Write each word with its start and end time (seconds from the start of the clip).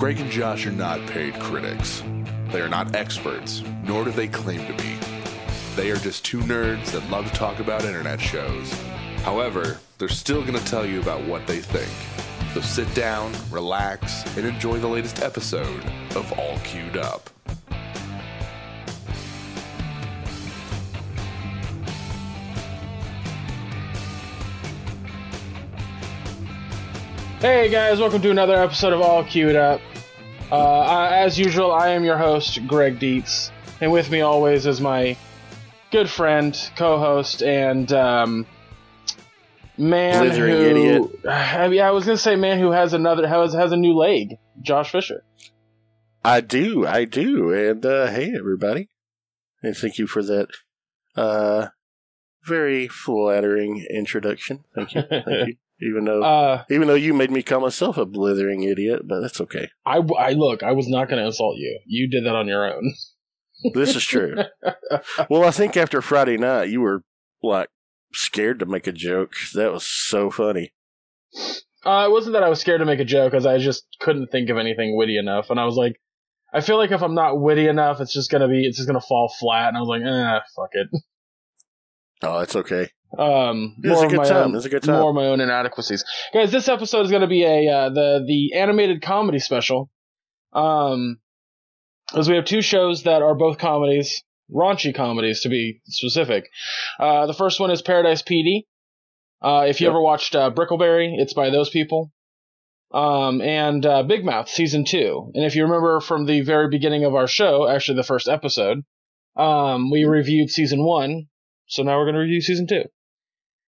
Greg 0.00 0.18
and 0.18 0.30
Josh 0.30 0.64
are 0.64 0.72
not 0.72 0.98
paid 1.08 1.34
critics. 1.34 2.02
They 2.48 2.62
are 2.62 2.70
not 2.70 2.96
experts, 2.96 3.62
nor 3.84 4.02
do 4.02 4.10
they 4.10 4.28
claim 4.28 4.66
to 4.66 4.82
be. 4.82 4.96
They 5.76 5.90
are 5.90 5.98
just 5.98 6.24
two 6.24 6.40
nerds 6.40 6.92
that 6.92 7.10
love 7.10 7.30
to 7.30 7.36
talk 7.36 7.58
about 7.58 7.84
internet 7.84 8.18
shows. 8.18 8.72
However, 9.24 9.78
they're 9.98 10.08
still 10.08 10.40
going 10.40 10.58
to 10.58 10.64
tell 10.64 10.86
you 10.86 11.02
about 11.02 11.26
what 11.26 11.46
they 11.46 11.60
think. 11.60 11.92
So 12.54 12.62
sit 12.62 12.92
down, 12.94 13.34
relax, 13.50 14.24
and 14.38 14.46
enjoy 14.46 14.78
the 14.78 14.88
latest 14.88 15.20
episode 15.20 15.84
of 16.16 16.32
All 16.38 16.58
Queued 16.60 16.96
Up. 16.96 17.28
Hey 27.40 27.70
guys, 27.70 27.98
welcome 27.98 28.20
to 28.20 28.30
another 28.30 28.62
episode 28.62 28.92
of 28.92 29.00
All 29.00 29.24
Queued 29.24 29.56
Up. 29.56 29.80
Uh, 30.52 30.80
I, 30.80 31.16
as 31.20 31.38
usual, 31.38 31.72
I 31.72 31.88
am 31.88 32.04
your 32.04 32.18
host, 32.18 32.66
Greg 32.66 32.98
Dietz, 32.98 33.50
and 33.80 33.90
with 33.90 34.10
me 34.10 34.20
always 34.20 34.66
is 34.66 34.78
my 34.78 35.16
good 35.90 36.10
friend, 36.10 36.54
co-host, 36.76 37.42
and 37.42 37.90
um, 37.94 38.46
man 39.78 40.26
Blithering 40.26 40.54
who, 40.54 40.62
idiot. 40.64 41.10
I 41.26 41.68
mean, 41.68 41.80
I 41.80 41.92
was 41.92 42.04
gonna 42.04 42.18
say 42.18 42.36
man 42.36 42.58
who 42.58 42.72
has 42.72 42.92
another 42.92 43.26
has 43.26 43.54
has 43.54 43.72
a 43.72 43.76
new 43.76 43.94
leg, 43.94 44.36
Josh 44.60 44.92
Fisher. 44.92 45.24
I 46.22 46.42
do, 46.42 46.86
I 46.86 47.06
do. 47.06 47.54
And 47.54 47.86
uh, 47.86 48.08
hey, 48.08 48.34
everybody. 48.36 48.90
And 49.62 49.74
thank 49.74 49.96
you 49.96 50.06
for 50.06 50.22
that 50.24 50.48
uh, 51.16 51.68
very 52.44 52.86
flattering 52.86 53.86
introduction. 53.88 54.64
Thank 54.74 54.94
you. 54.94 55.04
Thank 55.08 55.26
you. 55.48 55.56
Even 55.82 56.04
though, 56.04 56.22
Uh, 56.22 56.64
even 56.70 56.88
though 56.88 56.94
you 56.94 57.14
made 57.14 57.30
me 57.30 57.42
call 57.42 57.60
myself 57.60 57.96
a 57.96 58.04
blithering 58.04 58.62
idiot, 58.64 59.02
but 59.08 59.20
that's 59.20 59.40
okay. 59.40 59.70
I, 59.86 59.98
I 60.18 60.32
look, 60.32 60.62
I 60.62 60.72
was 60.72 60.88
not 60.88 61.08
gonna 61.08 61.24
insult 61.24 61.56
you. 61.56 61.80
You 61.86 62.08
did 62.08 62.24
that 62.26 62.34
on 62.36 62.48
your 62.48 62.72
own. 62.72 62.92
This 63.74 63.94
is 63.94 64.04
true. 64.06 64.36
well, 65.28 65.44
I 65.44 65.50
think 65.50 65.76
after 65.76 66.00
Friday 66.00 66.38
night, 66.38 66.70
you 66.70 66.80
were 66.80 67.02
like 67.42 67.68
scared 68.14 68.58
to 68.60 68.64
make 68.64 68.86
a 68.86 68.92
joke. 68.92 69.34
That 69.52 69.70
was 69.70 69.86
so 69.86 70.30
funny. 70.30 70.72
Uh, 71.84 72.04
it 72.06 72.10
wasn't 72.10 72.32
that 72.32 72.42
I 72.42 72.48
was 72.48 72.58
scared 72.58 72.80
to 72.80 72.86
make 72.86 73.00
a 73.00 73.04
joke, 73.04 73.34
as 73.34 73.44
I 73.44 73.58
just 73.58 73.84
couldn't 74.00 74.28
think 74.28 74.48
of 74.48 74.56
anything 74.56 74.96
witty 74.96 75.18
enough, 75.18 75.50
and 75.50 75.60
I 75.60 75.66
was 75.66 75.76
like, 75.76 76.00
I 76.54 76.62
feel 76.62 76.78
like 76.78 76.90
if 76.90 77.02
I'm 77.02 77.14
not 77.14 77.38
witty 77.38 77.68
enough, 77.68 78.00
it's 78.00 78.14
just 78.14 78.30
gonna 78.30 78.48
be, 78.48 78.66
it's 78.66 78.78
just 78.78 78.88
gonna 78.88 78.98
fall 79.00 79.30
flat, 79.38 79.68
and 79.68 79.76
I 79.76 79.80
was 79.80 79.88
like, 79.88 80.02
eh, 80.02 80.38
fuck 80.56 80.70
it. 80.72 80.88
Oh, 82.22 82.38
it's 82.40 82.56
okay. 82.56 82.88
Um, 83.18 83.76
It 83.82 83.88
was 83.90 84.02
a 84.02 84.04
of 84.04 84.10
good 84.10 84.16
my 84.18 84.24
time. 84.28 84.36
own, 84.44 84.50
It 84.52 84.54
was 84.56 84.66
a 84.66 84.70
good 84.70 84.82
time. 84.82 85.00
more 85.00 85.10
of 85.10 85.14
my 85.16 85.26
own 85.26 85.40
inadequacies, 85.40 86.04
guys. 86.32 86.52
This 86.52 86.68
episode 86.68 87.04
is 87.06 87.10
gonna 87.10 87.26
be 87.26 87.44
a 87.44 87.68
uh, 87.68 87.88
the 87.90 88.24
the 88.26 88.52
animated 88.58 89.02
comedy 89.02 89.38
special. 89.40 89.90
Um, 90.52 91.18
as 92.14 92.28
we 92.28 92.36
have 92.36 92.44
two 92.44 92.62
shows 92.62 93.04
that 93.04 93.22
are 93.22 93.34
both 93.34 93.58
comedies, 93.58 94.22
raunchy 94.52 94.94
comedies 94.94 95.40
to 95.42 95.48
be 95.48 95.80
specific. 95.86 96.48
Uh, 96.98 97.26
the 97.26 97.34
first 97.34 97.60
one 97.60 97.70
is 97.70 97.82
Paradise 97.82 98.22
PD. 98.22 98.66
Uh, 99.42 99.64
if 99.68 99.80
you 99.80 99.86
Yep. 99.86 99.90
ever 99.92 100.02
watched 100.02 100.34
uh, 100.36 100.50
Brickleberry, 100.50 101.14
it's 101.18 101.32
by 101.34 101.50
those 101.50 101.70
people. 101.70 102.12
Um, 102.92 103.40
and 103.40 103.86
uh, 103.86 104.02
Big 104.02 104.24
Mouth 104.24 104.48
season 104.48 104.84
two. 104.84 105.30
And 105.34 105.44
if 105.44 105.54
you 105.54 105.62
remember 105.62 106.00
from 106.00 106.26
the 106.26 106.40
very 106.40 106.68
beginning 106.68 107.04
of 107.04 107.14
our 107.14 107.28
show, 107.28 107.68
actually 107.68 107.96
the 107.96 108.02
first 108.02 108.28
episode, 108.28 108.78
um, 109.36 109.90
we 109.92 110.04
reviewed 110.04 110.50
season 110.50 110.84
one. 110.84 111.26
So 111.66 111.84
now 111.84 111.96
we're 111.98 112.06
going 112.06 112.16
to 112.16 112.20
review 112.20 112.40
season 112.40 112.66
two. 112.66 112.82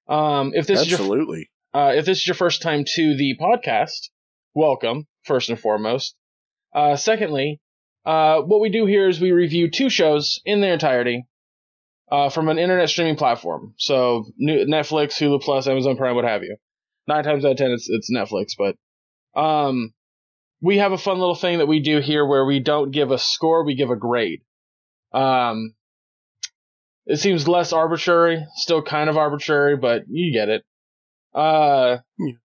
Um, 0.08 0.52
if 0.54 0.66
this 0.66 0.80
is 0.80 0.90
your 0.90 1.00
Absolutely. 1.00 1.50
uh, 1.72 1.92
if 1.94 2.04
this 2.04 2.18
is 2.18 2.26
your 2.26 2.34
first 2.34 2.62
time 2.62 2.84
to 2.94 3.16
the 3.16 3.36
podcast, 3.40 4.10
welcome, 4.54 5.06
first 5.24 5.48
and 5.48 5.58
foremost. 5.58 6.14
Uh, 6.74 6.96
secondly, 6.96 7.60
uh, 8.04 8.40
what 8.40 8.60
we 8.60 8.70
do 8.70 8.86
here 8.86 9.08
is 9.08 9.20
we 9.20 9.32
review 9.32 9.70
two 9.70 9.88
shows 9.90 10.40
in 10.44 10.60
their 10.60 10.72
entirety 10.72 11.26
uh, 12.10 12.28
from 12.30 12.48
an 12.48 12.58
internet 12.58 12.88
streaming 12.88 13.16
platform. 13.16 13.74
So 13.76 14.26
Netflix, 14.40 15.18
Hulu 15.18 15.40
Plus, 15.40 15.66
Amazon 15.66 15.96
Prime, 15.96 16.16
what 16.16 16.24
have 16.24 16.42
you. 16.42 16.56
Nine 17.06 17.24
times 17.24 17.44
out 17.44 17.52
of 17.52 17.56
ten, 17.56 17.70
it's, 17.70 17.88
it's 17.88 18.10
Netflix, 18.10 18.52
but 18.56 19.40
um, 19.40 19.92
we 20.60 20.78
have 20.78 20.92
a 20.92 20.98
fun 20.98 21.18
little 21.18 21.34
thing 21.34 21.58
that 21.58 21.66
we 21.66 21.80
do 21.80 22.00
here 22.00 22.26
where 22.26 22.44
we 22.44 22.60
don't 22.60 22.90
give 22.90 23.10
a 23.10 23.18
score, 23.18 23.64
we 23.64 23.74
give 23.74 23.90
a 23.90 23.96
grade. 23.96 24.42
Um, 25.12 25.74
it 27.06 27.18
seems 27.18 27.48
less 27.48 27.72
arbitrary, 27.72 28.46
still 28.54 28.82
kind 28.82 29.10
of 29.10 29.16
arbitrary, 29.16 29.76
but 29.76 30.04
you 30.08 30.32
get 30.32 30.48
it. 30.48 30.64
Uh, 31.34 31.98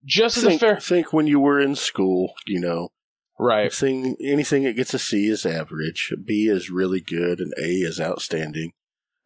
just 0.04 0.36
as 0.36 0.44
a 0.44 0.48
Think, 0.48 0.60
fair, 0.60 0.80
think 0.80 1.12
when 1.12 1.26
you 1.26 1.40
were 1.40 1.60
in 1.60 1.76
school, 1.76 2.34
you 2.46 2.60
know, 2.60 2.90
right? 3.38 3.72
Anything, 3.82 4.16
anything 4.22 4.64
that 4.64 4.76
gets 4.76 4.94
a 4.94 4.98
C 4.98 5.28
is 5.28 5.46
average. 5.46 6.10
A 6.12 6.16
B 6.16 6.48
is 6.48 6.70
really 6.70 7.00
good, 7.00 7.40
and 7.40 7.52
A 7.58 7.68
is 7.68 8.00
outstanding. 8.00 8.72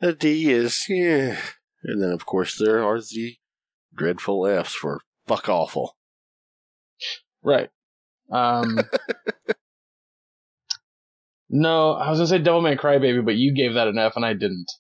A 0.01 0.13
D 0.13 0.53
is 0.53 0.85
yeah, 0.89 1.37
and 1.83 2.03
then 2.03 2.11
of 2.11 2.27
course 2.27 2.59
there 2.59 2.85
are 2.85 3.01
the 3.01 3.37
dreadful 3.95 4.47
Fs 4.47 4.75
for 4.75 5.01
fuck 5.27 5.49
awful. 5.49 5.97
Right. 7.43 7.71
Um, 8.31 8.79
no, 11.49 11.93
I 11.93 12.11
was 12.11 12.19
gonna 12.19 12.29
say 12.29 12.39
Devilman 12.39 12.79
Crybaby, 12.79 13.25
but 13.25 13.37
you 13.37 13.55
gave 13.55 13.75
that 13.75 13.89
an 13.89 13.99
F 13.99 14.13
and 14.15 14.25
I 14.25 14.35
didn't. 14.35 14.71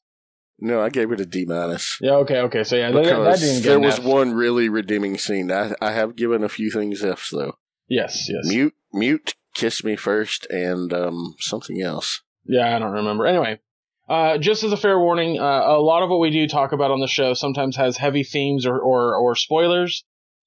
No, 0.61 0.81
I 0.81 0.89
gave 0.89 1.13
it 1.13 1.21
a 1.21 1.27
D 1.27 1.45
minus 1.45 1.99
Yeah, 2.01 2.15
okay, 2.17 2.41
okay. 2.41 2.65
So 2.65 2.77
yeah, 2.77 2.91
that, 2.91 3.05
that 3.05 3.39
didn't 3.39 3.63
get 3.63 3.69
there 3.69 3.81
was 3.81 3.99
F. 3.99 4.05
one 4.05 4.33
really 4.33 4.69
redeeming 4.69 5.17
scene. 5.17 5.53
I, 5.53 5.75
I 5.81 5.93
have 5.93 6.17
given 6.17 6.43
a 6.43 6.49
few 6.49 6.71
things 6.71 7.05
Fs 7.05 7.31
though. 7.31 7.55
Yes, 7.89 8.29
yes. 8.29 8.47
Mute, 8.49 8.75
mute, 8.93 9.35
kiss 9.55 9.85
me 9.85 9.97
first, 9.97 10.47
and 10.51 10.93
um 10.93 11.35
something 11.39 11.81
else. 11.81 12.23
Yeah, 12.45 12.75
I 12.75 12.79
don't 12.79 12.93
remember. 12.93 13.27
Anyway, 13.27 13.61
uh, 14.09 14.39
just 14.39 14.65
as 14.65 14.73
a 14.73 14.77
fair 14.77 14.99
warning, 14.99 15.39
uh, 15.39 15.43
a 15.67 15.81
lot 15.81 16.03
of 16.03 16.09
what 16.09 16.19
we 16.19 16.31
do 16.31 16.49
talk 16.49 16.73
about 16.73 16.91
on 16.91 17.01
the 17.01 17.07
show 17.07 17.35
sometimes 17.35 17.77
has 17.77 17.97
heavy 17.97 18.25
themes 18.25 18.65
or, 18.65 18.79
or, 18.79 19.15
or 19.17 19.35
spoilers. 19.37 20.05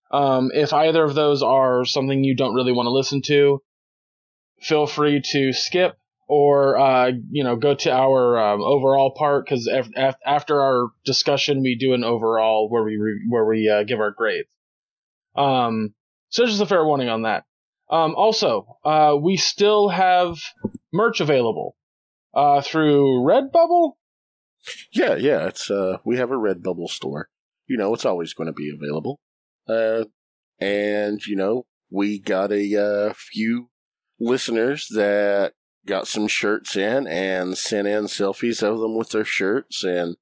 Um, 0.09 0.49
if 0.53 0.73
either 0.73 1.03
of 1.03 1.13
those 1.13 1.43
are 1.43 1.85
something 1.85 2.23
you 2.23 2.35
don't 2.35 2.55
really 2.55 2.73
want 2.73 2.88
to 2.88 2.91
listen 2.91 3.22
to, 3.28 3.61
feel 4.59 4.88
free 4.88 5.22
to 5.31 5.53
skip 5.53 5.95
or, 6.31 6.77
uh, 6.77 7.11
you 7.29 7.43
know, 7.43 7.57
go 7.57 7.75
to 7.75 7.91
our 7.91 8.39
um, 8.39 8.61
overall 8.61 9.13
part 9.17 9.43
because 9.43 9.67
af- 9.67 9.91
af- 9.97 10.15
after 10.25 10.61
our 10.61 10.91
discussion, 11.03 11.61
we 11.61 11.75
do 11.77 11.93
an 11.93 12.05
overall 12.05 12.69
where 12.69 12.83
we 12.83 12.95
re- 12.95 13.27
where 13.27 13.43
we 13.43 13.67
uh, 13.69 13.83
give 13.83 13.99
our 13.99 14.11
grades. 14.11 14.47
Um, 15.35 15.93
so 16.29 16.45
just 16.45 16.61
a 16.61 16.65
fair 16.65 16.85
warning 16.85 17.09
on 17.09 17.23
that. 17.23 17.43
Um, 17.89 18.15
also, 18.15 18.77
uh, 18.85 19.17
we 19.21 19.35
still 19.35 19.89
have 19.89 20.37
merch 20.93 21.19
available 21.19 21.75
uh, 22.33 22.61
through 22.61 23.25
Redbubble. 23.27 23.95
Yeah, 24.93 25.15
yeah. 25.15 25.47
It's 25.47 25.69
uh, 25.69 25.97
we 26.05 26.15
have 26.15 26.31
a 26.31 26.35
Redbubble 26.35 26.87
store. 26.87 27.27
You 27.67 27.75
know, 27.75 27.93
it's 27.93 28.05
always 28.05 28.33
going 28.33 28.47
to 28.47 28.53
be 28.53 28.73
available. 28.73 29.19
Uh, 29.67 30.05
and 30.61 31.19
you 31.27 31.35
know, 31.35 31.65
we 31.89 32.19
got 32.19 32.53
a 32.53 33.13
few 33.17 33.69
listeners 34.17 34.87
that 34.91 35.51
got 35.85 36.07
some 36.07 36.27
shirts 36.27 36.75
in 36.75 37.07
and 37.07 37.57
sent 37.57 37.87
in 37.87 38.05
selfies 38.05 38.63
of 38.63 38.79
them 38.79 38.95
with 38.95 39.09
their 39.09 39.25
shirts, 39.25 39.83
and 39.83 40.17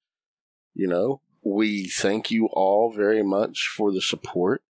you 0.74 0.88
know, 0.88 1.22
we 1.44 1.88
thank 1.88 2.32
you 2.32 2.48
all 2.54 2.92
very 2.92 3.24
much 3.24 3.70
for 3.76 3.92
the 3.92 4.02
support. 4.02 4.62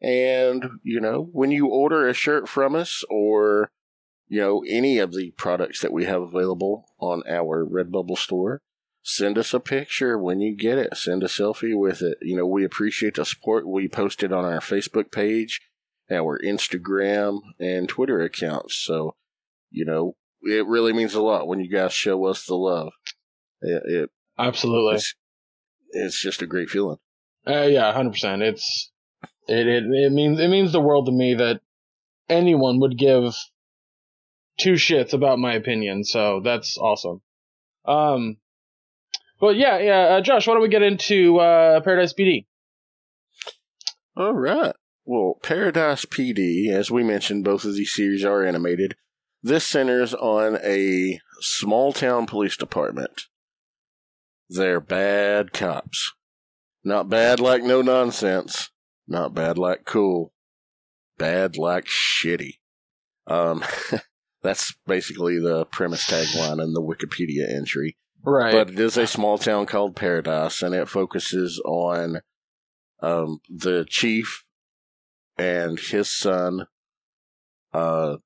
And 0.00 0.64
you 0.82 1.00
know, 1.00 1.28
when 1.32 1.50
you 1.50 1.66
order 1.66 2.08
a 2.08 2.14
shirt 2.14 2.48
from 2.48 2.74
us 2.74 3.04
or 3.10 3.70
you 4.28 4.40
know 4.40 4.62
any 4.66 4.98
of 4.98 5.12
the 5.12 5.32
products 5.32 5.80
that 5.80 5.92
we 5.92 6.04
have 6.04 6.22
available 6.22 6.86
on 7.00 7.22
our 7.28 7.64
Redbubble 7.64 8.18
store 8.18 8.60
send 9.08 9.38
us 9.38 9.54
a 9.54 9.60
picture 9.60 10.18
when 10.18 10.40
you 10.40 10.54
get 10.54 10.76
it. 10.76 10.94
Send 10.94 11.22
a 11.22 11.28
selfie 11.28 11.76
with 11.76 12.02
it. 12.02 12.18
You 12.20 12.36
know, 12.36 12.46
we 12.46 12.62
appreciate 12.62 13.14
the 13.14 13.24
support. 13.24 13.66
We 13.66 13.88
post 13.88 14.22
it 14.22 14.32
on 14.32 14.44
our 14.44 14.60
Facebook 14.60 15.10
page, 15.10 15.62
our 16.10 16.38
Instagram, 16.38 17.40
and 17.58 17.88
Twitter 17.88 18.20
accounts. 18.20 18.76
So, 18.76 19.14
you 19.70 19.86
know, 19.86 20.14
it 20.42 20.66
really 20.66 20.92
means 20.92 21.14
a 21.14 21.22
lot 21.22 21.48
when 21.48 21.60
you 21.60 21.70
guys 21.70 21.92
show 21.92 22.24
us 22.26 22.44
the 22.44 22.54
love. 22.54 22.92
It, 23.60 23.82
it 23.86 24.10
Absolutely. 24.38 24.96
it's, 24.96 25.14
it's 25.90 26.20
just 26.20 26.42
a 26.42 26.46
great 26.46 26.70
feeling. 26.70 26.98
Uh, 27.46 27.62
yeah, 27.62 27.92
hundred 27.92 28.12
percent. 28.12 28.42
It's 28.42 28.90
it, 29.48 29.66
it 29.66 29.84
it 29.84 30.12
means 30.12 30.38
it 30.38 30.48
means 30.48 30.72
the 30.72 30.80
world 30.80 31.06
to 31.06 31.12
me 31.12 31.34
that 31.34 31.60
anyone 32.28 32.80
would 32.80 32.98
give 32.98 33.34
two 34.58 34.74
shits 34.74 35.12
about 35.12 35.38
my 35.38 35.54
opinion. 35.54 36.04
So 36.04 36.40
that's 36.44 36.76
awesome. 36.76 37.22
Um, 37.84 38.36
but 39.40 39.56
yeah, 39.56 39.78
yeah, 39.78 40.00
uh, 40.00 40.20
Josh, 40.20 40.46
why 40.46 40.54
don't 40.54 40.62
we 40.62 40.68
get 40.68 40.82
into 40.82 41.38
uh, 41.38 41.80
Paradise 41.80 42.12
PD? 42.12 42.46
All 44.16 44.34
right. 44.34 44.74
Well, 45.04 45.38
Paradise 45.42 46.04
PD, 46.04 46.70
as 46.70 46.90
we 46.90 47.02
mentioned, 47.02 47.44
both 47.44 47.64
of 47.64 47.74
these 47.74 47.94
series 47.94 48.24
are 48.24 48.44
animated. 48.44 48.96
This 49.42 49.64
centers 49.64 50.14
on 50.14 50.58
a 50.64 51.20
small 51.40 51.92
town 51.92 52.26
police 52.26 52.56
department. 52.56 53.22
They're 54.48 54.80
bad 54.80 55.52
cops. 55.52 56.12
Not 56.82 57.08
bad 57.08 57.38
like 57.38 57.62
no 57.62 57.82
nonsense. 57.82 58.70
Not 59.06 59.34
bad 59.34 59.58
like 59.58 59.84
cool. 59.84 60.32
Bad 61.18 61.56
like 61.56 61.84
shitty. 61.84 62.54
Um, 63.26 63.62
that's 64.42 64.74
basically 64.86 65.38
the 65.38 65.66
premise 65.66 66.06
tagline 66.06 66.62
in 66.62 66.72
the 66.72 66.82
Wikipedia 66.82 67.54
entry. 67.54 67.96
Right. 68.24 68.52
But 68.52 68.70
it 68.70 68.80
is 68.80 68.96
a 68.96 69.06
small 69.06 69.38
town 69.38 69.66
called 69.66 69.96
Paradise, 69.96 70.62
and 70.62 70.74
it 70.74 70.88
focuses 70.88 71.60
on 71.64 72.20
um, 73.00 73.38
the 73.48 73.86
chief 73.88 74.44
and 75.36 75.78
his 75.78 76.10
son. 76.10 76.66
Uh, 77.72 78.16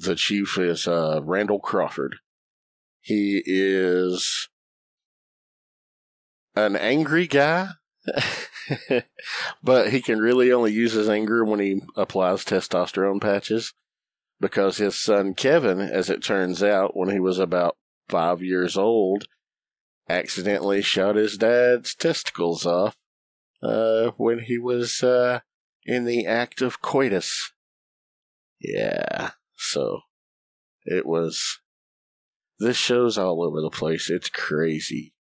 the 0.00 0.14
chief 0.14 0.58
is 0.58 0.88
uh, 0.88 1.20
Randall 1.22 1.60
Crawford. 1.60 2.16
He 3.00 3.42
is 3.44 4.48
an 6.54 6.76
angry 6.76 7.26
guy, 7.26 7.68
but 9.62 9.90
he 9.90 10.00
can 10.00 10.18
really 10.18 10.52
only 10.52 10.72
use 10.72 10.92
his 10.92 11.08
anger 11.08 11.44
when 11.44 11.60
he 11.60 11.82
applies 11.96 12.44
testosterone 12.44 13.20
patches. 13.20 13.74
Because 14.40 14.78
his 14.78 14.96
son 14.96 15.34
Kevin, 15.34 15.80
as 15.80 16.08
it 16.08 16.22
turns 16.22 16.62
out, 16.62 16.96
when 16.96 17.10
he 17.10 17.20
was 17.20 17.38
about 17.38 17.76
five 18.08 18.42
years 18.42 18.74
old, 18.74 19.26
accidentally 20.08 20.80
shot 20.80 21.16
his 21.16 21.36
dad's 21.36 21.94
testicles 21.94 22.64
off 22.64 22.96
uh, 23.62 24.12
when 24.16 24.38
he 24.40 24.56
was 24.56 25.02
uh, 25.02 25.40
in 25.84 26.06
the 26.06 26.26
act 26.26 26.62
of 26.62 26.80
coitus. 26.80 27.52
Yeah, 28.58 29.32
so 29.60 30.00
it 30.84 31.06
was. 31.06 31.58
This 32.58 32.76
show's 32.76 33.16
all 33.16 33.42
over 33.42 33.60
the 33.62 33.70
place. 33.70 34.10
It's 34.10 34.28
crazy. 34.28 35.14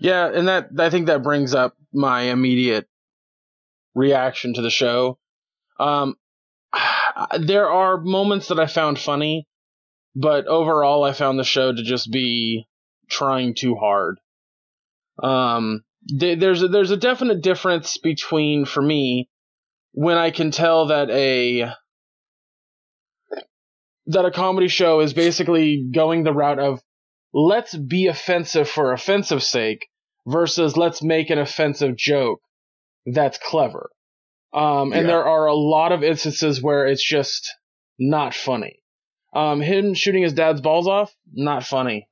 Yeah, 0.00 0.30
and 0.32 0.48
that 0.48 0.68
I 0.78 0.90
think 0.90 1.06
that 1.06 1.22
brings 1.22 1.54
up 1.54 1.76
my 1.92 2.22
immediate 2.22 2.86
reaction 3.94 4.54
to 4.54 4.62
the 4.62 4.70
show. 4.70 5.18
Um, 5.78 6.16
there 7.38 7.70
are 7.70 8.00
moments 8.00 8.48
that 8.48 8.60
I 8.60 8.66
found 8.66 8.98
funny, 8.98 9.46
but 10.14 10.46
overall, 10.46 11.04
I 11.04 11.12
found 11.12 11.38
the 11.38 11.44
show 11.44 11.72
to 11.72 11.82
just 11.82 12.10
be 12.10 12.66
trying 13.08 13.54
too 13.54 13.74
hard. 13.74 14.18
Um, 15.22 15.84
th- 16.18 16.38
there's 16.38 16.62
a, 16.62 16.68
there's 16.68 16.90
a 16.90 16.96
definite 16.96 17.42
difference 17.42 17.98
between 17.98 18.64
for 18.64 18.80
me 18.80 19.28
when 19.92 20.16
I 20.16 20.30
can 20.30 20.50
tell 20.50 20.86
that 20.86 21.10
a 21.10 21.72
that 24.12 24.24
a 24.24 24.30
comedy 24.30 24.68
show 24.68 25.00
is 25.00 25.12
basically 25.14 25.86
going 25.92 26.22
the 26.24 26.32
route 26.32 26.58
of 26.58 26.80
let's 27.32 27.76
be 27.76 28.06
offensive 28.06 28.68
for 28.68 28.92
offensive 28.92 29.42
sake 29.42 29.86
versus 30.26 30.76
let's 30.76 31.02
make 31.02 31.30
an 31.30 31.38
offensive 31.38 31.96
joke 31.96 32.40
that's 33.06 33.38
clever. 33.38 33.90
Um, 34.52 34.92
and 34.92 35.02
Yeah. 35.02 35.08
there 35.08 35.24
are 35.24 35.46
a 35.46 35.54
lot 35.54 35.92
of 35.92 36.02
instances 36.02 36.62
where 36.62 36.86
it's 36.86 37.06
just 37.06 37.50
not 37.98 38.34
funny. 38.34 38.76
Um, 39.32 39.60
him 39.60 39.94
shooting 39.94 40.22
his 40.24 40.32
dad's 40.32 40.60
balls 40.60 40.88
off, 40.88 41.14
not 41.32 41.64
funny. 41.64 42.08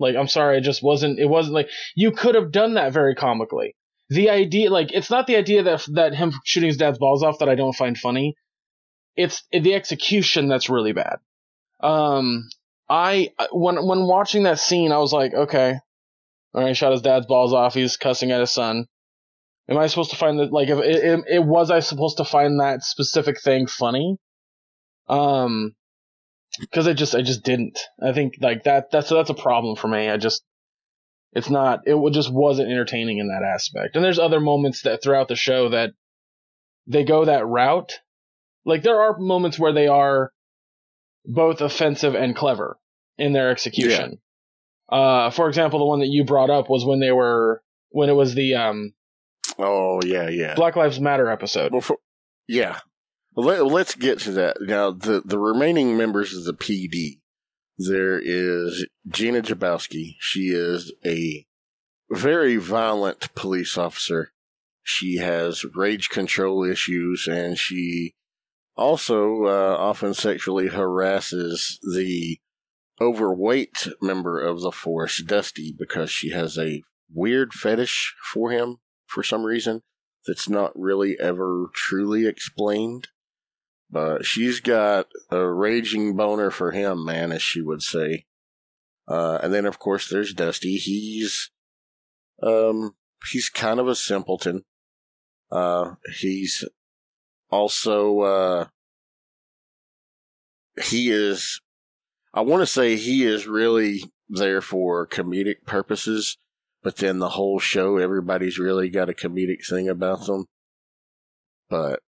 Like, 0.00 0.16
I'm 0.16 0.28
sorry, 0.28 0.58
it 0.58 0.62
just 0.62 0.82
wasn't, 0.82 1.18
it 1.18 1.26
wasn't 1.26 1.54
like, 1.54 1.68
you 1.94 2.10
could 2.10 2.34
have 2.34 2.50
done 2.52 2.74
that 2.74 2.92
very 2.92 3.14
comically. 3.14 3.74
The 4.10 4.30
idea, 4.30 4.70
like, 4.70 4.92
it's 4.92 5.10
not 5.10 5.26
the 5.26 5.36
idea 5.36 5.62
that, 5.64 5.86
that 5.92 6.14
him 6.14 6.32
shooting 6.44 6.68
his 6.68 6.76
dad's 6.76 6.98
balls 6.98 7.22
off 7.22 7.38
that 7.40 7.48
I 7.48 7.54
don't 7.54 7.74
find 7.76 7.96
funny. 7.96 8.34
It's 9.16 9.44
the 9.52 9.74
execution 9.74 10.48
that's 10.48 10.68
really 10.70 10.92
bad. 10.92 11.16
Um, 11.80 12.48
I, 12.88 13.30
when, 13.52 13.76
when 13.86 14.06
watching 14.06 14.44
that 14.44 14.58
scene, 14.58 14.92
I 14.92 14.98
was 14.98 15.12
like, 15.12 15.34
okay, 15.34 15.78
alright, 16.54 16.76
shot 16.76 16.92
his 16.92 17.02
dad's 17.02 17.26
balls 17.26 17.52
off, 17.52 17.74
he's 17.74 17.96
cussing 17.96 18.30
at 18.32 18.40
his 18.40 18.50
son. 18.50 18.86
Am 19.68 19.76
I 19.76 19.86
supposed 19.86 20.10
to 20.10 20.16
find 20.16 20.38
that, 20.38 20.50
like, 20.50 20.68
if 20.68 20.78
it, 20.78 21.04
it, 21.04 21.24
it 21.28 21.44
was 21.44 21.70
I 21.70 21.80
supposed 21.80 22.16
to 22.16 22.24
find 22.24 22.60
that 22.60 22.82
specific 22.82 23.40
thing 23.40 23.66
funny? 23.66 24.16
Um, 25.08 25.74
because 26.60 26.88
I 26.88 26.92
just 26.92 27.14
I 27.14 27.22
just 27.22 27.42
didn't. 27.42 27.78
I 28.02 28.12
think 28.12 28.34
like 28.40 28.64
that 28.64 28.90
that's 28.90 29.10
that's 29.10 29.30
a 29.30 29.34
problem 29.34 29.76
for 29.76 29.88
me. 29.88 30.08
I 30.08 30.16
just 30.16 30.42
it's 31.32 31.50
not 31.50 31.80
it 31.86 31.96
just 32.12 32.32
wasn't 32.32 32.70
entertaining 32.70 33.18
in 33.18 33.28
that 33.28 33.42
aspect. 33.42 33.96
And 33.96 34.04
there's 34.04 34.18
other 34.18 34.40
moments 34.40 34.82
that 34.82 35.02
throughout 35.02 35.28
the 35.28 35.36
show 35.36 35.70
that 35.70 35.90
they 36.86 37.04
go 37.04 37.24
that 37.24 37.46
route. 37.46 38.00
Like 38.64 38.82
there 38.82 39.00
are 39.00 39.18
moments 39.18 39.58
where 39.58 39.72
they 39.72 39.88
are 39.88 40.32
both 41.28 41.60
offensive 41.60 42.14
and 42.14 42.34
clever 42.34 42.78
in 43.18 43.32
their 43.32 43.50
execution. 43.50 44.18
Uh, 44.88 45.30
for 45.30 45.48
example, 45.48 45.78
the 45.78 45.84
one 45.84 46.00
that 46.00 46.08
you 46.08 46.24
brought 46.24 46.50
up 46.50 46.70
was 46.70 46.84
when 46.84 46.98
they 46.98 47.12
were 47.12 47.62
when 47.90 48.08
it 48.08 48.14
was 48.14 48.34
the 48.34 48.54
um 48.54 48.94
Oh 49.58 50.00
yeah, 50.04 50.28
yeah. 50.28 50.54
Black 50.54 50.76
Lives 50.76 50.98
Matter 50.98 51.28
episode. 51.28 51.72
Yeah. 52.46 52.78
Let, 53.34 53.66
let's 53.66 53.94
get 53.94 54.18
to 54.20 54.32
that. 54.32 54.56
Now, 54.60 54.90
the, 54.90 55.22
the 55.24 55.38
remaining 55.38 55.96
members 55.96 56.34
of 56.34 56.44
the 56.44 56.54
PD, 56.54 57.20
there 57.76 58.18
is 58.18 58.86
Gina 59.06 59.42
Jabowski. 59.42 60.16
She 60.18 60.48
is 60.48 60.92
a 61.04 61.46
very 62.10 62.56
violent 62.56 63.32
police 63.34 63.76
officer. 63.76 64.32
She 64.82 65.18
has 65.18 65.64
rage 65.76 66.08
control 66.08 66.64
issues 66.64 67.28
and 67.30 67.58
she 67.58 68.14
also 68.78 69.44
uh, 69.44 69.76
often 69.78 70.14
sexually 70.14 70.68
harasses 70.68 71.78
the 71.82 72.38
overweight 73.00 73.88
member 74.00 74.40
of 74.40 74.60
the 74.60 74.72
force, 74.72 75.22
Dusty, 75.22 75.74
because 75.76 76.10
she 76.10 76.30
has 76.30 76.58
a 76.58 76.82
weird 77.12 77.52
fetish 77.52 78.14
for 78.32 78.50
him 78.50 78.76
for 79.06 79.22
some 79.22 79.44
reason 79.44 79.82
that's 80.26 80.48
not 80.48 80.72
really 80.78 81.16
ever 81.20 81.66
truly 81.74 82.26
explained. 82.26 83.08
But 83.90 84.26
she's 84.26 84.60
got 84.60 85.06
a 85.30 85.46
raging 85.46 86.14
boner 86.14 86.50
for 86.50 86.72
him, 86.72 87.04
man, 87.04 87.32
as 87.32 87.42
she 87.42 87.62
would 87.62 87.82
say. 87.82 88.26
Uh, 89.08 89.38
and 89.42 89.54
then 89.54 89.64
of 89.64 89.78
course 89.78 90.10
there's 90.10 90.34
Dusty. 90.34 90.76
He's, 90.76 91.50
um, 92.42 92.96
he's 93.32 93.48
kind 93.48 93.80
of 93.80 93.88
a 93.88 93.94
simpleton. 93.94 94.64
Uh, 95.50 95.94
he's 96.18 96.64
also, 97.50 98.20
uh, 98.20 98.66
he 100.84 101.10
is, 101.10 101.60
I 102.32 102.42
want 102.42 102.62
to 102.62 102.66
say 102.66 102.96
he 102.96 103.24
is 103.24 103.46
really 103.46 104.04
there 104.28 104.60
for 104.60 105.06
comedic 105.06 105.64
purposes, 105.66 106.36
but 106.82 106.96
then 106.96 107.18
the 107.18 107.30
whole 107.30 107.58
show, 107.58 107.96
everybody's 107.96 108.58
really 108.58 108.88
got 108.88 109.10
a 109.10 109.14
comedic 109.14 109.66
thing 109.68 109.88
about 109.88 110.26
them. 110.26 110.44
But 111.68 112.00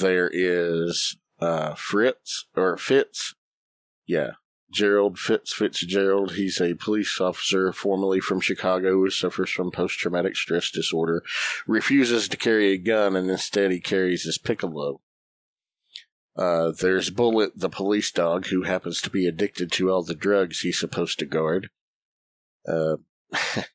there 0.00 0.30
is, 0.32 1.16
uh, 1.40 1.74
Fritz, 1.74 2.46
or 2.54 2.76
Fitz. 2.76 3.34
Yeah. 4.06 4.32
Gerald 4.74 5.18
Fitz 5.18 5.52
Fitzgerald. 5.52 6.32
He's 6.32 6.60
a 6.60 6.74
police 6.74 7.20
officer 7.20 7.72
formerly 7.72 8.20
from 8.20 8.40
Chicago 8.40 8.92
who 8.92 9.08
suffers 9.08 9.50
from 9.50 9.70
post 9.70 9.98
traumatic 9.98 10.36
stress 10.36 10.70
disorder, 10.70 11.22
refuses 11.66 12.28
to 12.28 12.36
carry 12.36 12.72
a 12.72 12.78
gun, 12.78 13.16
and 13.16 13.30
instead 13.30 13.70
he 13.70 13.80
carries 13.80 14.24
his 14.24 14.36
piccolo. 14.36 15.00
Uh, 16.36 16.72
there's 16.80 17.10
Bullet, 17.10 17.52
the 17.54 17.68
police 17.68 18.10
dog, 18.10 18.46
who 18.46 18.62
happens 18.62 19.00
to 19.00 19.10
be 19.10 19.26
addicted 19.26 19.70
to 19.72 19.90
all 19.90 20.02
the 20.02 20.16
drugs 20.16 20.60
he's 20.60 20.78
supposed 20.78 21.20
to 21.20 21.26
guard. 21.26 21.70
Uh, 22.66 22.96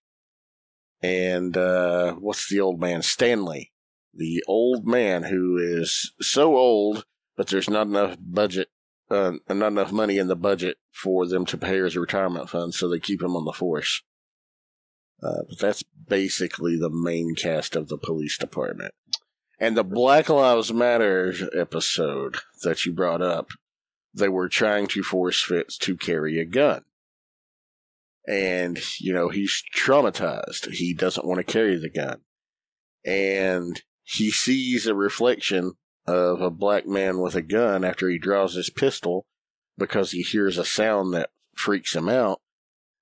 and, 1.01 1.55
uh, 1.55 2.13
what's 2.15 2.49
the 2.49 2.59
old 2.59 2.81
man? 2.81 3.01
Stanley. 3.01 3.71
The 4.13 4.43
old 4.47 4.85
man 4.85 5.23
who 5.23 5.57
is 5.57 6.11
so 6.19 6.57
old, 6.57 7.05
but 7.37 7.47
there's 7.47 7.69
not 7.69 7.87
enough 7.87 8.17
budget, 8.19 8.67
uh, 9.09 9.33
not 9.49 9.71
enough 9.71 9.91
money 9.91 10.17
in 10.17 10.27
the 10.27 10.35
budget 10.35 10.77
for 10.91 11.27
them 11.27 11.45
to 11.45 11.57
pay 11.57 11.79
his 11.79 11.97
retirement 11.97 12.49
fund, 12.49 12.73
so 12.73 12.87
they 12.87 12.99
keep 12.99 13.21
him 13.21 13.35
on 13.35 13.45
the 13.45 13.53
force. 13.53 14.03
Uh, 15.21 15.43
but 15.47 15.59
that's 15.59 15.83
basically 16.07 16.77
the 16.77 16.89
main 16.89 17.35
cast 17.35 17.75
of 17.75 17.87
the 17.87 17.97
police 17.97 18.37
department. 18.37 18.93
And 19.59 19.75
the 19.75 19.83
Black 19.83 20.29
Lives 20.29 20.71
Matter 20.71 21.33
episode 21.53 22.37
that 22.63 22.85
you 22.85 22.93
brought 22.93 23.21
up, 23.21 23.49
they 24.13 24.29
were 24.29 24.47
trying 24.47 24.87
to 24.87 25.03
force 25.03 25.43
Fitz 25.43 25.77
to 25.79 25.97
carry 25.97 26.39
a 26.39 26.45
gun. 26.45 26.83
And, 28.27 28.79
you 28.99 29.13
know, 29.13 29.29
he's 29.29 29.63
traumatized. 29.75 30.71
He 30.71 30.93
doesn't 30.93 31.25
want 31.25 31.39
to 31.39 31.43
carry 31.43 31.77
the 31.77 31.89
gun. 31.89 32.21
And 33.03 33.81
he 34.03 34.31
sees 34.31 34.87
a 34.87 34.95
reflection 34.95 35.73
of 36.09 36.41
a 36.41 36.49
black 36.49 36.87
man 36.87 37.19
with 37.19 37.35
a 37.35 37.41
gun 37.41 37.83
after 37.83 38.09
he 38.09 38.17
draws 38.17 38.55
his 38.55 38.69
pistol 38.69 39.25
because 39.77 40.11
he 40.11 40.21
hears 40.21 40.57
a 40.57 40.65
sound 40.65 41.13
that 41.13 41.29
freaks 41.55 41.95
him 41.95 42.09
out. 42.09 42.41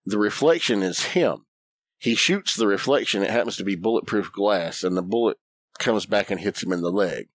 The 0.05 0.17
reflection 0.17 0.83
is 0.83 1.05
him. 1.07 1.45
He 1.97 2.15
shoots 2.15 2.55
the 2.55 2.67
reflection. 2.67 3.23
It 3.23 3.31
happens 3.31 3.57
to 3.57 3.63
be 3.63 3.75
bulletproof 3.75 4.31
glass, 4.31 4.83
and 4.83 4.95
the 4.95 5.01
bullet 5.01 5.37
comes 5.79 6.05
back 6.05 6.29
and 6.29 6.39
hits 6.39 6.61
him 6.61 6.71
in 6.71 6.81
the 6.81 6.91
leg. 6.91 7.29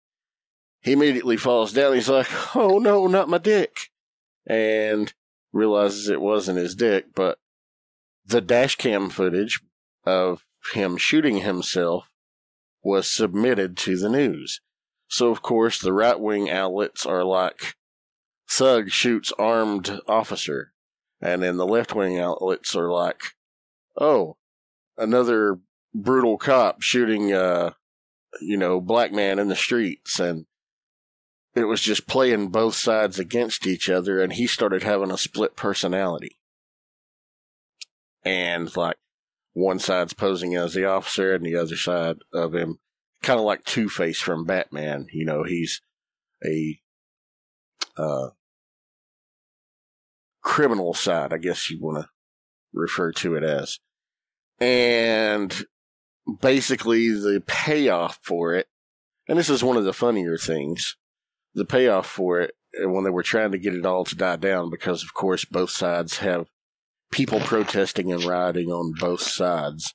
He 0.81 0.93
immediately 0.93 1.37
falls 1.37 1.73
down. 1.73 1.93
He's 1.93 2.09
like, 2.09 2.55
oh 2.55 2.79
no, 2.79 3.07
not 3.07 3.29
my 3.29 3.37
dick. 3.37 3.89
And 4.47 5.13
realizes 5.53 6.09
it 6.09 6.21
wasn't 6.21 6.57
his 6.57 6.75
dick, 6.75 7.07
but 7.13 7.39
the 8.25 8.41
dash 8.41 8.75
cam 8.75 9.09
footage 9.09 9.61
of 10.05 10.45
him 10.73 10.97
shooting 10.97 11.39
himself 11.39 12.05
was 12.83 13.09
submitted 13.09 13.77
to 13.77 13.97
the 13.97 14.09
news. 14.09 14.61
So, 15.11 15.29
of 15.29 15.41
course, 15.41 15.77
the 15.77 15.91
right 15.91 16.17
wing 16.17 16.49
outlets 16.49 17.05
are 17.05 17.25
like 17.25 17.75
thug 18.49 18.91
shoots 18.91 19.33
armed 19.37 19.99
officer. 20.07 20.71
And 21.19 21.43
then 21.43 21.57
the 21.57 21.67
left 21.67 21.93
wing 21.93 22.17
outlets 22.17 22.77
are 22.77 22.89
like, 22.89 23.21
oh, 23.99 24.37
another 24.97 25.59
brutal 25.93 26.37
cop 26.37 26.81
shooting, 26.81 27.33
uh, 27.33 27.71
you 28.39 28.55
know, 28.55 28.79
black 28.79 29.11
man 29.11 29.37
in 29.37 29.49
the 29.49 29.55
streets. 29.55 30.17
And 30.17 30.45
it 31.55 31.65
was 31.65 31.81
just 31.81 32.07
playing 32.07 32.47
both 32.47 32.75
sides 32.75 33.19
against 33.19 33.67
each 33.67 33.89
other. 33.89 34.21
And 34.21 34.31
he 34.31 34.47
started 34.47 34.83
having 34.83 35.11
a 35.11 35.17
split 35.17 35.57
personality. 35.57 36.37
And 38.23 38.73
like 38.77 38.95
one 39.51 39.79
side's 39.79 40.13
posing 40.13 40.55
as 40.55 40.73
the 40.73 40.85
officer 40.85 41.33
and 41.33 41.45
the 41.45 41.57
other 41.57 41.75
side 41.75 42.19
of 42.33 42.55
him, 42.55 42.79
kind 43.21 43.39
of 43.39 43.45
like 43.45 43.63
Two 43.63 43.89
Face 43.89 44.19
from 44.19 44.45
Batman. 44.45 45.07
You 45.11 45.25
know, 45.25 45.43
he's 45.43 45.81
a, 46.45 46.79
uh, 47.97 48.29
criminal 50.41 50.93
side, 50.93 51.33
I 51.33 51.37
guess 51.37 51.69
you 51.69 51.79
want 51.79 52.03
to 52.03 52.09
refer 52.73 53.11
to 53.13 53.35
it 53.35 53.43
as. 53.43 53.79
And 54.59 55.65
basically, 56.41 57.09
the 57.09 57.43
payoff 57.45 58.19
for 58.21 58.55
it, 58.55 58.67
and 59.27 59.37
this 59.37 59.49
is 59.49 59.63
one 59.63 59.77
of 59.77 59.85
the 59.85 59.93
funnier 59.93 60.37
things, 60.37 60.97
the 61.53 61.65
payoff 61.65 62.07
for 62.07 62.41
it 62.41 62.53
uh, 62.83 62.89
when 62.89 63.03
they 63.03 63.09
were 63.09 63.23
trying 63.23 63.51
to 63.51 63.59
get 63.59 63.75
it 63.75 63.85
all 63.85 64.03
to 64.05 64.15
die 64.15 64.35
down, 64.35 64.69
because 64.69 65.03
of 65.03 65.13
course 65.13 65.45
both 65.45 65.69
sides 65.69 66.17
have 66.17 66.47
people 67.11 67.39
protesting 67.39 68.11
and 68.11 68.23
rioting 68.23 68.69
on 68.69 68.93
both 68.99 69.21
sides, 69.21 69.93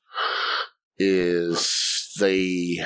is 0.98 2.12
they 2.18 2.78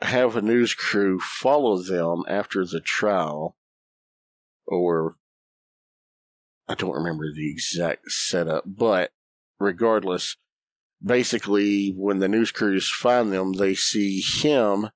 have 0.00 0.36
a 0.36 0.42
news 0.42 0.74
crew 0.74 1.18
follow 1.20 1.78
them 1.78 2.24
after 2.28 2.64
the 2.64 2.80
trial, 2.80 3.56
or 4.66 5.16
I 6.68 6.74
don't 6.74 6.94
remember 6.94 7.32
the 7.32 7.50
exact 7.50 8.10
setup, 8.10 8.64
but 8.66 9.10
regardless, 9.58 10.36
basically, 11.02 11.90
when 11.96 12.18
the 12.18 12.28
news 12.28 12.52
crews 12.52 12.88
find 12.88 13.32
them, 13.32 13.54
they 13.54 13.74
see 13.74 14.20
him 14.20 14.90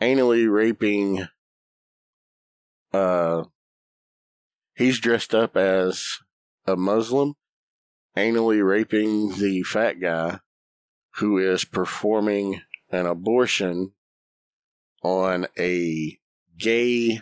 anally 0.00 0.50
raping. 0.50 1.28
Uh, 2.92 3.44
he's 4.74 4.98
dressed 4.98 5.34
up 5.34 5.56
as 5.56 6.18
a 6.66 6.76
Muslim, 6.76 7.34
anally 8.16 8.66
raping 8.66 9.36
the 9.36 9.62
fat 9.62 10.00
guy 10.00 10.40
who 11.16 11.38
is 11.38 11.64
performing 11.64 12.62
an 12.92 13.06
abortion 13.06 13.92
on 15.02 15.46
a 15.58 16.18
gay 16.58 17.20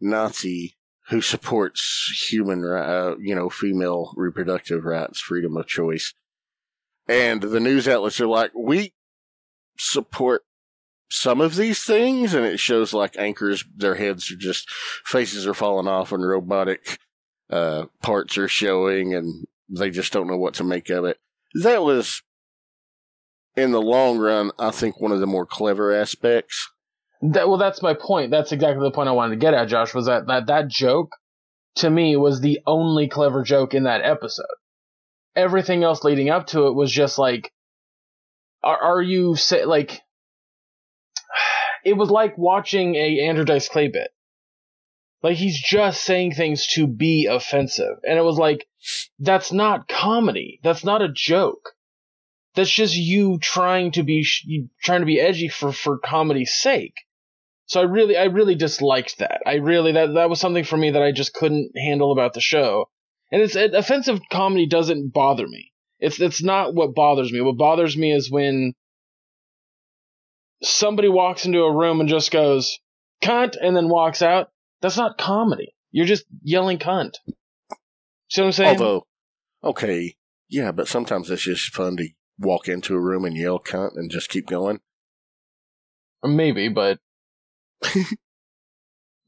Nazi 0.00 0.76
who 1.08 1.20
supports 1.20 2.26
human, 2.28 2.64
uh, 2.64 3.14
you 3.20 3.34
know, 3.34 3.48
female 3.48 4.12
reproductive 4.16 4.84
rights, 4.84 5.20
freedom 5.20 5.56
of 5.56 5.66
choice. 5.66 6.14
And 7.08 7.42
the 7.42 7.60
news 7.60 7.86
outlets 7.86 8.20
are 8.20 8.26
like, 8.26 8.50
we 8.54 8.92
support 9.78 10.42
some 11.08 11.40
of 11.40 11.54
these 11.54 11.84
things. 11.84 12.34
And 12.34 12.44
it 12.44 12.58
shows 12.58 12.92
like 12.92 13.16
anchors, 13.16 13.64
their 13.76 13.94
heads 13.94 14.30
are 14.32 14.36
just, 14.36 14.68
faces 15.04 15.46
are 15.46 15.54
falling 15.54 15.86
off 15.86 16.10
and 16.10 16.26
robotic, 16.26 16.98
uh, 17.50 17.86
parts 18.02 18.36
are 18.36 18.48
showing 18.48 19.14
and 19.14 19.46
they 19.68 19.90
just 19.90 20.12
don't 20.12 20.26
know 20.26 20.38
what 20.38 20.54
to 20.54 20.64
make 20.64 20.90
of 20.90 21.04
it. 21.04 21.18
That 21.62 21.82
was, 21.82 22.22
in 23.56 23.72
the 23.72 23.80
long 23.80 24.18
run, 24.18 24.52
I 24.58 24.70
think 24.70 25.00
one 25.00 25.12
of 25.12 25.20
the 25.20 25.26
more 25.26 25.46
clever 25.46 25.94
aspects 25.94 26.68
that, 27.22 27.48
well, 27.48 27.58
that's 27.58 27.82
my 27.82 27.94
point. 27.94 28.30
That's 28.30 28.52
exactly 28.52 28.82
the 28.82 28.90
point 28.90 29.08
I 29.08 29.12
wanted 29.12 29.34
to 29.34 29.40
get 29.40 29.54
at, 29.54 29.68
Josh, 29.68 29.94
was 29.94 30.06
that, 30.06 30.26
that 30.26 30.46
that 30.46 30.68
joke, 30.68 31.16
to 31.76 31.90
me, 31.90 32.16
was 32.16 32.40
the 32.40 32.60
only 32.66 33.08
clever 33.08 33.42
joke 33.42 33.74
in 33.74 33.84
that 33.84 34.02
episode. 34.02 34.44
Everything 35.34 35.82
else 35.82 36.04
leading 36.04 36.30
up 36.30 36.46
to 36.48 36.66
it 36.66 36.74
was 36.74 36.92
just 36.92 37.18
like, 37.18 37.52
are, 38.62 38.78
are 38.78 39.02
you, 39.02 39.36
say, 39.36 39.64
like, 39.64 40.00
it 41.84 41.94
was 41.94 42.10
like 42.10 42.36
watching 42.36 42.94
a 42.94 43.20
Andrew 43.20 43.44
Dice 43.44 43.68
Clay 43.68 43.88
bit. 43.88 44.10
Like, 45.22 45.36
he's 45.36 45.60
just 45.60 46.04
saying 46.04 46.32
things 46.32 46.66
to 46.74 46.86
be 46.86 47.26
offensive. 47.26 47.96
And 48.06 48.18
it 48.18 48.22
was 48.22 48.38
like, 48.38 48.66
that's 49.18 49.50
not 49.52 49.88
comedy. 49.88 50.60
That's 50.62 50.84
not 50.84 51.02
a 51.02 51.08
joke 51.12 51.75
that's 52.56 52.70
just 52.70 52.96
you 52.96 53.38
trying 53.38 53.92
to 53.92 54.02
be 54.02 54.26
trying 54.82 55.00
to 55.00 55.06
be 55.06 55.20
edgy 55.20 55.48
for 55.48 55.72
for 55.72 55.98
comedy's 55.98 56.54
sake. 56.54 56.94
So 57.66 57.80
I 57.80 57.84
really, 57.84 58.16
I 58.16 58.24
really 58.24 58.54
disliked 58.54 59.18
that. 59.18 59.42
I 59.44 59.54
really, 59.54 59.92
that, 59.92 60.14
that 60.14 60.30
was 60.30 60.40
something 60.40 60.64
for 60.64 60.76
me 60.76 60.92
that 60.92 61.02
I 61.02 61.10
just 61.10 61.34
couldn't 61.34 61.72
handle 61.76 62.12
about 62.12 62.32
the 62.32 62.40
show. 62.40 62.88
And 63.32 63.42
it's, 63.42 63.56
it, 63.56 63.74
offensive 63.74 64.20
comedy 64.30 64.66
doesn't 64.66 65.12
bother 65.12 65.46
me. 65.48 65.72
It's, 65.98 66.20
it's 66.20 66.42
not 66.42 66.74
what 66.74 66.94
bothers 66.94 67.32
me. 67.32 67.40
What 67.40 67.56
bothers 67.56 67.96
me 67.96 68.12
is 68.12 68.30
when 68.30 68.74
somebody 70.62 71.08
walks 71.08 71.44
into 71.44 71.58
a 71.62 71.76
room 71.76 71.98
and 71.98 72.08
just 72.08 72.30
goes, 72.30 72.78
cunt, 73.20 73.56
and 73.60 73.76
then 73.76 73.88
walks 73.88 74.22
out. 74.22 74.50
That's 74.80 74.96
not 74.96 75.18
comedy. 75.18 75.74
You're 75.90 76.06
just 76.06 76.24
yelling 76.42 76.78
cunt. 76.78 77.14
See 78.28 78.42
what 78.42 78.46
I'm 78.46 78.52
saying? 78.52 78.80
Although, 78.80 79.06
okay, 79.64 80.14
yeah, 80.48 80.70
but 80.70 80.86
sometimes 80.86 81.30
it's 81.30 81.42
just 81.42 81.74
fun 81.74 81.96
to 81.96 82.08
walk 82.38 82.68
into 82.68 82.94
a 82.94 83.00
room 83.00 83.24
and 83.24 83.36
yell 83.36 83.58
cunt 83.58 83.96
and 83.96 84.10
just 84.10 84.28
keep 84.28 84.46
going. 84.46 84.80
Maybe, 86.24 86.68
but 86.68 86.98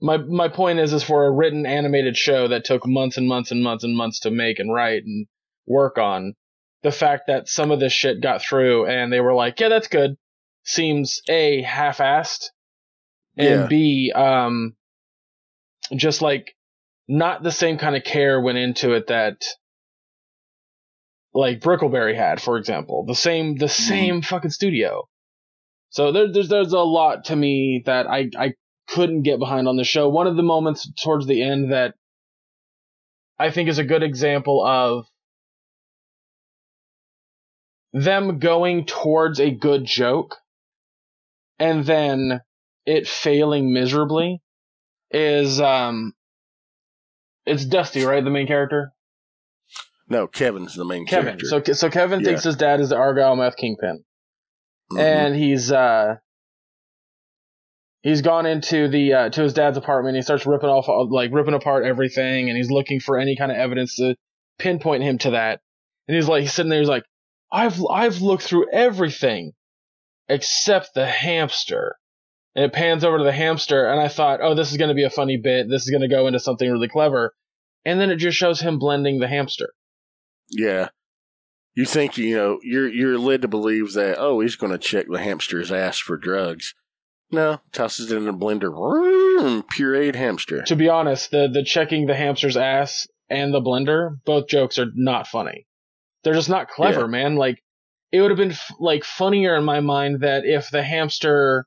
my 0.00 0.16
my 0.16 0.48
point 0.48 0.78
is 0.78 0.92
is 0.92 1.02
for 1.02 1.26
a 1.26 1.30
written 1.30 1.66
animated 1.66 2.16
show 2.16 2.48
that 2.48 2.64
took 2.64 2.86
months 2.86 3.16
and 3.16 3.28
months 3.28 3.50
and 3.50 3.62
months 3.62 3.84
and 3.84 3.96
months 3.96 4.20
to 4.20 4.30
make 4.30 4.58
and 4.58 4.72
write 4.72 5.04
and 5.04 5.26
work 5.66 5.98
on 5.98 6.34
the 6.82 6.92
fact 6.92 7.24
that 7.26 7.48
some 7.48 7.70
of 7.70 7.80
this 7.80 7.92
shit 7.92 8.20
got 8.20 8.42
through 8.42 8.86
and 8.86 9.12
they 9.12 9.20
were 9.20 9.34
like 9.34 9.58
yeah 9.60 9.68
that's 9.68 9.88
good 9.88 10.16
seems 10.64 11.20
a 11.28 11.62
half-assed 11.62 12.46
and 13.36 13.62
Yeah. 13.62 13.66
b 13.68 14.12
um 14.14 14.74
just 15.96 16.22
like 16.22 16.54
not 17.08 17.42
the 17.42 17.52
same 17.52 17.78
kind 17.78 17.96
of 17.96 18.04
care 18.04 18.40
went 18.40 18.58
into 18.58 18.92
it 18.92 19.08
that 19.08 19.42
like 21.38 21.60
Brickleberry 21.60 22.16
had, 22.16 22.42
for 22.42 22.56
example. 22.58 23.04
The 23.06 23.14
same 23.14 23.54
the 23.54 23.68
same 23.68 24.22
fucking 24.22 24.50
studio. 24.50 25.08
So 25.90 26.10
there, 26.10 26.32
there's 26.32 26.48
there's 26.48 26.72
a 26.72 26.80
lot 26.80 27.26
to 27.26 27.36
me 27.36 27.84
that 27.86 28.08
I 28.08 28.28
I 28.36 28.54
couldn't 28.88 29.22
get 29.22 29.38
behind 29.38 29.68
on 29.68 29.76
the 29.76 29.84
show. 29.84 30.08
One 30.08 30.26
of 30.26 30.34
the 30.34 30.42
moments 30.42 30.90
towards 31.00 31.26
the 31.26 31.40
end 31.40 31.72
that 31.72 31.94
I 33.38 33.52
think 33.52 33.68
is 33.68 33.78
a 33.78 33.84
good 33.84 34.02
example 34.02 34.66
of 34.66 35.06
them 37.92 38.40
going 38.40 38.84
towards 38.84 39.38
a 39.38 39.52
good 39.52 39.84
joke 39.84 40.34
and 41.60 41.84
then 41.84 42.40
it 42.84 43.06
failing 43.06 43.72
miserably 43.72 44.42
is 45.12 45.60
um 45.60 46.14
it's 47.46 47.64
Dusty, 47.64 48.04
right? 48.04 48.24
The 48.24 48.28
main 48.28 48.48
character? 48.48 48.92
No, 50.08 50.26
Kevin's 50.26 50.74
the 50.74 50.84
main 50.84 51.06
Kevin. 51.06 51.38
character. 51.38 51.46
So 51.46 51.72
so 51.74 51.90
Kevin 51.90 52.20
Yeah. 52.20 52.26
thinks 52.28 52.44
his 52.44 52.56
dad 52.56 52.80
is 52.80 52.88
the 52.90 52.96
Argyle 52.96 53.36
meth 53.36 53.56
kingpin. 53.56 54.04
Mhm. 54.92 54.98
and 55.00 55.36
he's 55.36 55.70
uh 55.70 56.14
he's 58.02 58.22
gone 58.22 58.46
into 58.46 58.88
the 58.88 59.12
uh, 59.12 59.28
to 59.30 59.42
his 59.42 59.52
dad's 59.52 59.76
apartment. 59.76 60.16
He 60.16 60.22
starts 60.22 60.46
ripping 60.46 60.70
off 60.70 60.86
like 61.10 61.30
ripping 61.32 61.54
apart 61.54 61.84
everything, 61.84 62.48
and 62.48 62.56
he's 62.56 62.70
looking 62.70 63.00
for 63.00 63.18
any 63.18 63.36
kind 63.36 63.50
of 63.52 63.58
evidence 63.58 63.96
to 63.96 64.16
pinpoint 64.58 65.02
him 65.02 65.18
to 65.18 65.30
that. 65.32 65.60
And 66.06 66.14
he's 66.16 66.28
like 66.28 66.42
he's 66.42 66.54
sitting 66.54 66.70
there. 66.70 66.78
He's 66.80 66.88
like, 66.88 67.04
I've 67.52 67.78
I've 67.90 68.22
looked 68.22 68.44
through 68.44 68.70
everything 68.72 69.52
except 70.28 70.94
the 70.94 71.06
hamster. 71.06 71.96
And 72.54 72.64
it 72.64 72.72
pans 72.72 73.04
over 73.04 73.18
to 73.18 73.24
the 73.24 73.30
hamster, 73.32 73.88
and 73.88 74.00
I 74.00 74.08
thought, 74.08 74.40
oh, 74.42 74.54
this 74.54 74.72
is 74.72 74.78
going 74.78 74.88
to 74.88 74.94
be 74.94 75.04
a 75.04 75.10
funny 75.10 75.36
bit. 75.36 75.68
This 75.70 75.82
is 75.82 75.90
going 75.90 76.00
to 76.00 76.08
go 76.08 76.26
into 76.26 76.40
something 76.40 76.68
really 76.68 76.88
clever. 76.88 77.34
And 77.84 78.00
then 78.00 78.10
it 78.10 78.16
just 78.16 78.36
shows 78.36 78.60
him 78.60 78.78
blending 78.80 79.20
the 79.20 79.28
hamster. 79.28 79.68
Yeah. 80.50 80.88
You 81.74 81.84
think 81.84 82.18
you 82.18 82.34
know 82.36 82.58
you're 82.62 82.88
you're 82.88 83.18
led 83.18 83.42
to 83.42 83.48
believe 83.48 83.92
that 83.92 84.16
oh 84.18 84.40
he's 84.40 84.56
going 84.56 84.72
to 84.72 84.78
check 84.78 85.06
the 85.08 85.20
hamster's 85.20 85.70
ass 85.70 85.98
for 85.98 86.16
drugs. 86.16 86.74
No, 87.30 87.60
tosses 87.72 88.10
it 88.10 88.16
in 88.16 88.26
a 88.26 88.32
blender, 88.32 88.72
vroom, 88.74 89.62
pureed 89.74 90.14
hamster. 90.16 90.62
To 90.62 90.74
be 90.76 90.88
honest, 90.88 91.30
the 91.30 91.48
the 91.52 91.62
checking 91.62 92.06
the 92.06 92.16
hamster's 92.16 92.56
ass 92.56 93.06
and 93.30 93.52
the 93.54 93.60
blender, 93.60 94.16
both 94.24 94.48
jokes 94.48 94.78
are 94.78 94.86
not 94.94 95.26
funny. 95.28 95.66
They're 96.24 96.34
just 96.34 96.48
not 96.48 96.68
clever, 96.68 97.02
Yeah. 97.02 97.06
man. 97.06 97.36
Like 97.36 97.62
it 98.10 98.22
would 98.22 98.30
have 98.30 98.38
been 98.38 98.52
f- 98.52 98.72
like 98.80 99.04
funnier 99.04 99.54
in 99.56 99.64
my 99.64 99.80
mind 99.80 100.22
that 100.22 100.44
if 100.46 100.70
the 100.70 100.82
hamster 100.82 101.66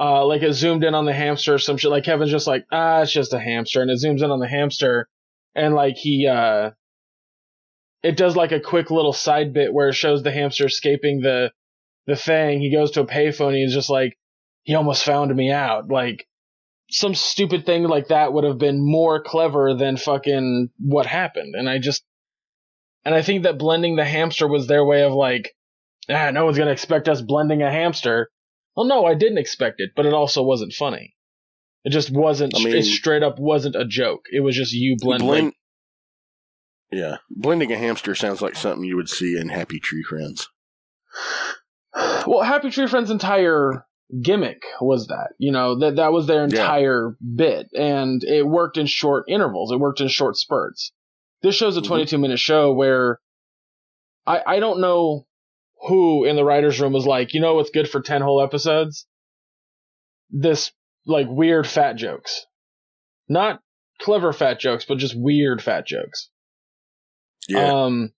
uh 0.00 0.26
like 0.26 0.42
it 0.42 0.52
zoomed 0.52 0.84
in 0.84 0.94
on 0.94 1.04
the 1.06 1.12
hamster 1.14 1.54
or 1.54 1.58
some 1.58 1.76
shit 1.78 1.90
like 1.90 2.04
Kevin's 2.04 2.30
just 2.30 2.46
like, 2.48 2.66
"Ah, 2.72 3.00
it's 3.02 3.12
just 3.12 3.32
a 3.32 3.38
hamster." 3.38 3.80
And 3.80 3.90
it 3.90 4.00
zooms 4.02 4.22
in 4.22 4.30
on 4.30 4.40
the 4.40 4.48
hamster 4.48 5.08
and 5.54 5.74
like 5.74 5.96
he 5.96 6.26
uh 6.26 6.72
it 8.02 8.16
does 8.16 8.36
like 8.36 8.52
a 8.52 8.60
quick 8.60 8.90
little 8.90 9.12
side 9.12 9.52
bit 9.52 9.72
where 9.72 9.88
it 9.88 9.94
shows 9.94 10.22
the 10.22 10.32
hamster 10.32 10.66
escaping 10.66 11.20
the 11.20 11.52
the 12.06 12.16
thing. 12.16 12.60
He 12.60 12.72
goes 12.72 12.90
to 12.92 13.02
a 13.02 13.06
payphone 13.06 13.48
and 13.48 13.56
he's 13.58 13.74
just 13.74 13.90
like 13.90 14.18
he 14.64 14.74
almost 14.74 15.04
found 15.04 15.34
me 15.34 15.50
out. 15.50 15.88
Like 15.88 16.26
some 16.90 17.14
stupid 17.14 17.64
thing 17.64 17.84
like 17.84 18.08
that 18.08 18.32
would 18.32 18.44
have 18.44 18.58
been 18.58 18.84
more 18.84 19.22
clever 19.22 19.74
than 19.74 19.96
fucking 19.96 20.70
what 20.78 21.06
happened. 21.06 21.54
And 21.56 21.68
I 21.68 21.78
just, 21.78 22.02
and 23.04 23.14
I 23.14 23.22
think 23.22 23.44
that 23.44 23.58
blending 23.58 23.96
the 23.96 24.04
hamster 24.04 24.46
was 24.46 24.66
their 24.66 24.84
way 24.84 25.02
of 25.02 25.12
like, 25.12 25.54
ah, 26.10 26.30
no 26.32 26.44
one's 26.44 26.58
gonna 26.58 26.70
expect 26.70 27.08
us 27.08 27.20
blending 27.22 27.62
a 27.62 27.70
hamster. 27.70 28.30
Well, 28.76 28.86
no, 28.86 29.04
I 29.04 29.14
didn't 29.14 29.38
expect 29.38 29.76
it, 29.80 29.90
but 29.96 30.06
it 30.06 30.12
also 30.12 30.42
wasn't 30.42 30.72
funny. 30.72 31.14
It 31.84 31.90
just 31.90 32.10
wasn't. 32.10 32.54
I 32.56 32.62
mean- 32.62 32.76
it 32.76 32.84
straight 32.84 33.22
up 33.22 33.38
wasn't 33.38 33.76
a 33.76 33.84
joke. 33.84 34.26
It 34.30 34.40
was 34.40 34.56
just 34.56 34.72
you 34.72 34.96
blending. 34.98 35.28
Blend- 35.28 35.52
yeah, 36.92 37.16
blending 37.30 37.72
a 37.72 37.76
hamster 37.76 38.14
sounds 38.14 38.40
like 38.42 38.54
something 38.56 38.84
you 38.84 38.96
would 38.96 39.08
see 39.08 39.36
in 39.38 39.48
Happy 39.48 39.80
Tree 39.80 40.02
Friends. 40.02 40.48
Well, 42.26 42.42
Happy 42.42 42.70
Tree 42.70 42.86
Friends' 42.86 43.10
entire 43.10 43.84
gimmick 44.22 44.62
was 44.80 45.08
that. 45.08 45.30
You 45.38 45.52
know, 45.52 45.78
that 45.80 45.96
that 45.96 46.12
was 46.12 46.26
their 46.26 46.38
Yeah. 46.38 46.44
entire 46.44 47.16
bit. 47.34 47.66
And 47.74 48.22
it 48.24 48.46
worked 48.46 48.76
in 48.78 48.86
short 48.86 49.24
intervals. 49.28 49.72
It 49.72 49.80
worked 49.80 50.00
in 50.00 50.08
short 50.08 50.36
spurts. 50.36 50.92
This 51.42 51.54
show's 51.56 51.76
a 51.76 51.80
Mhm. 51.82 51.86
22 51.88 52.18
minute 52.18 52.38
show 52.38 52.72
where 52.72 53.20
I, 54.24 54.40
I 54.46 54.60
don't 54.60 54.80
know 54.80 55.26
who 55.88 56.24
in 56.24 56.36
the 56.36 56.44
writer's 56.44 56.80
room 56.80 56.92
was 56.92 57.06
like, 57.06 57.34
you 57.34 57.40
know 57.40 57.56
what's 57.56 57.70
good 57.70 57.90
for 57.90 58.00
10 58.00 58.22
whole 58.22 58.40
episodes? 58.40 59.06
This, 60.30 60.70
like, 61.06 61.26
weird 61.28 61.66
fat 61.66 61.94
jokes. 61.96 62.46
Not 63.28 63.60
clever 64.00 64.32
fat 64.32 64.60
jokes, 64.60 64.84
but 64.84 64.98
just 64.98 65.14
weird 65.18 65.60
fat 65.60 65.86
jokes. 65.86 66.30
Yeah, 67.48 67.84
Um, 67.84 68.12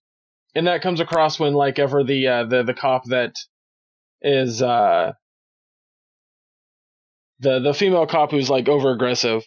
and 0.53 0.67
that 0.67 0.81
comes 0.81 0.99
across 0.99 1.39
when, 1.39 1.53
like, 1.53 1.79
ever 1.79 2.03
the 2.03 2.27
uh, 2.27 2.43
the 2.45 2.63
the 2.63 2.73
cop 2.73 3.05
that 3.05 3.35
is 4.21 4.61
uh 4.61 5.13
the 7.39 7.59
the 7.59 7.73
female 7.73 8.07
cop 8.07 8.31
who's 8.31 8.49
like 8.49 8.67
over 8.67 8.91
aggressive. 8.91 9.43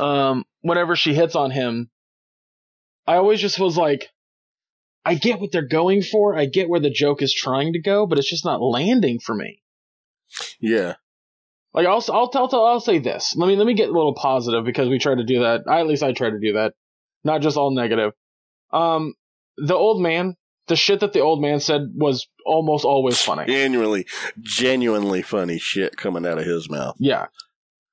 Um, 0.00 0.44
whenever 0.60 0.96
she 0.96 1.14
hits 1.14 1.34
on 1.36 1.50
him, 1.50 1.90
I 3.06 3.16
always 3.16 3.40
just 3.40 3.58
was 3.58 3.76
like, 3.76 4.08
I 5.04 5.14
get 5.14 5.40
what 5.40 5.52
they're 5.52 5.66
going 5.66 6.02
for. 6.02 6.36
I 6.36 6.46
get 6.46 6.68
where 6.68 6.80
the 6.80 6.90
joke 6.90 7.20
is 7.22 7.34
trying 7.34 7.72
to 7.74 7.80
go, 7.82 8.06
but 8.06 8.18
it's 8.18 8.30
just 8.30 8.44
not 8.44 8.62
landing 8.62 9.18
for 9.18 9.34
me. 9.34 9.60
yeah, 10.60 10.94
Like 11.74 11.86
I'll 11.86 12.04
I'll 12.10 12.28
tell, 12.28 12.48
tell 12.48 12.64
I'll 12.64 12.80
say 12.80 12.98
this. 12.98 13.34
Let 13.36 13.46
me 13.48 13.56
let 13.56 13.66
me 13.66 13.74
get 13.74 13.88
a 13.88 13.92
little 13.92 14.14
positive 14.14 14.64
because 14.64 14.88
we 14.88 14.98
try 14.98 15.14
to 15.14 15.24
do 15.24 15.40
that. 15.40 15.62
I, 15.68 15.80
at 15.80 15.86
least 15.86 16.02
I 16.02 16.12
try 16.12 16.30
to 16.30 16.40
do 16.40 16.54
that, 16.54 16.74
not 17.24 17.42
just 17.42 17.56
all 17.56 17.74
negative. 17.74 18.12
Um, 18.72 19.14
the 19.56 19.74
old 19.74 20.00
man, 20.00 20.36
the 20.68 20.76
shit 20.76 21.00
that 21.00 21.12
the 21.12 21.20
old 21.20 21.40
man 21.40 21.60
said 21.60 21.82
was 21.94 22.26
almost 22.46 22.84
always 22.84 23.20
funny. 23.20 23.44
genuinely, 23.46 24.06
genuinely 24.40 25.22
funny 25.22 25.58
shit 25.58 25.96
coming 25.96 26.26
out 26.26 26.38
of 26.38 26.46
his 26.46 26.70
mouth. 26.70 26.96
Yeah. 26.98 27.26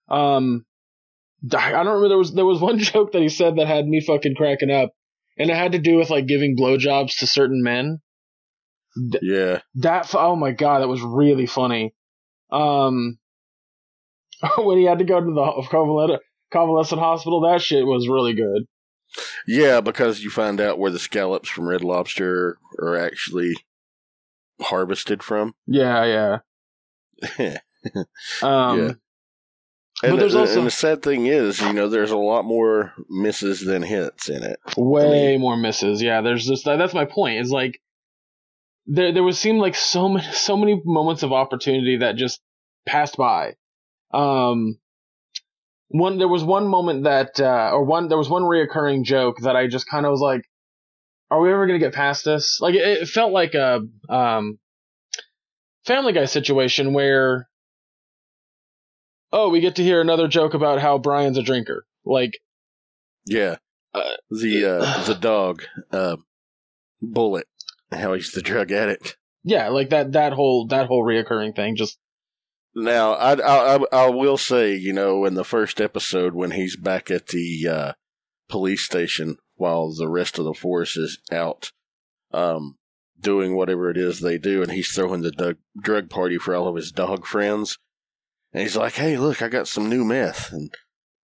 Um, 0.07 0.65
I 1.53 1.71
don't 1.71 1.87
remember 1.87 2.09
there 2.09 2.17
was 2.17 2.33
there 2.33 2.45
was 2.45 2.61
one 2.61 2.79
joke 2.79 3.11
that 3.13 3.21
he 3.21 3.29
said 3.29 3.57
that 3.57 3.67
had 3.67 3.87
me 3.87 4.01
fucking 4.01 4.35
cracking 4.35 4.71
up, 4.71 4.91
and 5.37 5.49
it 5.49 5.55
had 5.55 5.73
to 5.73 5.79
do 5.79 5.97
with 5.97 6.09
like 6.09 6.27
giving 6.27 6.57
blowjobs 6.57 7.19
to 7.19 7.27
certain 7.27 7.63
men. 7.63 7.99
Yeah, 9.21 9.59
That 9.75 10.13
oh 10.15 10.35
my 10.35 10.51
god, 10.51 10.81
that 10.81 10.87
was 10.87 11.01
really 11.01 11.45
funny. 11.45 11.93
Um, 12.51 13.19
when 14.57 14.77
he 14.77 14.85
had 14.85 14.99
to 14.99 15.05
go 15.05 15.19
to 15.19 15.25
the 15.25 16.19
convalescent 16.51 16.99
hospital, 16.99 17.41
that 17.41 17.61
shit 17.61 17.85
was 17.85 18.07
really 18.09 18.33
good. 18.33 18.65
Yeah, 19.47 19.81
because 19.81 20.21
you 20.23 20.29
find 20.29 20.59
out 20.61 20.79
where 20.79 20.91
the 20.91 20.99
scallops 20.99 21.49
from 21.49 21.67
Red 21.67 21.83
Lobster 21.83 22.57
are 22.79 22.95
actually 22.97 23.55
harvested 24.61 25.23
from. 25.23 25.55
Yeah, 25.67 26.39
yeah. 27.37 27.57
Um, 28.43 28.79
Yeah. 28.79 28.91
But 30.01 30.09
And, 30.11 30.19
there's 30.21 30.33
the, 30.33 30.39
also- 30.39 30.57
and 30.59 30.67
the 30.67 30.71
sad 30.71 31.01
thing 31.01 31.25
is, 31.25 31.59
you 31.59 31.73
know, 31.73 31.89
there's 31.89 32.11
a 32.11 32.17
lot 32.17 32.45
more 32.45 32.93
misses 33.09 33.59
than 33.65 33.81
hits 33.83 34.29
in 34.29 34.43
it. 34.43 34.57
way 34.77 35.37
more 35.37 35.57
misses. 35.57 36.01
Yeah, 36.01 36.21
there's 36.21 36.45
just 36.45 36.63
that's 36.63 36.93
my 36.93 37.03
point. 37.05 37.39
Is 37.39 37.51
like 37.51 37.81
there 38.85 39.11
there 39.11 39.23
was 39.23 39.37
seemed 39.37 39.59
like 39.59 39.75
so 39.75 40.07
many 40.07 40.25
so 40.31 40.55
many 40.55 40.81
moments 40.85 41.23
of 41.23 41.33
opportunity 41.33 41.97
that 41.97 42.15
just 42.15 42.39
passed 42.85 43.17
by. 43.17 43.55
Um, 44.13 44.77
one 45.89 46.17
there 46.17 46.27
was 46.27 46.43
one 46.43 46.67
moment 46.67 47.03
that 47.03 47.39
uh, 47.39 47.71
or 47.73 47.83
one 47.83 48.07
there 48.07 48.17
was 48.17 48.29
one 48.29 48.43
reoccurring 48.43 49.03
joke 49.03 49.37
that 49.41 49.55
I 49.55 49.67
just 49.67 49.89
kind 49.89 50.05
of 50.05 50.11
was 50.11 50.21
like, 50.21 50.41
are 51.29 51.41
we 51.41 51.51
ever 51.51 51.67
gonna 51.67 51.79
get 51.79 51.93
past 51.93 52.23
this? 52.25 52.59
Like 52.61 52.75
it, 52.75 52.81
it 53.03 53.07
felt 53.07 53.31
like 53.33 53.53
a 53.55 53.81
um 54.09 54.57
Family 55.85 56.13
Guy 56.13 56.25
situation 56.25 56.93
where. 56.93 57.47
Oh, 59.31 59.49
we 59.49 59.59
get 59.59 59.75
to 59.75 59.83
hear 59.83 60.01
another 60.01 60.27
joke 60.27 60.55
about 60.55 60.79
how 60.79 60.97
Brian's 60.97 61.37
a 61.37 61.43
drinker. 61.43 61.85
Like, 62.03 62.39
Yeah, 63.27 63.57
Uh, 63.93 64.13
the 64.31 64.65
uh, 64.65 65.03
the 65.05 65.13
dog, 65.13 65.63
uh, 65.91 66.17
Bullet, 67.01 67.45
how 67.91 68.13
he's 68.13 68.31
the 68.31 68.41
drug 68.41 68.71
addict. 68.71 69.17
yeah, 69.43 69.69
like 69.69 69.89
that 69.91 70.13
that 70.13 70.33
whole 70.33 70.65
that 70.67 70.87
whole 70.87 71.03
reoccurring 71.03 71.55
thing. 71.55 71.75
Just 71.75 71.99
Now, 72.83 73.13
I, 73.13 73.33
I 73.33 73.79
I 73.91 74.09
will 74.09 74.37
say, 74.37 74.73
you 74.75 74.93
know, 74.93 75.25
in 75.25 75.33
the 75.33 75.43
first 75.43 75.81
episode 75.81 76.33
when 76.33 76.51
he's 76.51 76.77
back 76.77 77.11
at 77.11 77.27
the 77.27 77.67
uh, 77.67 77.93
police 78.47 78.83
station 78.83 79.37
while 79.55 79.93
the 79.93 80.07
rest 80.07 80.39
of 80.39 80.45
the 80.45 80.53
force 80.53 80.95
is 80.95 81.19
out, 81.31 81.71
um, 82.31 82.77
doing 83.19 83.55
whatever 83.55 83.89
it 83.89 83.97
is 83.97 84.19
they 84.21 84.37
do, 84.37 84.63
and 84.63 84.71
he's 84.71 84.89
throwing 84.91 85.21
the 85.21 85.31
drug, 85.31 85.57
drug 85.81 86.09
party 86.09 86.37
for 86.37 86.55
all 86.55 86.67
of 86.67 86.77
his 86.77 86.91
dog 86.91 87.25
friends, 87.25 87.77
and 88.53 88.63
he's 88.63 88.77
like, 88.77 88.93
"Hey, 88.93 89.17
look, 89.17 89.41
I 89.41 89.49
got 89.49 89.67
some 89.67 89.89
new 89.89 90.05
meth," 90.05 90.53
and 90.53 90.73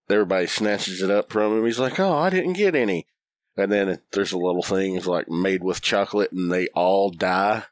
everybody 0.10 0.48
snatches 0.48 1.02
it 1.02 1.10
up 1.10 1.32
from 1.32 1.58
him. 1.58 1.66
He's 1.66 1.80
like, 1.80 2.00
"Oh, 2.00 2.14
I 2.14 2.30
didn't 2.30 2.54
get 2.54 2.76
any." 2.76 3.08
And 3.56 3.72
then 3.72 4.02
there's 4.12 4.34
a 4.34 4.38
little 4.38 4.64
thing 4.64 4.96
it's 4.96 5.08
like 5.08 5.30
made 5.30 5.64
with 5.64 5.82
chocolate, 5.82 6.34
and 6.34 6.52
they 6.52 6.68
all 6.76 7.12
die. 7.12 7.64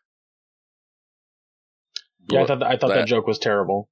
Yeah, 2.30 2.44
I 2.44 2.46
thought 2.46 2.60
that, 2.60 2.68
I 2.68 2.78
thought 2.78 2.90
that, 2.90 2.96
that- 2.96 3.08
joke 3.08 3.28
was 3.28 3.40
terrible. 3.40 3.90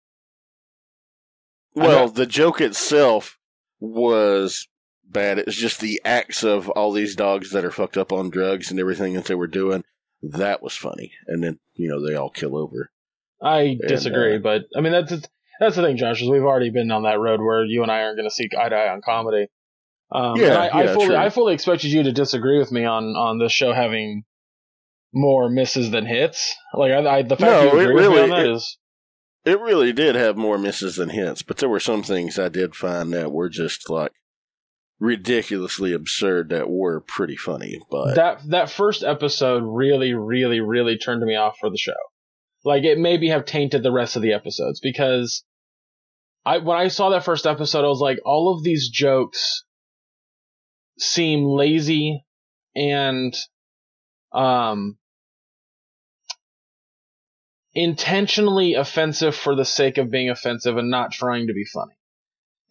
Well, 1.74 2.10
the 2.10 2.26
joke 2.26 2.60
itself 2.60 3.38
was 3.80 4.68
bad. 5.06 5.40
It 5.40 5.46
was 5.46 5.56
just 5.56 5.80
the 5.80 6.02
acts 6.04 6.44
of 6.44 6.70
all 6.70 6.92
these 6.92 7.16
dogs 7.16 7.52
that 7.52 7.64
are 7.64 7.72
fucked 7.72 7.98
up 7.98 8.12
on 8.12 8.30
drugs 8.30 8.70
and 8.72 8.80
everything 8.80 9.14
that 9.14 9.26
they 9.26 9.36
were 9.36 9.48
doing. 9.48 9.84
That 10.22 10.62
was 10.62 10.76
funny. 10.76 11.14
And 11.28 11.42
then, 11.44 11.60
you 11.74 11.90
know, 11.90 12.06
they 12.06 12.16
all 12.16 12.30
kill 12.30 12.58
over. 12.58 12.92
I 13.42 13.78
disagree, 13.88 14.36
uh, 14.36 14.40
but 14.40 14.66
I 14.78 14.82
mean 14.82 14.92
that's 14.92 15.12
that's 15.60 15.76
the 15.76 15.82
thing, 15.82 15.98
Josh. 15.98 16.22
Is 16.22 16.30
we've 16.30 16.44
already 16.44 16.70
been 16.70 16.92
on 16.92 17.04
that 17.04 17.20
road 17.20 17.40
where 17.40 17.66
you 17.66 17.82
and 17.82 17.92
I 17.92 18.04
aren't 18.04 18.18
going 18.18 18.30
to 18.30 18.34
seek 18.36 18.54
eye 18.54 18.70
to 18.70 18.76
eye 18.76 18.92
on 18.94 19.02
comedy. 19.02 19.48
Um, 20.12 20.36
Yeah, 20.36 20.58
I, 20.58 20.84
I 20.84 20.88
fully. 20.94 21.16
I 21.16 21.30
fully 21.30 21.54
expected 21.56 21.92
you 21.92 22.04
to 22.04 22.12
disagree 22.12 22.60
with 22.60 22.72
me 22.72 22.86
on 22.86 23.16
on 23.16 23.40
this 23.40 23.52
show 23.52 23.74
having 23.74 24.26
more 25.14 25.50
misses 25.50 25.92
than 25.92 26.06
hits. 26.06 26.56
Like 26.74 26.92
I, 26.92 27.18
I 27.18 27.22
the 27.24 27.36
fact 27.36 27.42
No, 27.42 27.64
you 27.74 27.80
it 27.80 27.84
agree 27.84 27.94
with 27.96 28.04
me 28.04 28.10
really- 28.10 28.22
on 28.24 28.30
that 28.30 28.46
it- 28.46 28.52
is 28.52 28.78
It 29.44 29.60
really 29.60 29.92
did 29.94 30.16
have 30.16 30.38
more 30.38 30.58
misses 30.58 30.96
than 30.98 31.10
hits, 31.10 31.42
but 31.42 31.58
there 31.58 31.70
were 31.70 31.80
some 31.80 32.04
things 32.04 32.38
I 32.40 32.48
did 32.50 32.76
find 32.76 33.12
that 33.14 33.32
were 33.32 33.50
just 33.50 33.90
like 33.90 34.12
ridiculously 35.00 35.94
absurd 35.94 36.50
that 36.50 36.70
were 36.70 37.02
pretty 37.02 37.36
funny. 37.36 37.80
But 37.90 38.14
that 38.16 38.42
that 38.50 38.70
first 38.70 39.04
episode 39.04 39.64
really, 39.66 40.14
really, 40.14 40.60
really 40.60 40.98
turned 40.98 41.24
me 41.24 41.36
off 41.36 41.58
for 41.60 41.70
the 41.72 41.78
show. 41.78 41.94
Like 42.64 42.84
it 42.84 43.00
maybe 43.00 43.30
have 43.30 43.46
tainted 43.46 43.82
the 43.82 43.92
rest 43.92 44.16
of 44.16 44.22
the 44.22 44.34
episodes 44.34 44.80
because 44.80 45.44
I 46.46 46.60
when 46.60 46.78
I 46.78 46.88
saw 46.90 47.10
that 47.10 47.26
first 47.26 47.48
episode, 47.48 47.84
I 47.84 47.88
was 47.90 48.00
like, 48.00 48.20
all 48.24 48.54
of 48.56 48.64
these 48.64 48.90
jokes 48.90 49.64
seem 51.00 51.46
lazy 51.46 52.24
and 52.76 53.34
um 54.34 54.98
intentionally 57.74 58.74
offensive 58.74 59.36
for 59.36 59.56
the 59.56 59.66
sake 59.66 59.98
of 59.98 60.12
being 60.12 60.30
offensive 60.30 60.78
and 60.78 60.90
not 60.90 61.12
trying 61.12 61.48
to 61.48 61.54
be 61.54 61.66
funny. 61.66 61.94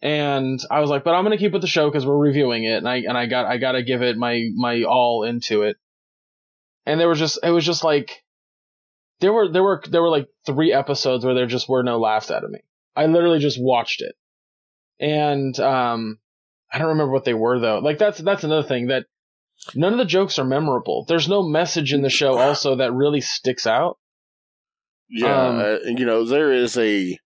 And 0.01 0.59
I 0.69 0.79
was 0.79 0.89
like, 0.89 1.03
but 1.03 1.13
I'm 1.13 1.23
gonna 1.23 1.37
keep 1.37 1.53
with 1.53 1.61
the 1.61 1.67
show 1.67 1.89
because 1.89 2.05
we're 2.05 2.17
reviewing 2.17 2.63
it, 2.63 2.77
and 2.77 2.89
I 2.89 2.97
and 2.97 3.17
I 3.17 3.27
got 3.27 3.45
I 3.45 3.57
gotta 3.57 3.83
give 3.83 4.01
it 4.01 4.17
my 4.17 4.49
my 4.55 4.83
all 4.83 5.23
into 5.23 5.61
it. 5.63 5.77
And 6.85 6.99
there 6.99 7.07
was 7.07 7.19
just 7.19 7.39
it 7.43 7.51
was 7.51 7.65
just 7.65 7.83
like 7.83 8.23
there 9.19 9.31
were 9.31 9.51
there 9.51 9.63
were 9.63 9.83
there 9.87 10.01
were 10.01 10.09
like 10.09 10.27
three 10.45 10.73
episodes 10.73 11.23
where 11.23 11.35
there 11.35 11.45
just 11.45 11.69
were 11.69 11.83
no 11.83 11.99
laughs 11.99 12.31
out 12.31 12.43
of 12.43 12.49
me. 12.49 12.61
I 12.95 13.05
literally 13.05 13.39
just 13.39 13.61
watched 13.61 14.01
it, 14.01 14.15
and 14.99 15.57
um, 15.59 16.19
I 16.73 16.79
don't 16.79 16.89
remember 16.89 17.13
what 17.13 17.25
they 17.25 17.35
were 17.35 17.59
though. 17.59 17.79
Like 17.79 17.99
that's 17.99 18.17
that's 18.17 18.43
another 18.43 18.67
thing 18.67 18.87
that 18.87 19.05
none 19.75 19.93
of 19.93 19.99
the 19.99 20.05
jokes 20.05 20.39
are 20.39 20.45
memorable. 20.45 21.05
There's 21.07 21.29
no 21.29 21.43
message 21.43 21.93
in 21.93 22.01
the 22.01 22.09
show 22.09 22.39
also 22.39 22.77
that 22.77 22.93
really 22.93 23.21
sticks 23.21 23.67
out. 23.67 23.99
Yeah, 25.11 25.47
um, 25.47 25.59
uh, 25.59 25.77
you 25.85 26.05
know, 26.05 26.23
there 26.23 26.53
is 26.53 26.77
a 26.77 27.19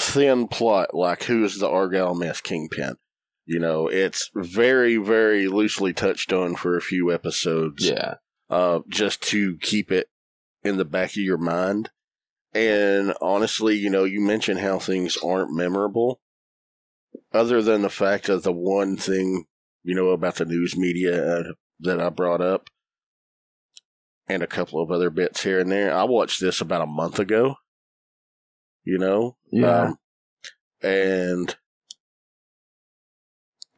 thin 0.00 0.48
plot 0.48 0.92
like 0.92 1.22
who's 1.24 1.58
the 1.58 1.68
Argyle 1.68 2.14
Meth 2.14 2.42
Kingpin. 2.42 2.96
You 3.46 3.60
know, 3.60 3.88
it's 3.88 4.30
very, 4.34 4.96
very 4.96 5.46
loosely 5.46 5.92
touched 5.92 6.32
on 6.32 6.56
for 6.56 6.76
a 6.76 6.82
few 6.82 7.12
episodes. 7.12 7.88
Yeah, 7.88 8.14
uh, 8.50 8.80
just 8.88 9.22
to 9.28 9.56
keep 9.58 9.92
it 9.92 10.08
in 10.64 10.76
the 10.76 10.84
back 10.84 11.10
of 11.10 11.16
your 11.16 11.38
mind. 11.38 11.90
And 12.52 13.14
honestly, 13.20 13.76
you 13.76 13.90
know, 13.90 14.04
you 14.04 14.20
mentioned 14.20 14.60
how 14.60 14.78
things 14.78 15.16
aren't 15.16 15.54
memorable. 15.54 16.20
Other 17.32 17.62
than 17.62 17.82
the 17.82 17.90
fact 17.90 18.28
of 18.28 18.44
the 18.44 18.52
one 18.52 18.96
thing, 18.96 19.44
you 19.82 19.94
know, 19.94 20.10
about 20.10 20.36
the 20.36 20.44
news 20.44 20.76
media 20.76 21.40
uh, 21.40 21.52
that 21.80 22.00
I 22.00 22.08
brought 22.08 22.40
up, 22.40 22.70
and 24.28 24.42
a 24.42 24.46
couple 24.46 24.80
of 24.80 24.90
other 24.90 25.10
bits 25.10 25.42
here 25.42 25.60
and 25.60 25.70
there. 25.70 25.94
I 25.94 26.04
watched 26.04 26.40
this 26.40 26.60
about 26.60 26.82
a 26.82 26.86
month 26.86 27.18
ago. 27.18 27.56
You 28.84 28.98
know, 28.98 29.36
Yeah. 29.50 29.82
um, 29.84 29.98
and 30.82 31.56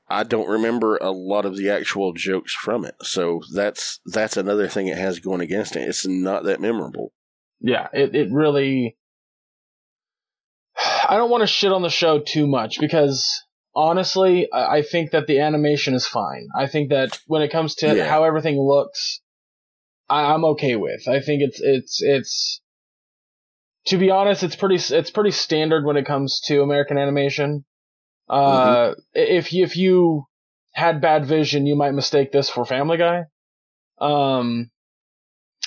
I 0.08 0.22
don't 0.24 0.48
remember 0.48 0.96
a 0.98 1.10
lot 1.10 1.44
of 1.46 1.56
the 1.56 1.70
actual 1.70 2.12
jokes 2.12 2.52
from 2.52 2.84
it. 2.84 2.94
So 3.02 3.40
that's 3.54 4.00
that's 4.06 4.36
another 4.36 4.68
thing 4.68 4.88
it 4.88 4.98
has 4.98 5.20
going 5.20 5.40
against 5.40 5.76
it. 5.76 5.80
It's 5.88 6.06
not 6.06 6.44
that 6.44 6.60
memorable. 6.60 7.12
yeah, 7.60 7.88
it, 7.92 8.14
it 8.14 8.28
really. 8.32 8.96
I 11.08 11.16
don't 11.16 11.30
want 11.30 11.42
to 11.42 11.46
shit 11.46 11.72
on 11.72 11.82
the 11.82 11.88
show 11.88 12.18
too 12.20 12.46
much 12.46 12.78
because 12.80 13.42
honestly, 13.74 14.48
I 14.52 14.82
think 14.82 15.12
that 15.12 15.26
the 15.26 15.40
animation 15.40 15.94
is 15.94 16.06
fine. 16.06 16.48
I 16.56 16.66
think 16.66 16.90
that 16.90 17.18
when 17.26 17.42
it 17.42 17.50
comes 17.52 17.76
to 17.76 17.94
Yeah. 17.96 18.08
how 18.08 18.24
everything 18.24 18.60
looks, 18.60 19.20
I, 20.08 20.32
I'm 20.32 20.44
okay 20.44 20.76
with. 20.76 21.08
I 21.08 21.20
think 21.20 21.42
it's 21.42 21.60
it's 21.60 22.02
it's. 22.02 22.60
To 23.86 23.98
be 23.98 24.10
honest, 24.10 24.42
it's 24.42 24.56
pretty 24.56 24.76
it's 24.94 25.10
pretty 25.10 25.30
standard 25.30 25.84
when 25.84 25.96
it 25.96 26.06
comes 26.06 26.40
to 26.46 26.62
American 26.62 26.98
animation. 26.98 27.64
Uh, 28.28 28.94
if 29.14 29.52
you, 29.52 29.64
if 29.64 29.76
you 29.76 30.24
had 30.72 31.00
bad 31.00 31.26
vision, 31.26 31.66
you 31.66 31.76
might 31.76 31.92
mistake 31.92 32.32
this 32.32 32.50
for 32.50 32.64
Family 32.64 32.96
Guy. 32.96 33.26
Um, 34.00 34.70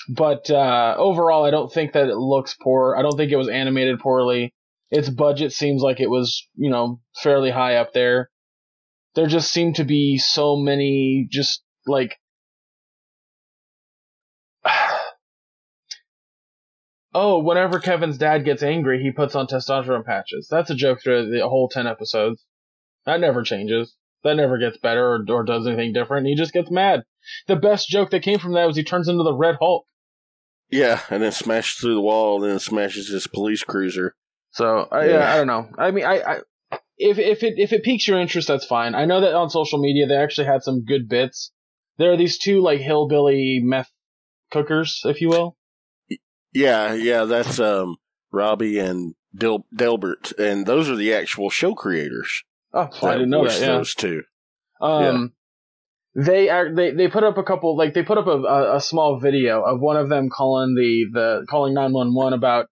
but 0.10 0.50
uh, 0.50 0.96
overall, 0.98 1.46
I 1.46 1.52
don't 1.52 1.72
think 1.72 1.94
that 1.94 2.10
it 2.10 2.18
looks 2.18 2.58
poor. 2.62 2.96
I 2.98 3.02
don't 3.02 3.16
think 3.16 3.32
it 3.32 3.38
was 3.38 3.48
animated 3.48 4.00
poorly. 4.00 4.54
Its 4.92 5.10
budget 5.10 5.54
seems 5.54 5.82
like 5.82 6.02
it 6.02 6.10
was, 6.10 6.46
you 6.56 6.70
know, 6.70 7.00
fairly 7.24 7.52
high 7.52 7.78
up 7.78 7.94
there. 7.94 8.30
There 9.16 9.28
just 9.28 9.52
seem 9.52 9.74
to 9.76 9.86
be 9.86 10.18
so 10.18 10.58
many, 10.58 11.28
just 11.32 11.64
like. 11.88 12.19
Oh, 17.14 17.40
whenever 17.40 17.80
Kevin's 17.80 18.18
dad 18.18 18.46
gets 18.46 18.62
angry, 18.62 19.02
he 19.02 19.12
puts 19.12 19.36
on 19.36 19.48
testosterone 19.48 20.06
patches. 20.06 20.48
That's 20.50 20.70
a 20.70 20.76
joke 20.76 21.02
through 21.02 21.32
the 21.32 21.48
whole 21.48 21.68
10 21.70 21.88
episodes. 21.88 22.46
That 23.06 23.20
never 23.20 23.42
changes. 23.42 23.96
That 24.24 24.36
never 24.36 24.58
gets 24.58 24.78
better 24.78 25.16
or, 25.16 25.26
or 25.30 25.44
does 25.44 25.66
anything 25.66 25.94
different. 25.94 26.28
He 26.28 26.36
just 26.36 26.54
gets 26.54 26.70
mad. 26.70 27.04
The 27.48 27.56
best 27.56 27.88
joke 27.88 28.12
that 28.12 28.22
came 28.24 28.38
from 28.38 28.54
that 28.54 28.68
was 28.68 28.76
he 28.76 28.84
turns 28.84 29.08
into 29.08 29.24
the 29.24 29.34
Red 29.34 29.56
Hulk. 29.60 29.86
Yeah, 30.70 31.02
and 31.10 31.24
then 31.24 31.32
smashes 31.32 31.80
through 31.80 31.96
the 31.96 32.02
wall, 32.02 32.44
and 32.44 32.52
then 32.52 32.60
smashes 32.60 33.10
his 33.10 33.26
police 33.26 33.64
cruiser. 33.64 34.14
So 34.52 34.88
I, 34.92 35.06
Yeah. 35.06 35.12
yeah. 35.20 35.34
I 35.34 35.38
don't 35.38 35.48
know. 35.48 35.70
I 35.80 35.92
mean, 35.92 36.06
I, 36.06 36.20
I 36.22 36.40
if 36.98 37.18
if 37.18 37.42
it 37.44 37.56
if 37.58 37.74
it 37.74 37.84
piques 37.84 38.08
your 38.08 38.20
interest, 38.20 38.48
that's 38.48 38.66
fine. 38.66 38.94
I 38.94 39.06
know 39.06 39.22
that 39.22 39.34
on 39.34 39.50
social 39.50 39.80
media 39.80 40.06
they 40.06 40.16
actually 40.16 40.46
had 40.46 40.62
some 40.62 40.86
good 40.86 41.08
bits. 41.10 41.52
There 41.98 42.12
are 42.12 42.18
these 42.18 42.38
two 42.38 42.62
like 42.62 42.82
hillbilly 42.82 43.62
meth 43.64 43.90
cookers, 44.52 45.02
if 45.06 45.22
you 45.22 45.30
will. 45.30 45.58
Yeah, 46.54 46.94
yeah, 46.94 47.26
that's 47.26 47.60
um 47.60 47.98
Robbie 48.32 48.80
and 48.80 49.16
Del- 49.36 49.66
Delbert, 49.76 50.34
and 50.40 50.66
those 50.66 50.90
are 50.90 50.96
the 50.96 51.14
actual 51.14 51.50
show 51.50 51.74
creators. 51.76 52.44
Oh, 52.74 52.90
I 53.02 53.14
didn't 53.14 53.30
know 53.30 53.48
that. 53.48 53.60
Yeah. 53.60 53.68
Those 53.68 53.96
two. 53.96 54.24
Um, 54.82 55.34
they 56.16 56.50
are 56.50 56.74
they 56.74 56.92
they 56.92 57.08
put 57.08 57.24
up 57.24 57.38
a 57.38 57.44
couple 57.44 57.78
like 57.78 57.94
they 57.94 58.04
put 58.04 58.18
up 58.18 58.28
a, 58.28 58.76
a, 58.76 58.82
small 58.82 59.20
video 59.20 59.62
of 59.64 59.80
one 59.80 59.98
of 59.98 60.10
them 60.10 60.30
calling 60.30 60.74
the 60.76 61.06
the 61.12 61.46
calling 61.50 61.74
nine 61.74 61.94
one 61.94 62.14
one 62.14 62.34
about 62.34 62.68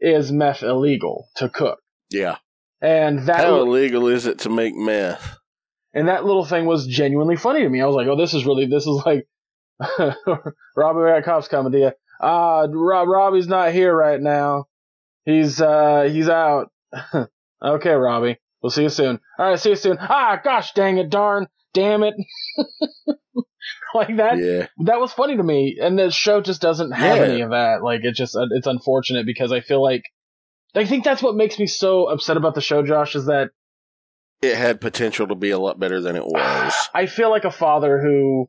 is 0.00 0.32
meth 0.32 0.62
illegal 0.62 1.28
to 1.36 1.48
cook, 1.48 1.80
Yeah. 2.10 2.36
and 2.80 3.26
that 3.26 3.40
How 3.44 3.60
illegal 3.60 4.06
is 4.08 4.26
it 4.26 4.40
to 4.40 4.50
make 4.50 4.74
meth? 4.74 5.36
and 5.92 6.08
that 6.08 6.24
little 6.24 6.44
thing 6.44 6.64
was 6.66 6.86
genuinely 6.86 7.36
funny 7.36 7.62
to 7.62 7.68
me. 7.68 7.80
I 7.82 7.86
was 7.86 7.96
like, 7.96 8.06
oh, 8.06 8.16
this 8.16 8.34
is 8.34 8.46
really 8.46 8.66
this 8.66 8.86
is 8.86 9.02
like 9.04 9.26
Robbie, 10.76 11.00
we 11.00 11.10
got 11.10 11.24
cops 12.20 12.66
coming 12.66 12.72
to 12.72 12.76
you. 12.78 12.84
Ah, 12.84 12.96
Rob, 13.00 13.08
Robbie's 13.08 13.48
not 13.48 13.72
here 13.72 13.94
right 13.94 14.20
now. 14.20 14.66
He's 15.24 15.60
uh 15.60 16.08
he's 16.10 16.28
out. 16.28 16.70
okay, 17.64 17.90
Robbie. 17.92 18.38
We'll 18.62 18.70
see 18.70 18.82
you 18.82 18.88
soon. 18.88 19.20
All 19.38 19.50
right, 19.50 19.58
see 19.58 19.70
you 19.70 19.76
soon. 19.76 19.98
Ah, 20.00 20.40
gosh 20.42 20.72
dang 20.72 20.98
it, 20.98 21.10
darn, 21.10 21.46
damn 21.74 22.02
it. 22.02 22.14
like 23.94 24.16
that. 24.16 24.38
yeah. 24.38 24.66
That 24.84 25.00
was 25.00 25.12
funny 25.12 25.36
to 25.36 25.42
me, 25.42 25.78
and 25.80 25.98
the 25.98 26.10
show 26.10 26.40
just 26.40 26.60
doesn't 26.60 26.92
have 26.92 27.18
Yeah. 27.18 27.22
any 27.24 27.40
of 27.42 27.50
that. 27.50 27.82
Like 27.82 28.00
it 28.04 28.14
just 28.14 28.36
it's 28.52 28.66
unfortunate 28.66 29.26
because 29.26 29.52
I 29.52 29.60
feel 29.60 29.82
like 29.82 30.02
I 30.74 30.84
think 30.86 31.04
that's 31.04 31.22
what 31.22 31.34
makes 31.36 31.58
me 31.58 31.66
so 31.66 32.06
upset 32.06 32.36
about 32.36 32.54
the 32.54 32.60
show, 32.60 32.82
Josh, 32.84 33.14
is 33.16 33.26
that 33.26 33.50
It 34.42 34.56
had 34.56 34.80
potential 34.80 35.26
to 35.28 35.34
be 35.34 35.50
a 35.50 35.58
lot 35.58 35.78
better 35.80 36.00
than 36.00 36.16
it 36.16 36.24
was. 36.26 36.72
I 36.94 37.06
feel 37.06 37.30
like 37.30 37.44
a 37.44 37.50
father 37.50 38.00
who 38.00 38.48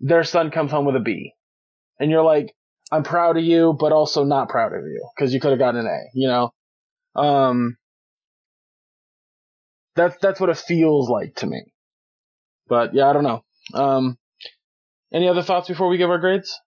their 0.00 0.24
son 0.24 0.50
comes 0.50 0.70
home 0.70 0.84
with 0.86 0.96
a 0.96 1.00
B, 1.00 1.32
and 1.98 2.10
you're 2.10 2.22
like, 2.24 2.54
I'm 2.90 3.02
proud 3.02 3.36
of 3.36 3.44
you, 3.44 3.76
but 3.78 3.92
also 3.92 4.24
not 4.24 4.48
proud 4.48 4.72
of 4.72 4.82
you 4.84 5.06
because 5.14 5.34
you 5.34 5.40
could 5.40 5.50
have 5.50 5.58
gotten 5.58 5.80
an 5.80 5.86
A. 5.86 5.98
You 6.14 6.28
know, 6.28 6.52
um, 7.14 7.76
that's 9.94 10.16
that's 10.22 10.40
what 10.40 10.50
it 10.50 10.56
feels 10.58 11.08
like 11.10 11.34
to 11.36 11.46
me. 11.46 11.62
But 12.68 12.94
yeah, 12.94 13.08
I 13.08 13.12
don't 13.12 13.24
know. 13.24 13.44
Um, 13.74 14.18
any 15.12 15.28
other 15.28 15.42
thoughts 15.42 15.68
before 15.68 15.88
we 15.88 15.98
give 15.98 16.10
our 16.10 16.18
grades? 16.18 16.58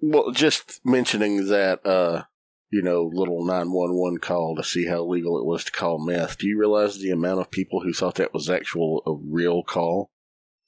Well, 0.00 0.30
just 0.30 0.80
mentioning 0.84 1.48
that, 1.48 1.84
uh, 1.84 2.22
you 2.70 2.82
know, 2.82 3.10
little 3.12 3.44
911 3.44 4.18
call 4.18 4.54
to 4.56 4.62
see 4.62 4.86
how 4.86 5.02
legal 5.04 5.38
it 5.38 5.44
was 5.46 5.64
to 5.64 5.72
call 5.72 5.98
meth. 6.04 6.38
Do 6.38 6.46
you 6.46 6.58
realize 6.58 6.98
the 6.98 7.10
amount 7.10 7.40
of 7.40 7.50
people 7.50 7.80
who 7.80 7.92
thought 7.92 8.14
that 8.16 8.32
was 8.32 8.48
actual 8.48 9.02
a 9.06 9.12
real 9.12 9.62
call? 9.62 10.10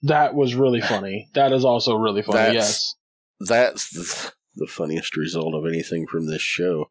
That 0.02 0.34
was 0.34 0.54
really 0.54 0.80
funny. 0.92 1.28
That 1.34 1.52
is 1.52 1.64
also 1.64 1.94
really 1.94 2.22
funny. 2.22 2.38
That's- 2.38 2.54
yes. 2.54 2.94
That's 3.40 3.90
the, 3.90 4.32
the 4.56 4.66
funniest 4.66 5.16
result 5.16 5.54
of 5.54 5.66
anything 5.66 6.06
from 6.06 6.26
this 6.26 6.42
show. 6.42 6.90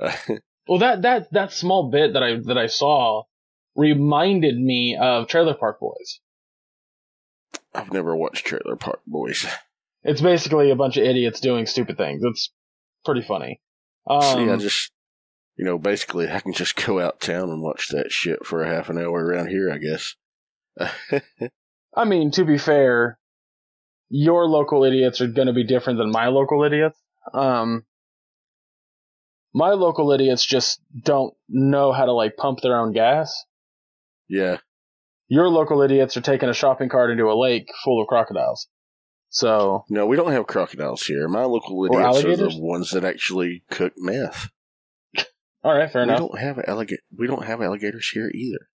Well, 0.68 0.80
that 0.80 1.02
that 1.02 1.32
that 1.32 1.52
small 1.52 1.90
bit 1.90 2.12
that 2.12 2.22
I 2.22 2.36
that 2.44 2.58
I 2.58 2.66
saw 2.66 3.22
reminded 3.74 4.58
me 4.58 4.98
of 5.00 5.26
Trailer 5.26 5.54
Park 5.54 5.80
Boys. 5.80 6.20
I've 7.74 7.92
never 7.92 8.14
watched 8.14 8.46
Trailer 8.46 8.76
Park 8.76 9.00
Boys. 9.06 9.46
It's 10.02 10.20
basically 10.20 10.70
a 10.70 10.76
bunch 10.76 10.96
of 10.98 11.04
idiots 11.04 11.40
doing 11.40 11.64
stupid 11.64 11.96
things. 11.96 12.22
It's 12.22 12.52
pretty 13.04 13.22
funny. 13.22 13.60
Um, 14.06 14.20
See, 14.22 14.50
I 14.50 14.56
just, 14.56 14.92
you 15.56 15.64
know, 15.64 15.78
basically 15.78 16.30
I 16.30 16.40
can 16.40 16.52
just 16.52 16.76
go 16.76 17.00
out 17.00 17.20
town 17.20 17.50
and 17.50 17.62
watch 17.62 17.88
that 17.88 18.12
shit 18.12 18.44
for 18.44 18.62
a 18.62 18.68
half 18.68 18.90
an 18.90 18.98
hour 18.98 19.24
around 19.24 19.48
here, 19.48 19.70
I 19.70 19.78
guess. 19.78 20.14
I 21.94 22.04
mean, 22.04 22.30
to 22.32 22.44
be 22.44 22.58
fair, 22.58 23.17
your 24.08 24.46
local 24.46 24.84
idiots 24.84 25.20
are 25.20 25.26
going 25.28 25.48
to 25.48 25.52
be 25.54 25.64
different 25.64 25.98
than 25.98 26.10
my 26.10 26.28
local 26.28 26.64
idiots. 26.64 26.98
Um, 27.32 27.84
my 29.54 29.70
local 29.70 30.12
idiots 30.12 30.44
just 30.44 30.80
don't 31.02 31.34
know 31.48 31.92
how 31.92 32.04
to 32.06 32.12
like 32.12 32.36
pump 32.36 32.60
their 32.62 32.78
own 32.78 32.92
gas. 32.92 33.44
yeah. 34.28 34.58
Your 35.30 35.48
local 35.50 35.82
idiots 35.82 36.16
are 36.16 36.22
taking 36.22 36.48
a 36.48 36.54
shopping 36.54 36.88
cart 36.88 37.10
into 37.10 37.24
a 37.26 37.38
lake 37.38 37.68
full 37.84 38.00
of 38.00 38.08
crocodiles. 38.08 38.66
So, 39.28 39.84
No, 39.90 40.06
we 40.06 40.16
don't 40.16 40.32
have 40.32 40.46
crocodiles 40.46 41.04
here. 41.04 41.28
My 41.28 41.44
local 41.44 41.84
idiots 41.84 42.24
are 42.24 42.34
the 42.36 42.58
ones 42.58 42.92
that 42.92 43.04
actually 43.04 43.62
cook 43.70 43.92
meth. 43.98 44.48
all 45.62 45.76
right, 45.76 45.90
fair 45.92 46.00
we 46.06 46.08
enough. 46.08 46.18
don't 46.20 46.38
have 46.38 46.58
alligator. 46.66 47.02
We 47.14 47.26
don't 47.26 47.44
have 47.44 47.60
alligators 47.60 48.08
here 48.08 48.30
either. 48.34 48.68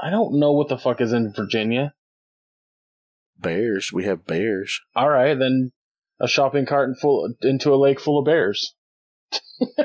I 0.00 0.08
don't 0.08 0.38
know 0.38 0.52
what 0.52 0.68
the 0.70 0.78
fuck 0.78 1.02
is 1.02 1.12
in 1.12 1.34
Virginia. 1.36 1.92
Bears. 3.38 3.92
We 3.92 4.04
have 4.04 4.26
bears. 4.26 4.80
All 4.94 5.08
right, 5.08 5.38
then 5.38 5.72
a 6.20 6.28
shopping 6.28 6.66
cart 6.66 6.88
and 6.88 6.98
full 6.98 7.32
into 7.42 7.72
a 7.72 7.76
lake 7.76 8.00
full 8.00 8.18
of 8.18 8.24
bears. 8.24 8.74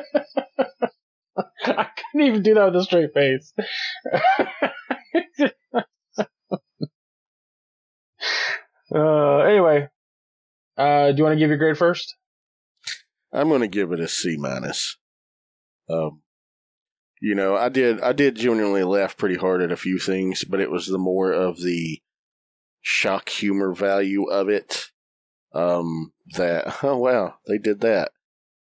I 1.65 1.87
couldn't 1.95 2.27
even 2.27 2.43
do 2.43 2.53
that 2.55 2.65
with 2.65 2.75
a 2.75 2.83
straight 2.83 3.13
face. 3.13 3.53
uh, 8.93 9.37
anyway, 9.39 9.87
uh, 10.77 11.11
do 11.11 11.17
you 11.17 11.23
want 11.23 11.33
to 11.33 11.39
give 11.39 11.49
your 11.49 11.57
grade 11.57 11.77
first? 11.77 12.15
I'm 13.31 13.49
going 13.49 13.61
to 13.61 13.67
give 13.67 13.91
it 13.91 13.99
a 13.99 14.07
C 14.07 14.37
minus. 14.37 14.97
Um, 15.89 16.21
you 17.21 17.35
know, 17.35 17.55
I 17.55 17.69
did. 17.69 18.01
I 18.01 18.13
did 18.13 18.35
genuinely 18.35 18.83
laugh 18.83 19.17
pretty 19.17 19.35
hard 19.35 19.61
at 19.61 19.71
a 19.71 19.77
few 19.77 19.97
things, 19.97 20.43
but 20.43 20.59
it 20.59 20.69
was 20.69 20.87
the 20.87 20.97
more 20.97 21.31
of 21.31 21.61
the 21.61 22.01
shock 22.83 23.29
humor 23.29 23.73
value 23.73 24.25
of 24.25 24.49
it. 24.49 24.91
Um, 25.53 26.13
that 26.35 26.77
oh 26.83 26.97
wow, 26.97 27.35
they 27.47 27.57
did 27.57 27.81
that. 27.81 28.11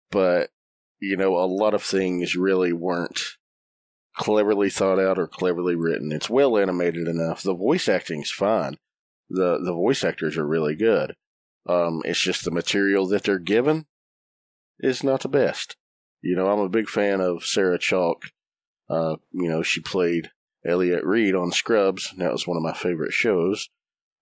But 0.09 0.51
you 1.01 1.17
know, 1.17 1.35
a 1.35 1.43
lot 1.45 1.73
of 1.73 1.83
things 1.83 2.35
really 2.35 2.71
weren't 2.71 3.19
cleverly 4.15 4.69
thought 4.69 4.99
out 4.99 5.19
or 5.19 5.27
cleverly 5.27 5.75
written. 5.75 6.13
It's 6.13 6.29
well 6.29 6.57
animated 6.57 7.07
enough. 7.07 7.41
The 7.41 7.55
voice 7.55 7.89
acting's 7.89 8.31
fine. 8.31 8.77
the 9.29 9.59
The 9.61 9.73
voice 9.73 10.03
actors 10.05 10.37
are 10.37 10.47
really 10.47 10.75
good. 10.75 11.15
Um, 11.67 12.01
it's 12.05 12.21
just 12.21 12.45
the 12.45 12.51
material 12.51 13.07
that 13.07 13.23
they're 13.23 13.39
given 13.39 13.87
is 14.79 15.03
not 15.03 15.21
the 15.21 15.29
best. 15.29 15.75
You 16.21 16.35
know, 16.35 16.47
I'm 16.47 16.59
a 16.59 16.69
big 16.69 16.87
fan 16.87 17.19
of 17.19 17.45
Sarah 17.45 17.79
Chalke. 17.79 18.31
Uh, 18.89 19.15
you 19.31 19.49
know, 19.49 19.63
she 19.63 19.81
played 19.81 20.31
Elliot 20.65 21.03
Reid 21.03 21.35
on 21.35 21.51
Scrubs, 21.51 22.09
and 22.11 22.21
that 22.21 22.31
was 22.31 22.45
one 22.45 22.57
of 22.57 22.63
my 22.63 22.73
favorite 22.73 23.13
shows 23.13 23.69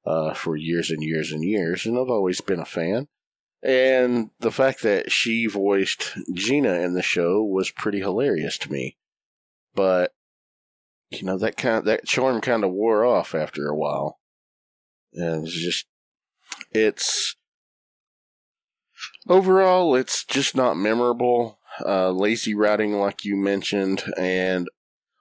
uh, 0.05 0.33
for 0.33 0.55
years 0.55 0.89
and 0.89 1.03
years 1.03 1.31
and 1.31 1.43
years, 1.43 1.85
and 1.85 1.97
I've 1.97 2.09
always 2.09 2.41
been 2.41 2.59
a 2.59 2.65
fan. 2.65 3.07
And 3.63 4.31
the 4.39 4.51
fact 4.51 4.81
that 4.81 5.11
she 5.11 5.45
voiced 5.45 6.17
Gina 6.33 6.73
in 6.79 6.93
the 6.93 7.03
show 7.03 7.43
was 7.43 7.69
pretty 7.69 7.99
hilarious 7.99 8.57
to 8.59 8.71
me. 8.71 8.97
But 9.75 10.13
you 11.11 11.23
know 11.23 11.37
that 11.37 11.57
kind 11.57 11.77
of, 11.77 11.85
that 11.85 12.05
charm 12.05 12.41
kind 12.41 12.63
of 12.63 12.71
wore 12.71 13.05
off 13.05 13.35
after 13.35 13.67
a 13.67 13.75
while, 13.75 14.19
and 15.13 15.45
it's 15.45 15.55
just 15.55 15.85
it's 16.71 17.35
overall 19.27 19.95
it's 19.95 20.25
just 20.25 20.55
not 20.55 20.77
memorable. 20.77 21.59
Uh, 21.85 22.09
lazy 22.09 22.53
writing, 22.53 22.93
like 22.93 23.23
you 23.23 23.37
mentioned, 23.37 24.03
and 24.17 24.69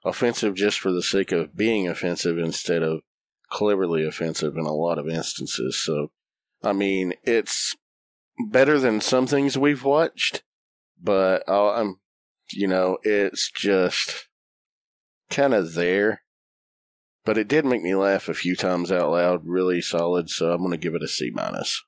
offensive 0.03 0.55
just 0.55 0.79
for 0.79 0.91
the 0.91 1.01
sake 1.01 1.31
of 1.31 1.55
being 1.55 1.87
offensive 1.87 2.37
instead 2.37 2.83
of 2.83 3.01
cleverly 3.51 4.05
offensive 4.05 4.55
in 4.55 4.65
a 4.65 4.73
lot 4.73 4.97
of 4.97 5.07
instances. 5.07 5.81
So, 5.83 6.11
I 6.63 6.73
mean, 6.73 7.13
it's 7.23 7.75
better 8.49 8.79
than 8.79 9.01
some 9.01 9.27
things 9.27 9.57
we've 9.57 9.83
watched, 9.83 10.43
but 11.01 11.43
I'm, 11.47 11.99
you 12.51 12.67
know, 12.67 12.97
it's 13.03 13.51
just 13.51 14.27
kind 15.29 15.53
of 15.53 15.73
there. 15.73 16.23
But 17.23 17.37
it 17.37 17.47
did 17.47 17.65
make 17.65 17.83
me 17.83 17.93
laugh 17.93 18.29
a 18.29 18.33
few 18.33 18.55
times 18.55 18.91
out 18.91 19.11
loud, 19.11 19.41
really 19.45 19.79
solid. 19.79 20.29
So 20.29 20.51
I'm 20.51 20.57
going 20.57 20.71
to 20.71 20.77
give 20.77 20.95
it 20.95 21.03
a 21.03 21.07
C 21.07 21.29
minus. 21.31 21.83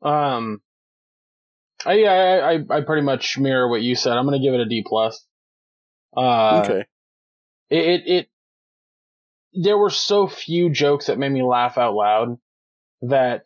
Um, 0.00 0.62
I, 1.84 1.92
yeah, 1.94 2.10
I, 2.10 2.52
I, 2.52 2.78
I 2.78 2.80
pretty 2.86 3.02
much 3.02 3.36
mirror 3.36 3.68
what 3.68 3.82
you 3.82 3.94
said. 3.94 4.14
I'm 4.14 4.24
going 4.24 4.40
to 4.40 4.46
give 4.46 4.54
it 4.54 4.60
a 4.60 4.68
D 4.68 4.82
plus. 4.86 5.26
Uh, 6.16 6.62
okay. 6.64 6.86
It, 7.68 7.84
it, 7.84 8.02
it, 8.06 8.28
there 9.52 9.78
were 9.78 9.90
so 9.90 10.26
few 10.26 10.70
jokes 10.70 11.06
that 11.06 11.18
made 11.18 11.32
me 11.32 11.42
laugh 11.42 11.78
out 11.78 11.94
loud 11.94 12.36
that, 13.02 13.42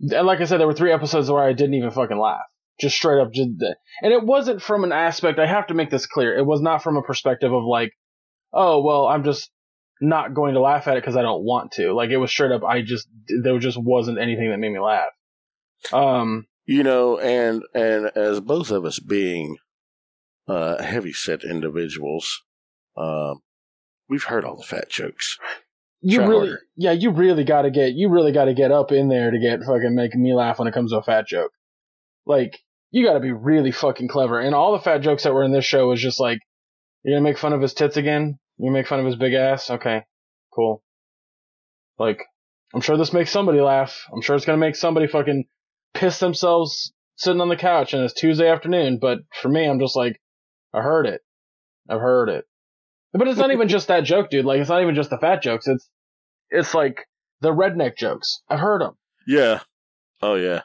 like 0.00 0.40
I 0.40 0.44
said, 0.44 0.60
there 0.60 0.66
were 0.66 0.74
three 0.74 0.92
episodes 0.92 1.30
where 1.30 1.42
I 1.42 1.52
didn't 1.52 1.74
even 1.74 1.90
fucking 1.90 2.18
laugh. 2.18 2.42
Just 2.78 2.96
straight 2.96 3.22
up, 3.22 3.32
just, 3.32 3.48
and 4.02 4.12
it 4.12 4.22
wasn't 4.22 4.60
from 4.60 4.84
an 4.84 4.92
aspect, 4.92 5.38
I 5.38 5.46
have 5.46 5.68
to 5.68 5.74
make 5.74 5.88
this 5.88 6.06
clear, 6.06 6.36
it 6.36 6.44
was 6.44 6.60
not 6.60 6.82
from 6.82 6.98
a 6.98 7.02
perspective 7.02 7.52
of 7.52 7.64
like, 7.64 7.92
oh, 8.52 8.82
well, 8.82 9.06
I'm 9.06 9.24
just 9.24 9.50
not 9.98 10.34
going 10.34 10.52
to 10.54 10.60
laugh 10.60 10.86
at 10.86 10.98
it 10.98 11.02
because 11.02 11.16
I 11.16 11.22
don't 11.22 11.42
want 11.42 11.72
to. 11.72 11.94
Like, 11.94 12.10
it 12.10 12.18
was 12.18 12.30
straight 12.30 12.52
up, 12.52 12.62
I 12.64 12.82
just, 12.82 13.08
there 13.42 13.58
just 13.58 13.78
wasn't 13.80 14.18
anything 14.18 14.50
that 14.50 14.58
made 14.58 14.72
me 14.72 14.78
laugh. 14.78 15.08
Um, 15.90 16.46
you 16.66 16.82
know, 16.82 17.18
and, 17.18 17.62
and 17.74 18.10
as 18.14 18.40
both 18.40 18.70
of 18.70 18.84
us 18.84 18.98
being, 18.98 19.56
uh, 20.46 20.82
heavy 20.82 21.14
set 21.14 21.44
individuals, 21.44 22.42
um, 22.96 23.40
we've 24.08 24.24
heard 24.24 24.44
all 24.44 24.56
the 24.56 24.62
fat 24.62 24.88
jokes. 24.88 25.38
you 26.00 26.18
Try 26.18 26.26
really, 26.26 26.48
harder. 26.48 26.62
yeah, 26.76 26.92
you 26.92 27.10
really 27.10 27.44
gotta 27.44 27.70
get, 27.70 27.92
you 27.94 28.08
really 28.08 28.32
gotta 28.32 28.54
get 28.54 28.72
up 28.72 28.92
in 28.92 29.08
there 29.08 29.30
to 29.30 29.38
get 29.38 29.60
fucking 29.60 29.94
making 29.94 30.22
me 30.22 30.34
laugh 30.34 30.58
when 30.58 30.68
it 30.68 30.74
comes 30.74 30.92
to 30.92 30.98
a 30.98 31.02
fat 31.02 31.26
joke. 31.26 31.52
Like, 32.24 32.58
you 32.90 33.04
gotta 33.04 33.20
be 33.20 33.32
really 33.32 33.72
fucking 33.72 34.08
clever. 34.08 34.40
And 34.40 34.54
all 34.54 34.72
the 34.72 34.80
fat 34.82 34.98
jokes 34.98 35.24
that 35.24 35.34
were 35.34 35.44
in 35.44 35.52
this 35.52 35.64
show 35.64 35.88
was 35.88 36.00
just 36.00 36.20
like, 36.20 36.38
you're 37.02 37.16
gonna 37.16 37.28
make 37.28 37.38
fun 37.38 37.52
of 37.52 37.60
his 37.62 37.74
tits 37.74 37.96
again? 37.96 38.38
You 38.58 38.70
make 38.70 38.86
fun 38.86 39.00
of 39.00 39.06
his 39.06 39.16
big 39.16 39.34
ass? 39.34 39.70
Okay, 39.70 40.02
cool. 40.54 40.82
Like, 41.98 42.22
I'm 42.74 42.80
sure 42.80 42.96
this 42.96 43.12
makes 43.12 43.30
somebody 43.30 43.60
laugh. 43.60 44.06
I'm 44.12 44.22
sure 44.22 44.36
it's 44.36 44.44
gonna 44.44 44.58
make 44.58 44.76
somebody 44.76 45.06
fucking 45.06 45.44
piss 45.94 46.18
themselves 46.18 46.92
sitting 47.16 47.40
on 47.40 47.48
the 47.48 47.56
couch 47.56 47.94
and 47.94 48.02
it's 48.04 48.12
Tuesday 48.14 48.48
afternoon, 48.48 48.98
but 49.00 49.18
for 49.40 49.48
me, 49.48 49.66
I'm 49.66 49.80
just 49.80 49.96
like, 49.96 50.20
I 50.74 50.82
heard 50.82 51.06
it. 51.06 51.22
I've 51.88 52.00
heard 52.00 52.28
it. 52.28 52.44
But 53.12 53.28
it's 53.28 53.38
not 53.38 53.52
even 53.52 53.68
just 53.68 53.88
that 53.88 54.04
joke, 54.04 54.30
dude. 54.30 54.44
Like, 54.44 54.60
it's 54.60 54.68
not 54.68 54.82
even 54.82 54.94
just 54.94 55.10
the 55.10 55.18
fat 55.18 55.42
jokes. 55.42 55.66
It's, 55.66 55.88
it's 56.50 56.74
like 56.74 57.06
the 57.40 57.50
redneck 57.50 57.96
jokes. 57.96 58.42
I've 58.48 58.60
heard 58.60 58.82
them. 58.82 58.96
Yeah. 59.26 59.60
Oh 60.22 60.34
yeah. 60.34 60.62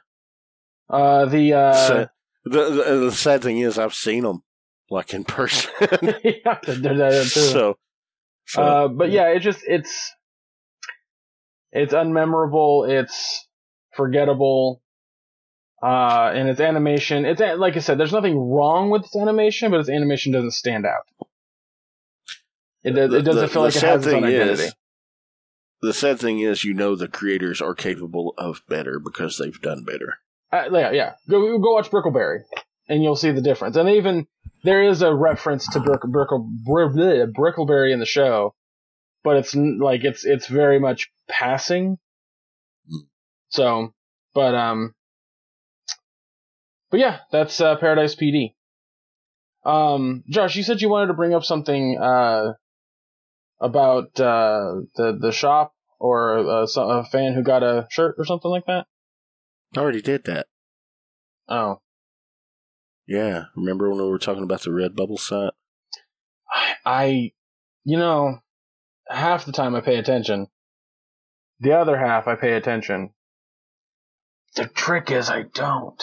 Uh, 0.89 1.25
the, 1.25 1.53
uh, 1.53 1.73
Sad- 1.87 2.09
the, 2.43 2.69
the 2.69 2.99
the 3.05 3.11
sad 3.11 3.43
thing 3.43 3.59
is, 3.59 3.77
I've 3.77 3.93
seen 3.93 4.23
them 4.23 4.43
like 4.89 5.13
in 5.13 5.23
person. 5.25 5.71
yeah, 6.23 6.55
too. 6.63 7.25
so, 7.25 7.77
so 8.47 8.61
uh, 8.61 8.87
but 8.87 9.11
yeah, 9.11 9.27
it 9.29 9.39
just, 9.39 9.59
it's, 9.65 10.11
it's 11.71 11.93
unmemorable. 11.93 12.89
It's 12.89 13.47
forgettable. 13.95 14.81
Uh, 15.81 16.31
and 16.35 16.47
its 16.47 16.59
animation, 16.59 17.25
it's, 17.25 17.41
like 17.41 17.75
I 17.75 17.79
said, 17.79 17.97
there's 17.97 18.11
nothing 18.11 18.37
wrong 18.37 18.91
with 18.91 19.05
its 19.05 19.15
animation, 19.15 19.71
but 19.71 19.79
its 19.79 19.89
animation 19.89 20.31
doesn't 20.31 20.51
stand 20.51 20.85
out. 20.85 21.07
It, 22.83 22.91
does, 22.91 23.13
it 23.13 23.21
doesn't 23.23 23.41
The- 23.41 23.47
feel 23.47 23.61
the 23.63 23.67
like 23.67 23.75
it 23.75 23.79
sad 23.79 23.89
has 23.89 24.05
its 24.07 24.13
own 24.15 24.23
is- 24.25 24.59
identity. 24.59 24.77
the 25.81 25.93
sad 25.93 26.19
thing 26.19 26.39
is, 26.39 26.63
you 26.63 26.73
know, 26.73 26.95
the 26.95 27.07
creators 27.07 27.61
are 27.61 27.73
capable 27.75 28.33
of 28.37 28.61
better 28.67 28.99
because 28.99 29.37
they've 29.37 29.59
done 29.61 29.83
better. 29.83 30.15
Uh, 30.51 30.69
yeah, 30.71 30.91
yeah. 30.91 31.13
Go 31.29 31.57
go 31.59 31.73
watch 31.73 31.89
Brickleberry, 31.89 32.39
and 32.89 33.01
you'll 33.03 33.15
see 33.15 33.31
the 33.31 33.41
difference. 33.41 33.75
And 33.77 33.87
even 33.89 34.27
there 34.63 34.83
is 34.83 35.01
a 35.01 35.13
reference 35.13 35.65
to 35.69 35.79
Brick, 35.79 36.01
Brickle, 36.01 36.49
Brickleberry 36.67 37.93
in 37.93 37.99
the 37.99 38.05
show, 38.05 38.53
but 39.23 39.37
it's 39.37 39.55
like 39.55 40.03
it's 40.03 40.25
it's 40.25 40.47
very 40.47 40.79
much 40.79 41.09
passing. 41.29 41.97
Hmm. 42.89 42.97
So, 43.49 43.93
but 44.33 44.53
um, 44.55 44.93
but 46.89 46.99
yeah, 46.99 47.19
that's 47.31 47.61
uh, 47.61 47.77
Paradise 47.77 48.15
PD. 48.15 48.53
Um, 49.63 50.23
Josh, 50.29 50.55
you 50.55 50.63
said 50.63 50.81
you 50.81 50.89
wanted 50.89 51.07
to 51.07 51.13
bring 51.13 51.33
up 51.33 51.43
something 51.43 51.97
uh 51.97 52.53
about 53.61 54.19
uh 54.19 54.81
the 54.95 55.17
the 55.21 55.31
shop 55.31 55.73
or 55.99 56.39
uh, 56.39 56.65
so- 56.65 56.89
a 56.89 57.03
fan 57.05 57.33
who 57.33 57.43
got 57.43 57.63
a 57.63 57.87
shirt 57.91 58.15
or 58.17 58.25
something 58.25 58.49
like 58.51 58.65
that. 58.65 58.87
I 59.77 59.79
already 59.79 60.01
did 60.01 60.25
that. 60.25 60.47
Oh, 61.47 61.79
Yeah, 63.07 63.45
remember 63.55 63.89
when 63.89 63.99
we 63.99 64.09
were 64.09 64.17
talking 64.19 64.43
about 64.43 64.61
the 64.63 64.71
Redbubble 64.71 65.19
site? 65.19 65.53
I, 66.85 67.31
you 67.85 67.97
know, 67.97 68.39
half 69.07 69.45
the 69.45 69.51
time 69.51 69.75
I 69.75 69.81
pay 69.81 69.97
attention. 69.97 70.47
The 71.59 71.73
other 71.73 71.97
half 71.97 72.27
I 72.27 72.35
pay 72.35 72.53
attention. 72.53 73.11
The 74.55 74.65
trick 74.67 75.11
is 75.11 75.29
I 75.29 75.43
don't. 75.43 76.01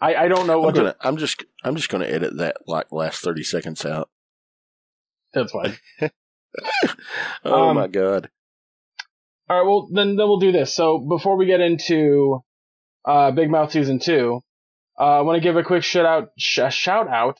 I, 0.00 0.14
I 0.14 0.28
don't 0.28 0.46
know 0.46 0.58
I'm 0.60 0.64
what 0.66 0.74
gonna. 0.74 0.92
to. 0.92 1.06
I'm 1.08 1.16
just. 1.16 1.44
I'm 1.64 1.76
just 1.76 1.88
gonna 1.88 2.06
edit 2.06 2.36
that 2.38 2.56
like 2.66 2.90
last 2.92 3.22
thirty 3.22 3.42
seconds 3.42 3.84
out. 3.84 4.08
That's 5.34 5.52
fine. 5.52 5.76
Oh 7.44 7.68
Um, 7.70 7.76
my 7.76 7.86
god. 7.86 8.28
All 9.48 9.56
right, 9.58 9.66
well 9.66 9.88
then 9.92 10.16
then 10.16 10.26
we'll 10.28 10.38
do 10.40 10.50
this. 10.52 10.74
So 10.74 10.98
before 10.98 11.36
we 11.36 11.46
get 11.46 11.60
into 11.60 12.40
uh, 13.04 13.30
Big 13.30 13.48
Mouth 13.50 13.70
season 13.70 14.00
two, 14.00 14.40
uh, 14.98 15.18
I 15.18 15.20
want 15.22 15.36
to 15.36 15.40
give 15.40 15.56
a 15.56 15.62
quick 15.62 15.82
shout 15.84 16.06
out 16.06 16.30
sh- 16.36 16.58
a 16.58 16.70
shout 16.70 17.08
out 17.08 17.38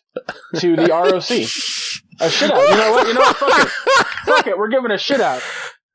to 0.56 0.76
the 0.76 0.86
ROC. 0.92 1.30
A 2.20 2.30
shit 2.30 2.50
out. 2.52 2.68
You 2.70 2.76
know 2.76 2.92
what? 2.92 3.06
You 3.08 3.14
know 3.14 3.20
what? 3.20 3.36
Fuck 3.36 3.58
it. 3.64 3.68
Fuck 4.26 4.46
it. 4.46 4.58
We're 4.58 4.68
giving 4.68 4.90
a 4.92 4.98
shit 4.98 5.20
out. 5.20 5.42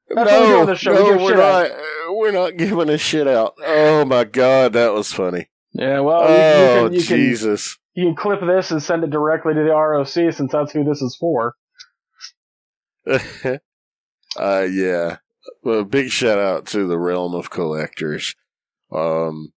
That's 0.09 0.29
the 0.67 0.75
show. 0.75 0.93
no 0.93 1.17
we 1.17 1.23
we're 1.23 1.35
not. 1.37 1.71
out. 1.71 1.77
We're 2.09 2.31
not 2.31 2.57
giving 2.57 2.89
a 2.89 2.97
shit 2.97 3.27
out. 3.27 3.53
Oh 3.65 4.03
my 4.05 4.23
god, 4.25 4.73
that 4.73 4.93
was 4.93 5.11
funny. 5.13 5.49
Yeah. 5.73 6.01
Well, 6.01 6.21
oh 6.27 6.83
you 6.85 6.89
can, 6.89 6.93
you 6.93 7.03
can 7.05 7.17
Jesus. 7.17 7.77
you 7.93 8.05
can 8.05 8.15
clip 8.15 8.41
this 8.45 8.71
and 8.71 8.83
send 8.83 9.03
it 9.05 9.09
directly 9.09 9.53
to 9.53 9.63
the 9.63 9.71
ROC 9.73 10.07
since 10.33 10.51
that's 10.51 10.71
who 10.73 10.83
this 10.83 11.01
is 11.01 11.15
for. 11.19 11.55
uh, 14.39 14.67
yeah. 14.69 15.17
Well, 15.63 15.83
big 15.83 16.09
shout 16.09 16.39
out 16.39 16.65
to 16.67 16.87
the 16.87 16.97
Realm 16.97 17.35
of 17.35 17.49
Collectors. 17.49 18.35
Um, 18.91 19.53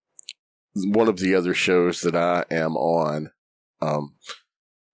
one 0.75 1.09
of 1.09 1.19
the 1.19 1.35
other 1.35 1.55
shows 1.55 2.03
that 2.03 2.15
I 2.15 2.45
am 2.51 2.77
on, 2.77 3.31
um, 3.81 4.15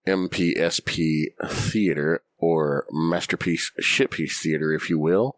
MPSP 0.06 1.26
Theater 1.48 2.22
or 2.38 2.86
Masterpiece 2.90 3.72
Shitpiece 3.80 4.36
Theater, 4.36 4.72
if 4.72 4.90
you 4.90 4.98
will, 4.98 5.36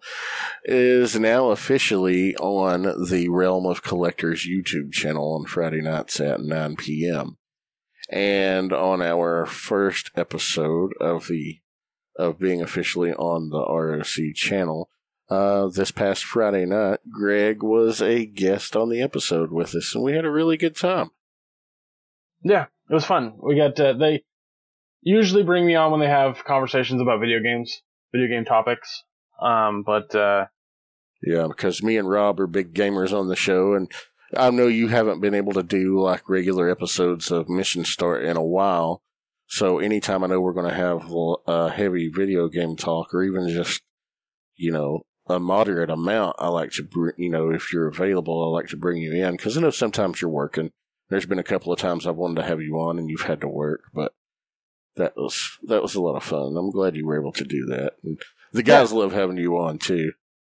is 0.64 1.18
now 1.18 1.50
officially 1.50 2.34
on 2.36 3.06
the 3.08 3.28
Realm 3.28 3.64
of 3.64 3.82
Collectors 3.82 4.46
YouTube 4.46 4.92
channel 4.92 5.34
on 5.34 5.46
Friday 5.46 5.80
nights 5.80 6.20
at 6.20 6.40
9 6.40 6.76
p.m. 6.76 7.38
And 8.08 8.72
on 8.72 9.02
our 9.02 9.46
first 9.46 10.10
episode 10.16 10.94
of 11.00 11.28
the 11.28 11.60
of 12.18 12.38
being 12.38 12.62
officially 12.62 13.12
on 13.12 13.50
the 13.50 13.64
ROC 13.64 14.34
channel. 14.34 14.88
Uh, 15.28 15.66
this 15.68 15.90
past 15.90 16.24
Friday 16.24 16.64
night, 16.64 17.00
Greg 17.10 17.62
was 17.62 18.00
a 18.00 18.26
guest 18.26 18.76
on 18.76 18.88
the 18.90 19.02
episode 19.02 19.50
with 19.50 19.74
us, 19.74 19.94
and 19.94 20.04
we 20.04 20.14
had 20.14 20.24
a 20.24 20.30
really 20.30 20.56
good 20.56 20.76
time. 20.76 21.10
Yeah, 22.44 22.66
it 22.88 22.94
was 22.94 23.04
fun. 23.04 23.34
We 23.42 23.56
got 23.56 23.78
uh, 23.80 23.94
they 23.94 24.24
usually 25.02 25.42
bring 25.42 25.66
me 25.66 25.74
on 25.74 25.90
when 25.90 26.00
they 26.00 26.08
have 26.08 26.44
conversations 26.44 27.00
about 27.00 27.20
video 27.20 27.40
games, 27.40 27.82
video 28.12 28.28
game 28.28 28.44
topics. 28.44 29.02
Um, 29.40 29.82
but 29.84 30.14
uh, 30.14 30.46
Yeah, 31.22 31.48
because 31.48 31.82
me 31.82 31.96
and 31.96 32.08
Rob 32.08 32.40
are 32.40 32.46
big 32.46 32.72
gamers 32.72 33.12
on 33.12 33.28
the 33.28 33.36
show, 33.36 33.74
and 33.74 33.90
I 34.36 34.50
know 34.50 34.68
you 34.68 34.88
haven't 34.88 35.20
been 35.20 35.34
able 35.34 35.52
to 35.54 35.62
do 35.62 36.00
like 36.00 36.28
regular 36.28 36.70
episodes 36.70 37.30
of 37.30 37.48
Mission 37.48 37.84
Start 37.84 38.24
in 38.24 38.36
a 38.36 38.44
while. 38.44 39.02
So 39.48 39.78
anytime 39.78 40.24
I 40.24 40.26
know 40.26 40.40
we're 40.40 40.52
going 40.52 40.68
to 40.68 40.74
have 40.74 41.10
a 41.46 41.70
heavy 41.70 42.08
video 42.08 42.48
game 42.48 42.76
talk 42.76 43.14
or 43.14 43.22
even 43.22 43.48
just, 43.48 43.80
you 44.56 44.72
know, 44.72 45.02
a 45.28 45.38
moderate 45.38 45.90
amount, 45.90 46.36
I 46.38 46.48
like 46.48 46.70
to, 46.72 46.82
br- 46.82 47.10
you 47.16 47.30
know, 47.30 47.50
if 47.50 47.72
you're 47.72 47.88
available, 47.88 48.44
I 48.44 48.48
like 48.56 48.68
to 48.70 48.76
bring 48.76 48.98
you 48.98 49.12
in 49.12 49.36
because 49.36 49.56
I 49.56 49.60
know 49.60 49.70
sometimes 49.70 50.20
you're 50.20 50.30
working. 50.30 50.70
There's 51.08 51.26
been 51.26 51.38
a 51.38 51.44
couple 51.44 51.72
of 51.72 51.78
times 51.78 52.06
I've 52.06 52.16
wanted 52.16 52.42
to 52.42 52.48
have 52.48 52.60
you 52.60 52.74
on 52.80 52.98
and 52.98 53.08
you've 53.08 53.22
had 53.22 53.40
to 53.42 53.48
work, 53.48 53.82
but 53.94 54.12
that 54.96 55.16
was 55.16 55.58
that 55.64 55.82
was 55.82 55.94
a 55.94 56.00
lot 56.00 56.16
of 56.16 56.24
fun. 56.24 56.56
I'm 56.56 56.70
glad 56.70 56.96
you 56.96 57.06
were 57.06 57.18
able 57.18 57.32
to 57.32 57.44
do 57.44 57.66
that. 57.66 57.92
And 58.02 58.18
the 58.52 58.62
guys 58.62 58.92
yeah. 58.92 58.98
love 58.98 59.12
having 59.12 59.36
you 59.36 59.56
on 59.58 59.78
too. 59.78 60.12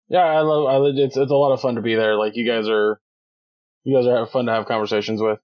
Yeah, 0.08 0.24
I 0.24 0.40
love. 0.40 0.66
I, 0.66 1.00
it's 1.00 1.16
it's 1.16 1.30
a 1.30 1.34
lot 1.34 1.52
of 1.52 1.60
fun 1.60 1.76
to 1.76 1.82
be 1.82 1.94
there. 1.94 2.16
Like 2.16 2.36
you 2.36 2.46
guys 2.46 2.68
are, 2.68 3.00
you 3.84 3.96
guys 3.96 4.06
are 4.06 4.16
having 4.16 4.30
fun 4.30 4.46
to 4.46 4.52
have 4.52 4.66
conversations 4.66 5.22
with. 5.22 5.38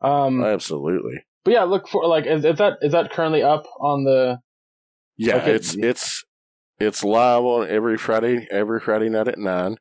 Um, 0.00 0.42
absolutely. 0.42 1.24
But 1.44 1.52
yeah, 1.52 1.64
look 1.64 1.88
for 1.88 2.06
like 2.06 2.26
is, 2.26 2.44
is 2.44 2.58
that 2.58 2.78
is 2.82 2.92
that 2.92 3.12
currently 3.12 3.42
up 3.42 3.66
on 3.80 4.04
the? 4.04 4.38
Yeah, 5.16 5.36
like 5.36 5.48
it's 5.48 5.74
it, 5.74 5.84
it's 5.84 6.24
it's 6.78 7.04
live 7.04 7.42
on 7.42 7.68
every 7.68 7.96
Friday 7.98 8.48
every 8.50 8.80
Friday 8.80 9.08
night 9.08 9.28
at 9.28 9.38
nine. 9.38 9.76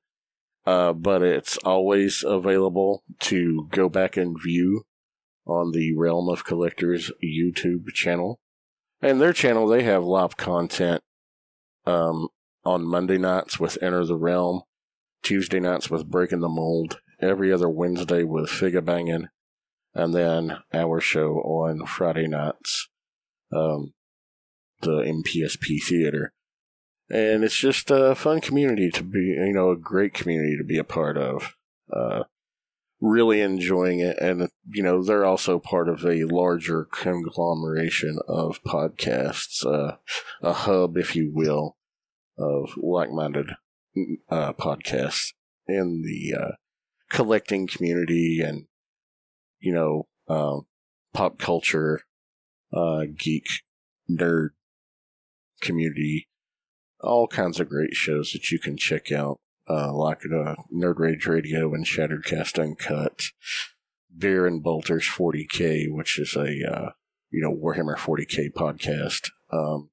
Uh, 0.66 0.94
but 0.94 1.22
it's 1.22 1.58
always 1.58 2.24
available 2.26 3.04
to 3.20 3.68
go 3.72 3.90
back 3.90 4.16
and 4.16 4.38
view 4.42 4.84
on 5.46 5.72
the 5.72 5.94
Realm 5.96 6.30
of 6.30 6.46
Collectors 6.46 7.12
YouTube 7.24 7.88
channel. 7.94 8.40
And 9.02 9.20
their 9.20 9.34
channel, 9.34 9.68
they 9.68 9.84
have 9.84 10.06
live 10.06 10.38
content 10.38 11.02
um, 11.86 12.30
on 12.64 12.88
Monday 12.88 13.18
nights 13.18 13.60
with 13.60 13.78
Enter 13.82 14.06
the 14.06 14.16
Realm, 14.16 14.62
Tuesday 15.22 15.60
nights 15.60 15.90
with 15.90 16.10
Breaking 16.10 16.40
the 16.40 16.48
Mold, 16.48 17.00
every 17.20 17.52
other 17.52 17.68
Wednesday 17.68 18.24
with 18.24 18.50
Figure 18.50 18.80
Banging, 18.80 19.28
and 19.94 20.14
then 20.14 20.58
our 20.74 21.00
show 21.00 21.36
on 21.38 21.86
Friday 21.86 22.28
nights, 22.28 22.90
um, 23.52 23.94
the 24.82 25.02
MPSP 25.02 25.84
Theater. 25.84 26.34
And 27.10 27.44
it's 27.44 27.58
just 27.58 27.92
a 27.92 28.16
fun 28.16 28.42
community 28.42 28.90
to 28.92 29.04
be, 29.04 29.20
you 29.20 29.54
know, 29.54 29.72
a 29.72 29.78
great 29.78 30.14
community 30.14 30.58
to 30.58 30.64
be 30.64 30.78
a 30.78 30.84
part 30.84 31.18
of. 31.18 31.56
Uh, 31.92 32.24
really 33.04 33.42
enjoying 33.42 34.00
it. 34.00 34.18
And, 34.20 34.50
you 34.66 34.82
know, 34.82 35.04
they're 35.04 35.26
also 35.26 35.60
part 35.60 35.90
of 35.90 36.06
a 36.06 36.24
larger 36.24 36.86
conglomeration 36.86 38.18
of 38.28 38.64
podcasts, 38.64 39.66
uh, 39.66 39.98
a 40.42 40.54
hub, 40.54 40.98
if 40.98 41.16
you 41.16 41.30
will, 41.32 41.76
of 42.38 42.72
like 42.78 43.12
minded 43.12 43.52
uh, 44.30 44.54
podcasts 44.54 45.34
in 45.68 46.02
the 46.02 46.34
uh, 46.40 46.52
collecting 47.10 47.68
community 47.68 48.42
and, 48.42 48.66
you 49.64 49.74
know, 49.74 50.08
um, 50.28 50.66
pop 51.14 51.40
culture, 51.40 52.02
uh, 52.74 53.06
geek, 53.18 53.48
nerd 54.10 54.50
community. 55.62 56.28
All 57.02 57.28
kinds 57.28 57.60
of 57.60 57.70
great 57.70 57.94
shows 57.94 58.32
that 58.34 58.52
you 58.52 58.60
can 58.60 58.78
check 58.78 59.12
out 59.12 59.40
uh, 59.70 59.94
like 59.94 60.22
uh, 60.26 60.56
Nerd 60.74 61.00
Rage 61.00 61.26
Radio 61.28 61.74
and 61.74 61.88
Shattered 61.88 62.26
Cast 62.26 62.60
Uncut, 62.60 63.24
Beer 64.16 64.46
and 64.46 64.62
Bolters 64.62 65.06
40K, 65.06 65.86
which 65.90 66.20
is 66.20 66.36
a 66.36 66.50
uh, 66.70 66.90
you 67.32 67.42
know 67.42 67.54
Warhammer 67.54 67.98
40K 67.98 68.52
podcast. 68.54 69.32
Um, 69.52 69.90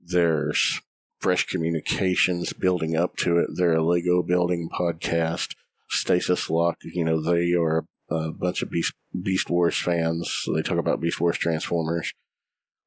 there's 0.00 0.80
Fresh 1.20 1.46
Communications 1.46 2.52
building 2.54 2.96
up 2.96 3.16
to 3.18 3.38
it. 3.38 3.50
They're 3.54 3.74
a 3.74 3.84
Lego 3.84 4.22
building 4.22 4.70
podcast. 4.70 5.54
Stasis 5.88 6.50
Lock, 6.50 6.78
you 6.82 7.04
know, 7.04 7.20
they 7.20 7.52
are 7.52 7.86
a 8.08 8.32
bunch 8.32 8.62
of 8.62 8.70
Beast, 8.70 8.94
Beast 9.20 9.50
Wars 9.50 9.78
fans. 9.78 10.30
So 10.42 10.54
they 10.54 10.62
talk 10.62 10.78
about 10.78 11.00
Beast 11.00 11.20
Wars 11.20 11.38
Transformers. 11.38 12.12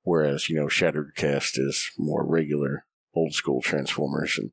Whereas, 0.04 0.50
you 0.50 0.56
know, 0.56 0.68
Shattered 0.68 1.14
Cast 1.16 1.60
is 1.60 1.92
more 1.98 2.26
regular 2.26 2.86
old 3.14 3.34
school 3.34 3.62
Transformers 3.62 4.38
and 4.38 4.52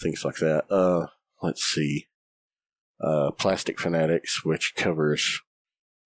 things 0.00 0.24
like 0.24 0.36
that. 0.36 0.70
Uh, 0.70 1.06
let's 1.42 1.62
see. 1.62 2.08
Uh, 3.00 3.30
Plastic 3.30 3.80
Fanatics, 3.80 4.44
which 4.44 4.74
covers 4.76 5.40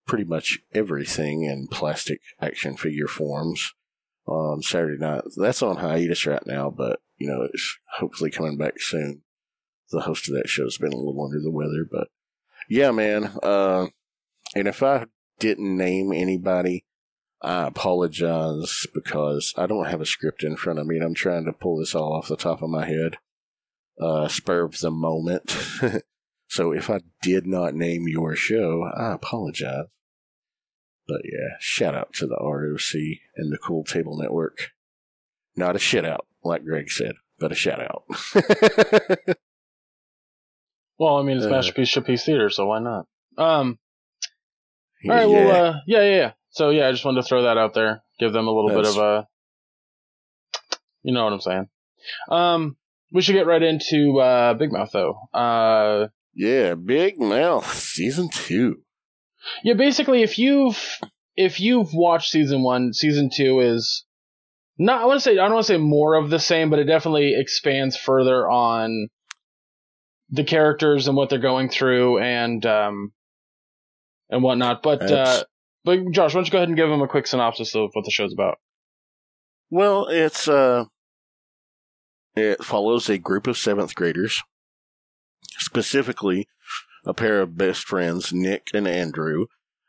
pretty 0.07 0.25
much 0.25 0.59
everything 0.75 1.43
in 1.43 1.69
plastic 1.71 2.21
action 2.41 2.77
figure 2.77 3.07
forms 3.07 3.73
on 4.27 4.63
Saturday 4.63 4.99
night. 4.99 5.23
That's 5.37 5.63
on 5.63 5.77
hiatus 5.77 6.27
right 6.27 6.47
now, 6.47 6.71
but 6.71 7.01
you 7.19 7.29
know, 7.29 7.43
it's 7.43 7.79
hopefully 7.99 8.31
coming 8.31 8.57
back 8.57 8.75
soon. 8.79 9.23
The 9.91 10.01
host 10.01 10.29
of 10.29 10.35
that 10.35 10.49
show's 10.49 10.79
been 10.79 10.93
a 10.93 10.97
little 10.97 11.25
under 11.25 11.41
the 11.41 11.51
weather, 11.51 11.87
but 11.91 12.09
yeah, 12.69 12.91
man. 12.91 13.33
Uh, 13.43 13.89
and 14.55 14.69
if 14.69 14.83
I 14.83 15.07
didn't 15.39 15.77
name 15.77 16.13
anybody, 16.13 16.85
I 17.41 17.67
apologize 17.67 18.87
because 18.93 19.55
I 19.57 19.67
don't 19.67 19.87
have 19.87 20.01
a 20.01 20.07
script 20.07 20.43
in 20.43 20.57
front 20.57 20.79
of 20.79 20.87
me 20.87 20.97
and 20.97 21.05
I'm 21.05 21.15
trying 21.15 21.45
to 21.45 21.53
pull 21.53 21.79
this 21.79 21.95
all 21.95 22.15
off 22.15 22.29
the 22.29 22.37
top 22.37 22.63
of 22.63 22.71
my 22.71 22.87
head 22.87 23.19
uh, 24.01 24.29
spur 24.29 24.65
of 24.65 24.79
the 24.79 24.91
moment. 24.91 25.57
so 26.49 26.73
if 26.73 26.91
I 26.91 27.01
did 27.23 27.47
not 27.47 27.75
name 27.75 28.09
your 28.09 28.35
show, 28.37 28.85
I 28.85 29.13
apologize. 29.13 29.87
But 31.07 31.23
yeah, 31.25 31.57
shout 31.59 31.95
out 31.95 32.13
to 32.15 32.27
the 32.27 32.37
ROC 32.37 33.19
and 33.37 33.53
the 33.53 33.59
Cool 33.59 33.85
Table 33.85 34.17
Network. 34.19 34.73
Not 35.57 35.75
a 35.75 35.79
shit 35.79 36.05
out, 36.05 36.27
like 36.45 36.65
Greg 36.65 36.91
said, 36.91 37.15
but 37.39 37.51
a 37.51 37.55
shout 37.55 37.81
out. 37.81 38.05
well, 40.99 41.17
I 41.17 41.23
mean, 41.23 41.37
it's 41.37 41.47
uh, 41.47 41.51
Masterpiece 41.51 41.97
Piece 42.05 42.25
Theater, 42.25 42.51
so 42.51 42.67
why 42.67 42.81
not? 42.81 43.07
Um, 43.37 43.79
all 45.09 45.15
right, 45.15 45.29
yeah. 45.29 45.47
well, 45.47 45.67
uh, 45.67 45.75
yeah, 45.87 46.03
yeah, 46.03 46.17
yeah. 46.17 46.33
So 46.51 46.71
yeah, 46.71 46.89
I 46.89 46.93
just 46.93 47.05
wanted 47.05 47.23
to 47.23 47.29
throw 47.29 47.43
that 47.43 47.57
out 47.59 47.75
there, 47.75 48.03
give 48.19 48.33
them 48.33 48.49
a 48.49 48.51
little 48.51 48.71
That's, 48.71 48.95
bit 48.95 49.03
of 49.03 49.05
a, 49.05 49.29
you 51.03 51.15
know 51.15 51.25
what 51.25 51.33
I'm 51.33 51.41
saying. 51.41 51.69
Um, 52.31 52.77
we 53.13 53.23
should 53.23 53.35
get 53.35 53.47
right 53.47 53.63
into 53.63 54.19
uh, 54.19 54.55
Big 54.55 54.73
Mouth 54.73 54.91
though. 54.93 55.19
Uh, 55.33 56.09
yeah, 56.35 56.75
Big 56.75 57.19
Mouth 57.19 57.73
season 57.73 58.29
two. 58.31 58.83
Yeah, 59.63 59.75
basically, 59.75 60.23
if 60.23 60.39
you've 60.39 60.99
if 61.37 61.61
you've 61.61 61.95
watched 61.95 62.31
season 62.31 62.63
one, 62.63 62.93
season 62.93 63.31
two 63.33 63.61
is 63.61 64.05
not. 64.79 65.03
I 65.03 65.07
want 65.07 65.19
to 65.19 65.23
say 65.23 65.33
I 65.33 65.47
don't 65.47 65.55
want 65.55 65.67
to 65.67 65.73
say 65.73 65.79
more 65.79 66.17
of 66.17 66.31
the 66.31 66.41
same, 66.41 66.71
but 66.71 66.81
it 66.81 66.85
definitely 66.85 67.35
expands 67.37 67.97
further 67.97 68.49
on 68.49 69.09
the 70.31 70.45
characters 70.45 71.09
and 71.09 71.17
what 71.17 71.31
they're 71.31 71.39
going 71.39 71.69
through 71.69 72.19
and 72.19 72.65
um 72.67 73.13
and 74.31 74.43
whatnot. 74.43 74.83
But 74.83 75.11
uh, 75.11 75.45
but 75.85 76.11
Josh, 76.11 76.35
why 76.35 76.39
don't 76.39 76.47
you 76.47 76.53
go 76.53 76.59
ahead 76.59 76.69
and 76.69 76.77
give 76.77 76.89
them 76.89 77.03
a 77.03 77.09
quick 77.09 77.27
synopsis 77.27 77.75
of 77.75 77.91
what 77.93 78.05
the 78.05 78.11
show's 78.11 78.33
about? 78.33 78.59
Well, 79.71 80.07
it's 80.09 80.49
uh 80.49 80.85
it 82.37 82.63
follows 82.63 83.09
a 83.09 83.19
group 83.19 83.47
of 83.47 83.59
seventh 83.59 83.95
graders, 83.95 84.43
specifically 85.59 86.47
a 87.05 87.15
pair 87.15 87.41
of 87.41 87.57
best 87.57 87.85
friends, 87.85 88.33
Nick 88.33 88.69
and 88.75 88.87
Andrew, 88.87 89.47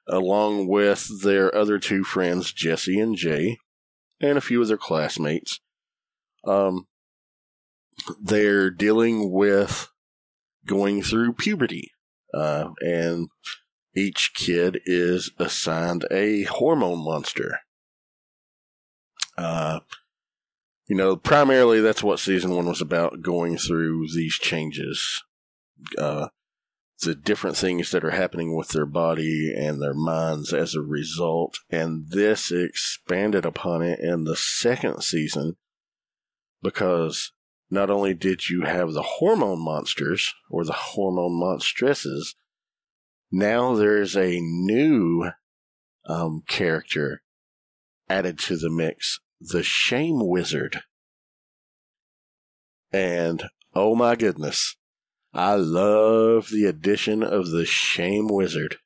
along 0.08 0.68
with 0.68 1.22
their 1.24 1.54
other 1.54 1.80
two 1.80 2.04
friends, 2.04 2.54
Jesse 2.54 3.00
and 3.00 3.16
Jay, 3.16 3.58
and 4.22 4.38
a 4.38 4.42
few 4.42 4.62
of 4.62 4.68
their 4.68 4.78
classmates. 4.78 5.60
Um, 6.46 6.88
they're 8.22 8.70
dealing 8.70 9.32
with 9.32 9.90
going 10.70 11.02
through 11.02 11.34
puberty, 11.34 11.92
uh, 12.34 12.70
and 12.82 13.28
each 13.96 14.32
kid 14.36 14.80
is 14.86 15.32
assigned 15.40 16.06
a 16.12 16.44
hormone 16.44 17.04
monster. 17.04 17.60
Uh, 19.36 19.80
you 20.88 20.96
know, 20.96 21.16
primarily 21.16 21.82
that's 21.82 22.04
what 22.04 22.20
season 22.20 22.56
one 22.56 22.68
was 22.68 22.82
about 22.82 23.22
going 23.24 23.58
through 23.58 24.06
these 24.14 24.36
changes, 24.36 25.24
uh, 25.98 26.28
the 27.02 27.16
different 27.16 27.58
things 27.58 27.90
that 27.92 28.04
are 28.04 28.12
happening 28.12 28.56
with 28.56 28.70
their 28.70 28.86
body 28.86 29.54
and 29.58 29.82
their 29.82 29.94
minds 29.94 30.54
as 30.54 30.76
a 30.76 30.82
result. 30.82 31.58
And 31.70 32.10
this 32.10 32.52
expanded 32.52 33.46
upon 33.46 33.82
it 33.82 34.00
in 34.00 34.26
the 34.26 34.36
second 34.36 35.02
season 35.02 35.56
because 36.62 37.32
not 37.70 37.90
only 37.90 38.14
did 38.14 38.50
you 38.50 38.62
have 38.62 38.94
the 38.94 39.02
hormone 39.02 39.64
monsters 39.64 40.34
or 40.50 40.64
the 40.64 40.74
hormone 40.74 41.40
monstresses, 41.40 42.36
now 43.32 43.76
there's 43.76 44.16
a 44.16 44.40
new 44.40 45.32
um, 46.08 46.44
character 46.48 47.22
added 48.10 48.40
to 48.40 48.58
the 48.58 48.70
mix 48.70 49.20
the 49.42 49.64
Shame 49.64 50.20
Wizard. 50.20 50.82
And 52.92 53.44
oh 53.74 53.96
my 53.96 54.16
goodness, 54.16 54.76
I 55.34 55.56
love 55.56 56.50
the 56.50 56.66
addition 56.66 57.24
of 57.24 57.52
the 57.52 57.66
Shame 57.66 58.28
Wizard. 58.28 58.78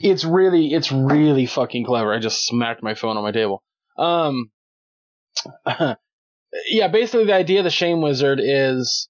It's 0.00 0.24
really, 0.24 0.72
it's 0.72 0.90
really 0.90 1.46
fucking 1.46 1.84
clever. 1.84 2.12
I 2.12 2.18
just 2.18 2.46
smacked 2.46 2.82
my 2.82 2.94
phone 2.94 3.16
on 3.16 3.22
my 3.22 3.32
table. 3.32 3.62
Um, 3.96 4.50
yeah, 6.68 6.88
basically 6.88 7.26
the 7.26 7.34
idea 7.34 7.60
of 7.60 7.64
the 7.64 7.70
Shame 7.70 8.00
Wizard 8.02 8.40
is 8.42 9.08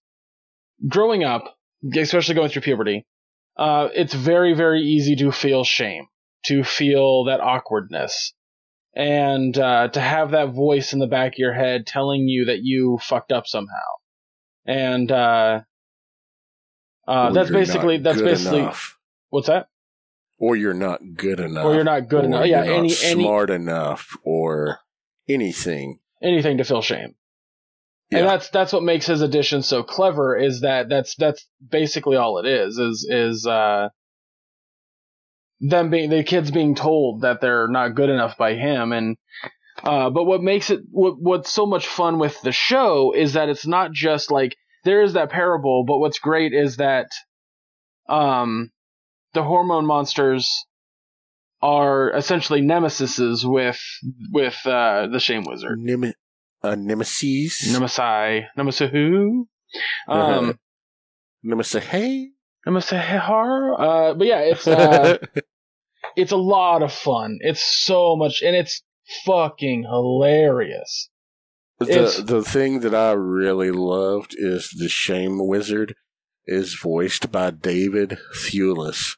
growing 0.88 1.24
up, 1.24 1.56
especially 1.96 2.34
going 2.34 2.48
through 2.50 2.62
puberty. 2.62 3.06
uh, 3.56 3.88
it's 3.94 4.14
very 4.14 4.54
very 4.54 4.80
easy 4.82 5.16
to 5.16 5.30
feel 5.32 5.64
shame, 5.64 6.06
to 6.46 6.64
feel 6.64 7.24
that 7.24 7.40
awkwardness, 7.40 8.32
and 8.94 9.56
uh, 9.58 9.88
to 9.88 10.00
have 10.00 10.30
that 10.32 10.52
voice 10.52 10.92
in 10.92 10.98
the 10.98 11.06
back 11.06 11.32
of 11.34 11.38
your 11.38 11.52
head 11.52 11.86
telling 11.86 12.28
you 12.28 12.46
that 12.46 12.60
you 12.62 12.98
fucked 13.02 13.32
up 13.32 13.46
somehow, 13.46 13.88
and 14.66 15.10
uh, 15.10 15.60
uh, 17.06 17.30
that's 17.32 17.50
basically 17.50 17.98
that's 17.98 18.22
basically 18.22 18.60
enough. 18.60 18.98
what's 19.30 19.48
that? 19.48 19.68
or 20.38 20.56
you're 20.56 20.74
not 20.74 20.98
good 21.14 21.38
enough, 21.38 21.64
Or 21.64 21.74
you're 21.74 21.84
not 21.84 22.08
good 22.08 22.24
enough. 22.24 22.46
Yeah, 22.46 22.64
you're 22.64 22.74
not 22.74 22.78
any 22.78 22.94
any 23.04 23.22
smart 23.22 23.48
enough, 23.50 24.16
or 24.24 24.80
anything. 25.28 26.00
anything 26.20 26.58
to 26.58 26.64
feel 26.64 26.82
shame. 26.82 27.14
Yeah. 28.12 28.18
And 28.18 28.28
that's 28.28 28.50
that's 28.50 28.72
what 28.74 28.82
makes 28.82 29.06
his 29.06 29.22
addition 29.22 29.62
so 29.62 29.82
clever 29.82 30.36
is 30.36 30.60
that 30.60 30.88
that's 30.90 31.14
that's 31.16 31.46
basically 31.66 32.16
all 32.16 32.38
it 32.38 32.46
is 32.46 32.78
is 32.78 33.06
is 33.08 33.46
uh 33.46 33.88
them 35.60 35.88
being 35.90 36.10
the 36.10 36.22
kids 36.22 36.50
being 36.50 36.74
told 36.74 37.22
that 37.22 37.40
they're 37.40 37.68
not 37.68 37.94
good 37.94 38.10
enough 38.10 38.36
by 38.36 38.54
him 38.54 38.92
and 38.92 39.16
uh 39.82 40.10
but 40.10 40.24
what 40.24 40.42
makes 40.42 40.68
it 40.68 40.80
what 40.90 41.14
what's 41.18 41.50
so 41.50 41.64
much 41.64 41.86
fun 41.86 42.18
with 42.18 42.38
the 42.42 42.52
show 42.52 43.12
is 43.12 43.32
that 43.32 43.48
it's 43.48 43.66
not 43.66 43.92
just 43.92 44.30
like 44.30 44.56
there 44.84 45.02
is 45.02 45.14
that 45.14 45.30
parable 45.30 45.84
but 45.86 45.98
what's 45.98 46.18
great 46.18 46.52
is 46.52 46.76
that 46.76 47.06
um 48.10 48.70
the 49.32 49.42
hormone 49.42 49.86
monsters 49.86 50.66
are 51.62 52.10
essentially 52.10 52.60
nemesises 52.60 53.42
with 53.42 53.80
with 54.32 54.58
uh 54.66 55.06
the 55.06 55.20
shame 55.20 55.44
wizard 55.46 55.78
Nem- 55.78 56.12
uh, 56.62 56.74
nemesis. 56.74 57.72
Nemesis. 57.72 58.44
Nemesis 58.56 58.90
who? 58.90 59.48
Um, 60.08 60.58
nemesis. 61.42 61.84
Hey. 61.84 62.30
Nemesis 62.66 62.92
Har. 63.00 63.80
Uh, 63.80 64.14
but 64.14 64.26
yeah, 64.26 64.40
it's 64.40 64.66
uh, 64.68 65.18
it's 66.16 66.32
a 66.32 66.36
lot 66.36 66.82
of 66.82 66.92
fun. 66.92 67.38
It's 67.40 67.62
so 67.62 68.16
much, 68.16 68.42
and 68.42 68.54
it's 68.54 68.82
fucking 69.24 69.84
hilarious. 69.84 71.10
the 71.80 71.90
it's- 71.90 72.22
the 72.22 72.42
thing 72.42 72.80
that 72.80 72.94
I 72.94 73.12
really 73.12 73.70
loved 73.72 74.34
is 74.38 74.70
the 74.70 74.88
Shame 74.88 75.46
Wizard 75.46 75.94
is 76.46 76.74
voiced 76.80 77.30
by 77.32 77.50
David 77.50 78.18
Thewlis, 78.34 79.16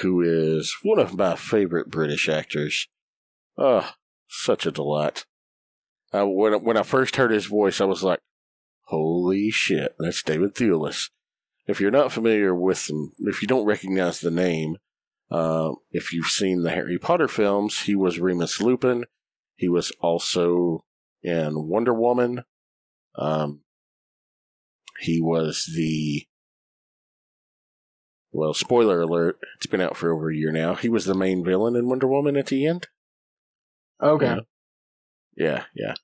who 0.00 0.20
is 0.22 0.74
one 0.82 0.98
of 0.98 1.16
my 1.16 1.36
favorite 1.36 1.88
British 1.90 2.28
actors. 2.28 2.88
Ah, 3.58 3.96
such 4.28 4.66
a 4.66 4.70
delight. 4.70 5.24
Uh, 6.14 6.26
when 6.26 6.52
when 6.62 6.76
I 6.76 6.82
first 6.82 7.16
heard 7.16 7.30
his 7.30 7.46
voice, 7.46 7.80
I 7.80 7.84
was 7.84 8.02
like, 8.02 8.20
"Holy 8.86 9.50
shit, 9.50 9.94
that's 9.98 10.22
David 10.22 10.54
Thewlis." 10.54 11.10
If 11.66 11.80
you're 11.80 11.90
not 11.90 12.12
familiar 12.12 12.54
with 12.54 12.90
him, 12.90 13.12
if 13.20 13.40
you 13.40 13.48
don't 13.48 13.64
recognize 13.64 14.20
the 14.20 14.30
name, 14.30 14.76
uh, 15.30 15.72
if 15.90 16.12
you've 16.12 16.26
seen 16.26 16.62
the 16.62 16.70
Harry 16.70 16.98
Potter 16.98 17.28
films, 17.28 17.82
he 17.82 17.94
was 17.94 18.18
Remus 18.18 18.60
Lupin. 18.60 19.06
He 19.56 19.68
was 19.68 19.92
also 20.00 20.84
in 21.22 21.68
Wonder 21.68 21.94
Woman. 21.94 22.44
Um, 23.14 23.60
he 25.00 25.20
was 25.20 25.70
the 25.74 26.26
well, 28.32 28.54
spoiler 28.54 29.02
alert, 29.02 29.38
it's 29.56 29.66
been 29.66 29.82
out 29.82 29.96
for 29.96 30.10
over 30.10 30.30
a 30.30 30.36
year 30.36 30.52
now. 30.52 30.74
He 30.74 30.88
was 30.88 31.04
the 31.04 31.14
main 31.14 31.44
villain 31.44 31.76
in 31.76 31.88
Wonder 31.88 32.08
Woman 32.08 32.36
at 32.36 32.46
the 32.46 32.66
end. 32.66 32.88
Okay. 34.02 34.38
Yeah, 35.36 35.64
yeah. 35.74 35.94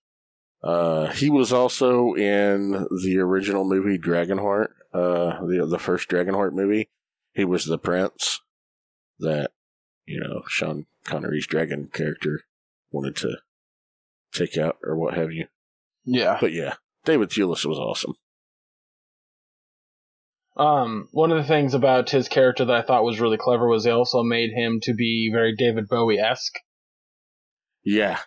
Uh, 0.62 1.12
he 1.12 1.30
was 1.30 1.52
also 1.52 2.14
in 2.14 2.86
the 3.02 3.18
original 3.18 3.64
movie 3.64 3.98
Dragonheart, 3.98 4.68
uh, 4.92 5.44
the 5.46 5.66
the 5.68 5.78
first 5.78 6.08
Dragonheart 6.08 6.52
movie. 6.52 6.88
He 7.32 7.44
was 7.44 7.64
the 7.64 7.78
prince 7.78 8.40
that 9.20 9.50
you 10.06 10.20
know 10.20 10.42
Sean 10.48 10.86
Connery's 11.04 11.46
dragon 11.46 11.88
character 11.92 12.42
wanted 12.90 13.16
to 13.16 13.38
take 14.32 14.56
out 14.56 14.76
or 14.82 14.96
what 14.96 15.14
have 15.14 15.32
you. 15.32 15.46
Yeah. 16.04 16.38
But 16.40 16.52
yeah, 16.52 16.74
David 17.04 17.30
Thewlis 17.30 17.64
was 17.64 17.78
awesome. 17.78 18.14
Um, 20.56 21.08
one 21.12 21.30
of 21.30 21.38
the 21.38 21.46
things 21.46 21.74
about 21.74 22.10
his 22.10 22.28
character 22.28 22.64
that 22.64 22.74
I 22.74 22.82
thought 22.82 23.04
was 23.04 23.20
really 23.20 23.36
clever 23.36 23.68
was 23.68 23.84
they 23.84 23.90
also 23.90 24.24
made 24.24 24.50
him 24.50 24.80
to 24.82 24.94
be 24.94 25.30
very 25.32 25.54
David 25.54 25.86
Bowie 25.88 26.18
esque. 26.18 26.58
Yeah, 27.84 28.18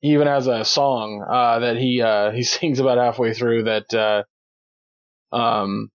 He 0.00 0.12
even 0.12 0.26
has 0.28 0.46
a 0.46 0.64
song 0.64 1.24
uh, 1.28 1.58
that 1.60 1.76
he 1.76 2.00
uh, 2.02 2.30
he 2.32 2.42
sings 2.42 2.78
about 2.78 2.98
halfway 2.98 3.34
through 3.34 3.64
that 3.64 3.92
uh, 3.94 4.22
um, 5.34 5.90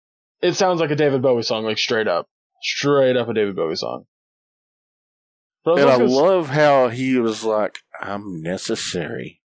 it 0.41 0.55
sounds 0.55 0.81
like 0.81 0.91
a 0.91 0.97
David 0.97 1.23
Bowie 1.23 1.43
song, 1.43 1.65
like 1.65 1.79
straight 1.79 2.09
up, 2.09 2.29
straight 2.63 3.17
up 3.17 3.29
a 3.29 3.35
David 3.35 3.57
Bowie 3.57 3.77
song. 3.77 4.05
And 5.65 5.79
I 5.81 5.93
also 5.93 5.99
gonna 5.99 6.11
s- 6.11 6.17
love 6.17 6.49
how 6.51 6.89
he 6.89 7.19
was 7.19 7.45
like, 7.45 7.79
"I'm 8.01 8.41
necessary. 8.41 9.43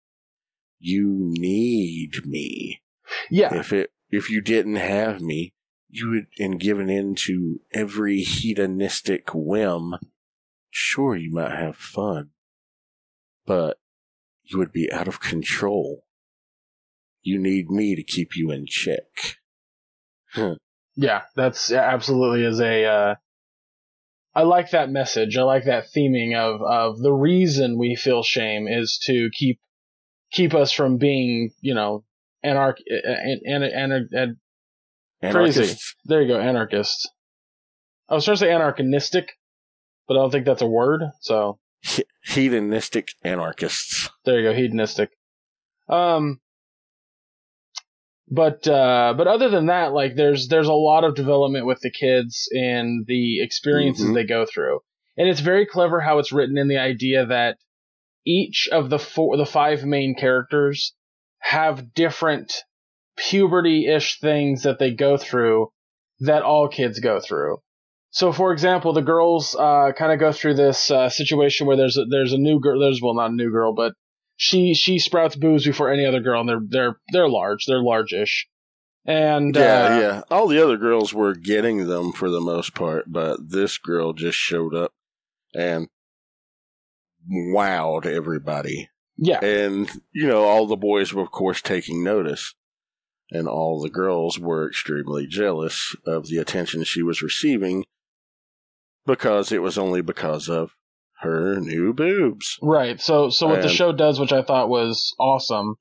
You 0.79 1.07
need 1.37 2.25
me. 2.25 2.81
yeah, 3.29 3.53
If 3.53 3.73
it 3.73 3.91
if 4.09 4.29
you 4.29 4.41
didn't 4.41 4.75
have 4.75 5.21
me, 5.21 5.53
you 5.89 6.09
would 6.09 6.27
and 6.39 6.59
given 6.59 6.89
in 6.89 7.15
to 7.15 7.59
every 7.73 8.21
hedonistic 8.21 9.29
whim. 9.33 9.95
Sure, 10.69 11.15
you 11.15 11.31
might 11.31 11.51
have 11.55 11.75
fun, 11.75 12.31
but 13.45 13.77
you 14.43 14.57
would 14.57 14.71
be 14.71 14.91
out 14.91 15.07
of 15.07 15.19
control. 15.19 16.03
You 17.21 17.39
need 17.39 17.69
me 17.69 17.95
to 17.95 18.03
keep 18.03 18.35
you 18.35 18.51
in 18.51 18.65
check." 18.67 19.37
Yeah, 20.95 21.21
that's 21.35 21.71
absolutely 21.71 22.45
is 22.45 22.59
a. 22.59 22.85
Uh, 22.85 23.15
I 24.35 24.43
like 24.43 24.71
that 24.71 24.89
message. 24.89 25.37
I 25.37 25.43
like 25.43 25.65
that 25.65 25.85
theming 25.95 26.35
of 26.35 26.61
of 26.61 26.99
the 26.99 27.13
reason 27.13 27.77
we 27.77 27.95
feel 27.95 28.23
shame 28.23 28.67
is 28.67 28.99
to 29.05 29.29
keep 29.31 29.59
keep 30.31 30.53
us 30.53 30.71
from 30.71 30.97
being, 30.97 31.51
you 31.61 31.73
know, 31.73 32.03
anarch 32.43 32.79
and 32.87 33.63
and 33.63 34.09
and, 34.11 34.37
Crazy. 35.31 35.77
There 36.05 36.21
you 36.21 36.27
go, 36.27 36.39
anarchist. 36.39 37.09
I 38.09 38.15
was 38.15 38.25
trying 38.25 38.35
to 38.35 38.39
say 38.39 38.47
anarchinistic, 38.49 39.27
but 40.07 40.15
I 40.15 40.17
don't 40.17 40.31
think 40.31 40.45
that's 40.45 40.61
a 40.61 40.67
word. 40.67 41.01
So 41.21 41.59
hedonistic 42.23 43.09
anarchists. 43.23 44.09
there 44.25 44.39
you 44.39 44.49
go, 44.49 44.53
hedonistic. 44.53 45.09
Um, 45.89 46.39
but 48.29 48.67
uh, 48.67 49.13
but 49.17 49.27
other 49.27 49.49
than 49.49 49.67
that, 49.67 49.93
like 49.93 50.15
there's 50.15 50.47
there's 50.47 50.67
a 50.67 50.73
lot 50.73 51.03
of 51.03 51.15
development 51.15 51.65
with 51.65 51.79
the 51.81 51.91
kids 51.91 52.47
and 52.53 53.05
the 53.05 53.41
experiences 53.41 54.07
Mhm. 54.07 54.13
they 54.15 54.23
go 54.25 54.45
through, 54.45 54.79
and 55.17 55.27
it's 55.27 55.41
very 55.41 55.65
clever 55.65 55.99
how 55.99 56.19
it's 56.19 56.31
written 56.31 56.57
in 56.57 56.67
the 56.69 56.77
idea 56.77 57.25
that 57.25 57.57
each 58.25 58.69
of 58.71 58.89
the 58.89 58.97
four 58.99 59.35
the 59.37 59.45
five 59.45 59.83
main 59.83 60.15
characters 60.15 60.95
have 61.39 61.93
different 61.93 62.63
puberty-ish 63.17 64.19
things 64.19 64.63
that 64.63 64.79
they 64.79 64.91
go 64.91 65.17
through 65.17 65.67
that 66.21 66.41
all 66.41 66.69
kids 66.69 66.99
go 66.99 67.19
through. 67.19 67.57
So, 68.13 68.31
for 68.31 68.53
example, 68.53 68.93
the 68.93 69.01
girls 69.01 69.55
uh, 69.55 69.91
kind 69.97 70.11
of 70.11 70.19
go 70.19 70.31
through 70.31 70.53
this 70.53 70.91
uh, 70.91 71.09
situation 71.09 71.65
where 71.65 71.75
there's 71.75 71.97
a, 71.97 72.05
there's 72.05 72.31
a 72.31 72.37
new 72.37 72.59
girl. 72.59 72.79
There's 72.79 73.01
well, 73.01 73.15
not 73.15 73.31
a 73.31 73.35
new 73.35 73.49
girl, 73.49 73.73
but 73.73 73.93
she 74.37 74.75
she 74.75 74.99
sprouts 74.99 75.35
boobs 75.35 75.65
before 75.65 75.91
any 75.91 76.05
other 76.05 76.19
girl, 76.19 76.41
and 76.41 76.47
they're 76.47 76.61
they're 76.63 76.97
they're 77.11 77.27
large, 77.27 77.65
they're 77.65 77.81
large-ish, 77.81 78.47
and 79.03 79.55
Yeah, 79.55 79.61
uh, 79.61 79.99
yeah. 79.99 80.21
All 80.29 80.47
the 80.47 80.63
other 80.63 80.77
girls 80.77 81.11
were 81.11 81.33
getting 81.33 81.87
them 81.87 82.11
for 82.11 82.29
the 82.29 82.39
most 82.39 82.75
part, 82.75 83.05
but 83.11 83.49
this 83.49 83.79
girl 83.79 84.13
just 84.13 84.37
showed 84.37 84.75
up 84.75 84.93
and 85.55 85.87
wowed 87.27 88.05
everybody. 88.05 88.89
yeah, 89.17 89.39
And, 89.39 89.89
you 90.13 90.27
know, 90.27 90.43
all 90.43 90.67
the 90.67 90.75
boys 90.75 91.13
were, 91.13 91.23
of 91.23 91.31
course, 91.31 91.61
taking 91.61 92.03
notice. 92.03 92.53
And 93.31 93.47
all 93.47 93.81
the 93.81 93.89
girls 93.89 94.37
were 94.37 94.67
extremely 94.67 95.25
jealous 95.25 95.95
of 96.05 96.27
the 96.27 96.37
attention 96.37 96.83
she 96.83 97.01
was 97.01 97.23
receiving 97.23 97.85
because 99.05 99.51
it 99.51 99.61
was 99.61 99.77
only 99.77 100.01
because 100.01 100.49
of 100.49 100.71
her 101.19 101.59
new 101.59 101.93
boobs. 101.93 102.57
right. 102.61 102.99
So 102.99 103.29
so 103.29 103.47
what 103.47 103.61
the 103.61 103.69
show 103.69 103.93
does, 103.93 104.19
which 104.19 104.33
I 104.33 104.43
thought 104.43 104.69
was 104.69 105.15
awesome, 105.19 105.75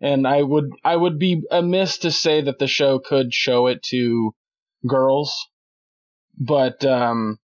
and 0.00 0.26
I 0.26 0.42
would 0.42 0.70
I 0.84 0.96
would 0.96 1.18
be 1.18 1.42
amiss 1.50 1.98
to 1.98 2.10
say 2.10 2.40
that 2.42 2.58
the 2.58 2.66
show 2.66 2.98
could 2.98 3.32
show 3.32 3.68
it 3.68 3.82
to 3.90 4.34
girls, 4.86 5.48
but 6.36 6.84
um, 6.84 7.38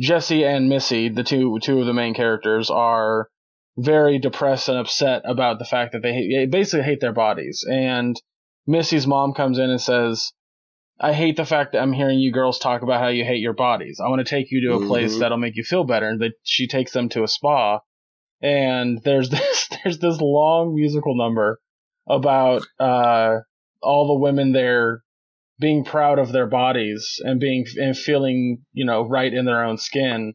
Jesse 0.00 0.44
and 0.44 0.68
Missy, 0.68 1.08
the 1.08 1.24
two 1.24 1.58
two 1.60 1.80
of 1.80 1.86
the 1.86 1.94
main 1.94 2.14
characters, 2.14 2.70
are 2.70 3.28
very 3.76 4.18
depressed 4.18 4.68
and 4.68 4.78
upset 4.78 5.22
about 5.24 5.58
the 5.58 5.64
fact 5.64 5.92
that 5.92 6.02
they, 6.02 6.12
hate, 6.12 6.34
they 6.34 6.46
basically 6.46 6.84
hate 6.84 7.00
their 7.00 7.12
bodies. 7.12 7.64
And 7.68 8.20
Missy's 8.66 9.06
mom 9.06 9.34
comes 9.34 9.58
in 9.58 9.70
and 9.70 9.80
says, 9.80 10.32
"I 11.00 11.12
hate 11.12 11.36
the 11.36 11.44
fact 11.44 11.72
that 11.72 11.82
I'm 11.82 11.92
hearing 11.92 12.18
you 12.18 12.32
girls 12.32 12.58
talk 12.58 12.82
about 12.82 13.00
how 13.00 13.08
you 13.08 13.24
hate 13.24 13.40
your 13.40 13.52
bodies. 13.54 14.00
I 14.04 14.08
want 14.08 14.20
to 14.26 14.28
take 14.30 14.50
you 14.50 14.68
to 14.68 14.74
a 14.76 14.86
place 14.86 15.14
Mhm. 15.16 15.20
that'll 15.20 15.38
make 15.38 15.56
you 15.56 15.64
feel 15.64 15.84
better." 15.84 16.08
And 16.08 16.20
that 16.20 16.32
she 16.42 16.66
takes 16.66 16.92
them 16.92 17.08
to 17.10 17.22
a 17.22 17.28
spa, 17.28 17.80
and 18.40 19.00
there's 19.02 19.30
this 19.30 19.68
there's 19.82 19.98
this 19.98 20.20
long 20.20 20.74
musical 20.74 21.16
number 21.16 21.60
about 22.08 22.62
uh, 22.80 23.38
all 23.82 24.06
the 24.08 24.20
women 24.20 24.52
there 24.52 25.02
being 25.60 25.84
proud 25.84 26.18
of 26.18 26.32
their 26.32 26.46
bodies 26.46 27.20
and 27.24 27.38
being 27.40 27.66
and 27.76 27.96
feeling 27.96 28.64
you 28.72 28.84
know 28.84 29.06
right 29.06 29.32
in 29.34 29.44
their 29.44 29.64
own 29.64 29.76
skin. 29.78 30.34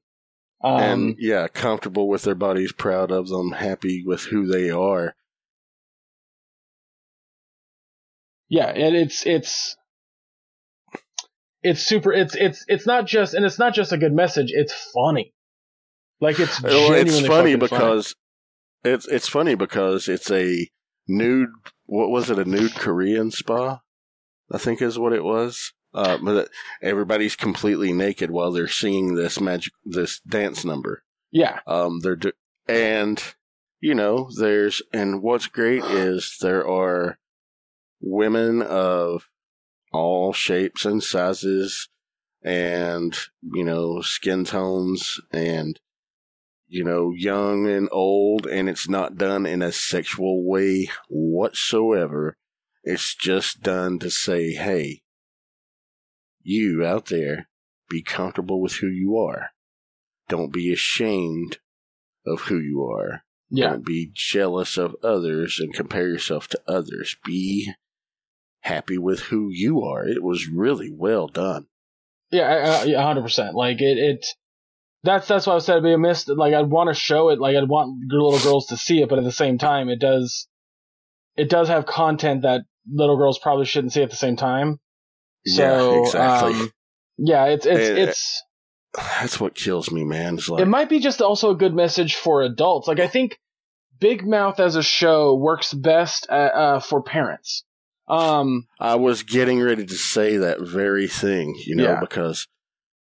Um, 0.64 0.80
and 0.80 1.16
yeah, 1.20 1.48
comfortable 1.50 2.08
with 2.08 2.22
their 2.24 2.36
bodies, 2.36 2.72
proud 2.72 3.12
of 3.12 3.28
them, 3.28 3.52
happy 3.52 4.02
with 4.06 4.22
who 4.26 4.46
they 4.48 4.70
are. 4.70 5.14
yeah, 8.50 8.68
and 8.68 8.96
it's 8.96 9.26
it's 9.26 9.76
it's 11.64 11.82
super. 11.82 12.12
It's 12.14 12.36
it's 12.36 12.66
it's 12.68 12.86
not 12.86 13.06
just 13.08 13.34
and 13.34 13.46
it's 13.46 13.60
not 13.60 13.74
just 13.74 13.92
a 13.92 13.98
good 13.98 14.14
message. 14.14 14.52
It's 14.54 14.74
funny. 14.94 15.34
Like 16.22 16.40
it's 16.40 16.62
Well, 16.62 16.94
it's 16.94 17.20
funny 17.26 17.56
because 17.56 18.16
it's 18.84 19.08
it's 19.08 19.28
funny 19.28 19.56
because 19.56 20.08
it's 20.08 20.30
a 20.32 20.68
nude. 21.08 21.50
What 21.86 22.10
was 22.10 22.30
it? 22.30 22.40
A 22.40 22.46
nude 22.46 22.76
Korean 22.76 23.32
spa, 23.32 23.82
I 24.52 24.58
think 24.58 24.82
is 24.82 25.00
what 25.00 25.14
it 25.14 25.24
was. 25.24 25.74
Uh, 25.94 26.18
but 26.24 26.50
everybody's 26.82 27.36
completely 27.36 27.94
naked 27.94 28.32
while 28.32 28.52
they're 28.52 28.68
singing 28.68 29.14
this 29.16 29.40
magic 29.40 29.74
this 29.86 30.20
dance 30.22 30.66
number. 30.66 31.04
yeah, 31.32 31.60
Um, 31.68 32.00
they're 32.00 32.16
do- 32.16 32.32
and 32.68 33.22
you 33.80 33.94
know 33.94 34.30
there's 34.40 34.82
and 34.92 35.22
what's 35.22 35.46
great 35.48 35.84
is 35.84 36.38
there 36.42 36.68
are 36.68 37.20
women 38.02 38.62
of 38.64 39.30
all 39.94 40.34
shapes 40.34 40.86
and 40.86 41.02
sizes 41.02 41.88
and 42.44 43.18
you 43.42 43.64
know 43.64 44.02
skin 44.02 44.44
tones 44.44 45.20
and 45.32 45.80
you 46.68 46.84
know 46.84 47.14
young 47.16 47.68
and 47.68 47.88
old 47.92 48.46
and 48.46 48.68
it's 48.68 48.90
not 48.90 49.18
done 49.18 49.46
in 49.46 49.62
a 49.62 49.72
sexual 49.72 50.46
way 50.46 50.90
whatsoever. 51.08 52.36
It's 52.84 53.16
just 53.16 53.62
done 53.62 54.00
to 54.00 54.10
say 54.10 54.52
hey 54.52 55.04
you 56.42 56.86
out 56.86 57.06
there 57.06 57.48
be 57.90 58.02
comfortable 58.02 58.60
with 58.60 58.78
who 58.78 58.88
you 58.88 59.18
are. 59.18 59.52
Don't 60.28 60.52
be 60.52 60.74
ashamed 60.74 61.60
of 62.26 62.42
who 62.42 62.60
you 62.60 62.84
are. 62.84 63.24
Yeah, 63.50 63.70
don't 63.70 63.86
be 63.86 64.12
jealous 64.14 64.78
of 64.78 64.96
others 65.04 65.60
and 65.60 65.74
compare 65.74 66.08
yourself 66.08 66.48
to 66.50 66.62
others. 66.68 67.16
Be 67.24 67.72
happy 68.64 68.98
with 68.98 69.20
who 69.20 69.50
you 69.52 69.82
are. 69.84 70.06
It 70.08 70.24
was 70.24 70.48
really 70.48 70.92
well 70.92 71.28
done. 71.28 71.68
yeah, 72.32 72.44
I- 72.50 72.82
I- 72.82 72.84
yeah, 72.86 73.04
hundred 73.04 73.22
percent. 73.22 73.56
Like 73.56 73.82
it, 73.82 73.98
it. 73.98 74.26
That's 75.04 75.28
that's 75.28 75.46
why 75.46 75.56
I 75.56 75.60
said 75.60 75.74
it'd 75.74 75.84
be 75.84 75.94
a 75.94 75.98
miss. 75.98 76.28
Like 76.28 76.54
I'd 76.54 76.70
want 76.70 76.88
to 76.90 76.94
show 76.94 77.30
it. 77.30 77.40
Like 77.40 77.56
I'd 77.56 77.68
want 77.70 78.00
little 78.10 78.40
girls 78.40 78.68
to 78.68 78.78
see 78.78 79.02
it, 79.02 79.10
but 79.10 79.20
at 79.20 79.26
the 79.26 79.32
same 79.32 79.58
time, 79.58 79.90
it 79.90 80.00
does. 80.00 80.48
It 81.36 81.50
does 81.50 81.68
have 81.68 81.86
content 81.86 82.44
that 82.44 82.62
little 82.92 83.18
girls 83.18 83.38
probably 83.40 83.66
shouldn't 83.66 83.94
see 83.94 84.02
at 84.04 84.10
the 84.10 84.16
same 84.16 84.36
time. 84.38 84.80
So 85.46 85.94
yeah, 85.96 86.00
exactly. 86.02 86.54
um, 86.54 86.72
yeah, 87.18 87.46
it's 87.48 87.66
it's 87.66 87.90
And- 87.90 87.98
it's. 88.00 88.44
That's 88.96 89.40
what 89.40 89.56
kills 89.56 89.90
me, 89.92 90.04
man. 90.04 90.36
It's 90.36 90.48
like, 90.48 90.62
it 90.62 90.68
might 90.68 90.88
be 90.88 91.00
just 91.00 91.20
also 91.22 91.50
a 91.50 91.56
good 91.56 91.74
message 91.74 92.16
for 92.16 92.44
adults. 92.44 92.88
Like 92.88 93.00
I 93.00 93.08
think 93.08 93.40
Big 94.00 94.24
Mouth 94.26 94.60
as 94.60 94.76
a 94.76 94.84
show 94.84 95.34
works 95.36 95.74
best 95.74 96.28
uh, 96.30 96.34
uh, 96.34 96.80
for 96.80 97.02
parents. 97.02 97.64
Um, 98.14 98.68
I 98.80 98.96
was 98.96 99.24
getting 99.24 99.62
ready 99.62 99.86
to 99.86 99.96
say 99.96 100.38
that 100.38 100.62
very 100.62 101.08
thing, 101.08 101.56
you 101.66 101.76
know, 101.76 101.84
Yeah. 101.94 102.00
because 102.00 102.48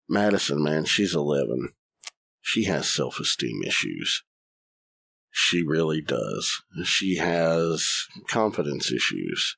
Madison, 0.09 0.63
man, 0.63 0.85
she's 0.85 1.13
11. 1.15 1.69
She 2.41 2.65
has 2.65 2.89
self 2.89 3.19
esteem 3.19 3.63
issues. 3.63 4.23
She 5.31 5.63
really 5.63 6.01
does. 6.01 6.61
She 6.83 7.15
has 7.17 8.07
confidence 8.27 8.91
issues. 8.91 9.57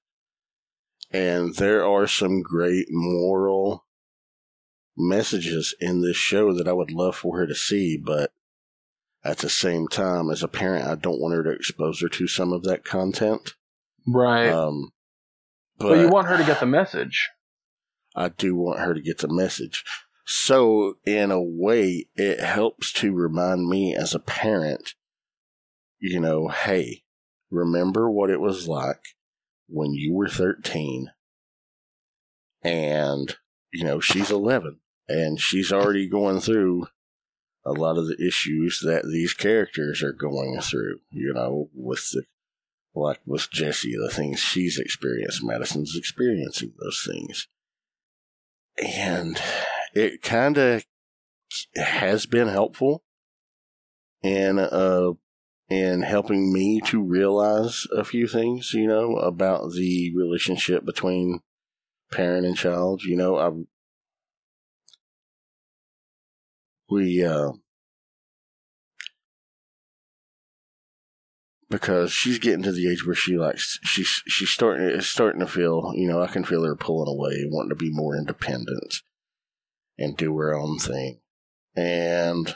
And 1.11 1.55
there 1.55 1.85
are 1.85 2.07
some 2.07 2.41
great 2.41 2.87
moral 2.89 3.85
messages 4.97 5.75
in 5.79 6.01
this 6.01 6.15
show 6.17 6.53
that 6.53 6.67
I 6.67 6.73
would 6.73 6.91
love 6.91 7.15
for 7.15 7.37
her 7.37 7.47
to 7.47 7.55
see, 7.55 7.97
but 7.97 8.31
at 9.23 9.39
the 9.39 9.49
same 9.49 9.87
time, 9.87 10.29
as 10.29 10.43
a 10.43 10.47
parent, 10.47 10.87
I 10.87 10.95
don't 10.95 11.19
want 11.19 11.33
her 11.35 11.43
to 11.43 11.49
expose 11.51 11.99
her 12.01 12.09
to 12.09 12.27
some 12.27 12.53
of 12.53 12.63
that 12.63 12.85
content. 12.85 13.55
right. 14.07 14.49
Um, 14.49 14.91
but, 15.77 15.99
you 15.99 16.09
want 16.09 16.27
her 16.27 16.37
to 16.37 16.43
get 16.43 16.59
the 16.59 16.65
message. 16.65 17.29
I 18.15 18.29
do 18.29 18.55
want 18.55 18.79
her 18.79 18.93
to 18.93 19.01
get 19.01 19.19
the 19.19 19.27
message. 19.27 19.83
So, 20.25 20.97
in 21.05 21.31
a 21.31 21.41
way, 21.41 22.07
it 22.15 22.39
helps 22.39 22.91
to 22.93 23.13
remind 23.13 23.67
me 23.67 23.95
as 23.95 24.15
a 24.15 24.19
parent, 24.19 24.95
you 25.99 26.19
know, 26.19 26.47
hey, 26.47 27.03
remember 27.51 28.09
what 28.09 28.29
it 28.29 28.39
was 28.39 28.67
like 28.67 29.01
when 29.67 29.93
you 29.93 30.13
were 30.13 30.29
13 30.29 31.11
and, 32.63 33.35
you 33.71 33.83
know, 33.83 33.99
she's 33.99 34.31
11 34.31 34.79
and 35.07 35.39
she's 35.39 35.71
already 35.71 36.09
going 36.09 36.39
through 36.39 36.87
a 37.63 37.71
lot 37.71 37.97
of 37.97 38.07
the 38.07 38.17
issues 38.25 38.81
that 38.83 39.05
these 39.05 39.33
characters 39.33 40.01
are 40.01 40.13
going 40.13 40.59
through, 40.61 40.99
you 41.11 41.33
know, 41.33 41.69
with 41.73 42.09
the 42.11 42.23
like 42.95 43.19
with 43.25 43.51
Jessie, 43.51 43.95
the 43.97 44.09
things 44.09 44.39
she's 44.39 44.79
experienced, 44.79 45.43
Madison's 45.43 45.95
experiencing 45.97 46.73
those 46.79 47.05
things. 47.05 47.47
And 48.77 49.39
it 49.93 50.21
kind 50.21 50.57
of 50.57 50.85
has 51.75 52.25
been 52.25 52.47
helpful 52.47 53.03
in, 54.21 54.59
uh, 54.59 55.11
in 55.69 56.01
helping 56.03 56.53
me 56.53 56.79
to 56.85 57.01
realize 57.01 57.85
a 57.95 58.03
few 58.03 58.27
things, 58.27 58.73
you 58.73 58.87
know, 58.87 59.17
about 59.17 59.71
the 59.73 60.13
relationship 60.15 60.85
between 60.85 61.41
parent 62.11 62.45
and 62.45 62.55
child. 62.57 63.03
You 63.03 63.17
know, 63.17 63.37
I, 63.37 63.51
we, 66.89 67.23
uh, 67.23 67.51
because 71.75 72.09
she's 72.09 72.39
getting 72.39 72.63
to 72.63 72.71
the 72.71 72.89
age 72.89 73.05
where 73.05 73.13
she 73.13 73.37
likes 73.37 73.77
she's 73.83 74.23
she's 74.29 74.49
starting 74.49 74.87
it's 74.87 75.07
starting 75.07 75.41
to 75.41 75.45
feel 75.45 75.91
you 75.93 76.07
know 76.07 76.21
I 76.21 76.27
can 76.27 76.45
feel 76.45 76.63
her 76.63 76.73
pulling 76.73 77.13
away, 77.13 77.45
wanting 77.49 77.67
to 77.67 77.75
be 77.75 77.91
more 77.91 78.15
independent 78.15 79.01
and 79.97 80.15
do 80.15 80.37
her 80.37 80.55
own 80.55 80.79
thing, 80.79 81.19
and 81.75 82.55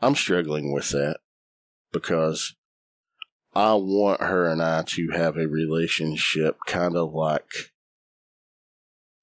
I'm 0.00 0.14
struggling 0.14 0.72
with 0.72 0.88
that 0.92 1.18
because 1.92 2.56
I 3.54 3.74
want 3.74 4.22
her 4.22 4.46
and 4.48 4.62
I 4.62 4.84
to 4.86 5.10
have 5.10 5.36
a 5.36 5.46
relationship 5.46 6.60
kind 6.66 6.96
of 6.96 7.12
like 7.12 7.74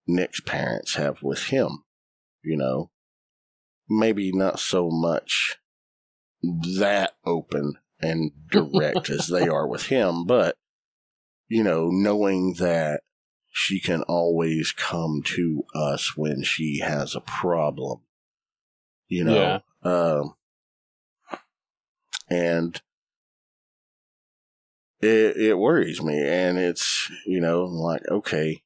Nick's 0.05 0.41
parents 0.41 0.93
have 0.93 1.23
with 1.23 1.45
him, 1.45 1.85
you 2.43 2.55
know, 2.55 2.91
maybe 3.89 4.31
not 4.31 4.59
so 4.59 4.91
much 4.91 5.57
that 6.43 7.13
open 7.25 7.77
and 7.99 8.31
direct 8.51 9.09
as 9.09 9.27
they 9.27 9.47
are 9.47 9.67
with 9.67 9.87
him, 9.87 10.25
but 10.25 10.55
you 11.47 11.63
know, 11.63 11.89
knowing 11.89 12.55
that 12.59 13.01
she 13.51 13.79
can 13.79 14.03
always 14.03 14.71
come 14.71 15.21
to 15.25 15.63
us 15.73 16.15
when 16.15 16.43
she 16.43 16.79
has 16.79 17.15
a 17.15 17.21
problem, 17.21 18.01
you 19.07 19.23
know, 19.23 19.61
um, 19.83 20.35
and 22.29 22.81
it 25.01 25.37
it 25.37 25.57
worries 25.57 26.01
me, 26.01 26.19
and 26.21 26.57
it's 26.57 27.09
you 27.25 27.39
know 27.39 27.63
like 27.63 28.01
okay, 28.11 28.61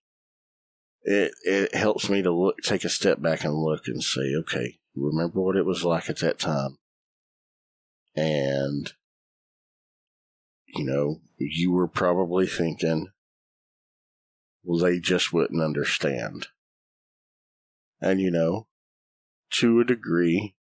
it 1.03 1.32
it 1.43 1.75
helps 1.75 2.09
me 2.09 2.21
to 2.21 2.32
look, 2.32 2.57
take 2.63 2.84
a 2.84 2.89
step 2.89 3.21
back 3.21 3.43
and 3.43 3.55
look 3.55 3.88
and 3.88 4.03
say, 4.03 4.34
okay, 4.39 4.79
remember 4.95 5.41
what 5.41 5.55
it 5.55 5.65
was 5.65 5.84
like 5.84 6.09
at 6.09 6.19
that 6.19 6.39
time, 6.39 6.77
and 8.15 8.93
you 10.74 10.86
know, 10.86 11.22
you 11.38 11.72
were 11.72 11.88
probably 11.88 12.47
thinking, 12.47 13.07
well, 14.63 14.80
they 14.80 14.99
just 14.99 15.34
wouldn't 15.34 15.61
understand. 15.61 16.47
And, 17.99 18.19
you 18.19 18.32
know, 18.32 18.67
to 19.51 19.80
a 19.80 19.86
degree, 19.86 20.55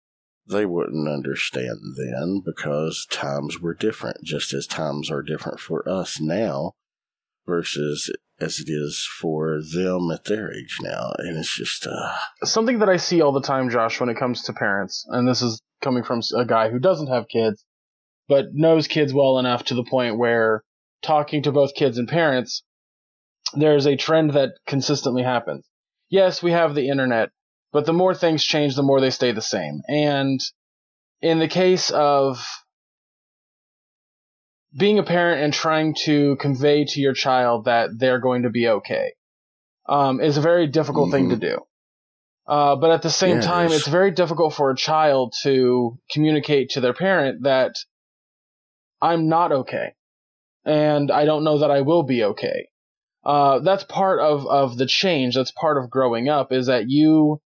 they 0.47 0.67
wouldn't 0.67 1.09
understand 1.09 1.79
then 1.97 2.43
because 2.45 3.07
times 3.11 3.61
were 3.61 3.75
different, 3.75 4.25
just 4.25 4.53
as 4.55 4.67
times 4.67 5.11
are 5.11 5.23
different 5.23 5.61
for 5.61 5.87
us 5.89 6.21
now 6.21 6.73
versus 7.47 8.11
as 8.41 8.61
it 8.61 8.69
is 8.69 9.07
for 9.21 9.61
them 9.61 10.11
at 10.13 10.25
their 10.25 10.53
age 10.53 10.79
now. 10.81 11.13
And 11.19 11.37
it's 11.37 11.55
just, 11.55 11.87
uh, 11.87 12.15
Something 12.45 12.79
that 12.79 12.89
I 12.89 12.97
see 12.97 13.21
all 13.21 13.33
the 13.33 13.41
time, 13.41 13.69
Josh, 13.69 14.01
when 14.01 14.09
it 14.09 14.19
comes 14.19 14.43
to 14.45 14.53
parents, 14.53 15.05
and 15.09 15.29
this 15.29 15.43
is 15.43 15.61
coming 15.83 16.05
from 16.05 16.21
a 16.37 16.45
guy 16.45 16.71
who 16.71 16.79
doesn't 16.79 17.09
have 17.09 17.29
kids, 17.29 17.65
but 18.29 18.55
knows 18.55 18.87
kids 18.87 19.13
well 19.13 19.39
enough 19.39 19.65
to 19.65 19.75
the 19.75 19.85
point 19.85 20.19
where 20.19 20.63
talking 21.03 21.43
to 21.43 21.53
both 21.53 21.75
kids 21.75 21.99
and 21.99 22.09
parents, 22.09 22.63
there's 23.55 23.87
a 23.87 23.97
trend 23.97 24.33
that 24.33 24.51
consistently 24.67 25.23
happens. 25.23 25.67
Yes, 26.11 26.43
we 26.43 26.53
have 26.53 26.75
the 26.75 26.89
internet, 26.89 27.31
but 27.73 27.87
the 27.87 27.93
more 27.93 28.15
things 28.15 28.45
change, 28.45 28.77
the 28.77 28.83
more 28.83 29.01
they 29.01 29.11
stay 29.11 29.33
the 29.33 29.43
same. 29.43 29.81
And 29.89 30.41
in 31.21 31.39
the 31.39 31.49
case 31.49 31.91
of 31.91 32.45
being 34.77 34.99
a 34.99 35.03
parent 35.03 35.43
and 35.43 35.53
trying 35.53 35.95
to 36.05 36.37
convey 36.37 36.85
to 36.85 37.01
your 37.01 37.15
child 37.15 37.65
that 37.65 37.91
they're 37.97 38.21
going 38.21 38.43
to 38.43 38.51
be 38.51 38.69
okay, 38.69 39.13
um, 39.89 40.21
is 40.21 40.37
a 40.37 40.43
very 40.43 40.67
difficult 40.67 41.11
thing 41.11 41.31
to 41.31 41.37
do. 41.37 41.59
Uh, 42.47 42.77
but 42.77 42.91
at 42.91 43.03
the 43.03 43.11
same 43.11 43.41
time, 43.41 43.71
it's 43.73 43.87
very 43.87 44.11
difficult 44.11 44.55
for 44.55 44.71
a 44.71 44.77
child 44.77 45.35
to 45.43 45.99
communicate 46.11 46.71
to 46.71 46.81
their 46.81 46.95
parent 46.95 47.43
that 47.43 47.73
I'm 49.01 49.29
not 49.29 49.53
okay, 49.53 49.95
and 50.65 51.11
I 51.11 51.25
don't 51.25 51.45
know 51.45 51.59
that 51.59 51.71
I 51.71 51.83
will 51.83 52.03
be 52.03 52.25
okay. 52.25 52.69
Uh, 53.25 53.59
that's 53.61 53.85
part 53.85 54.21
of, 54.21 54.47
of 54.47 54.79
the 54.79 54.87
change. 54.87 55.35
That's 55.35 55.51
part 55.51 55.77
of 55.77 55.91
growing 55.91 56.29
up 56.29 56.53
is 56.53 56.67
that 56.67 56.89
you, 56.89 57.41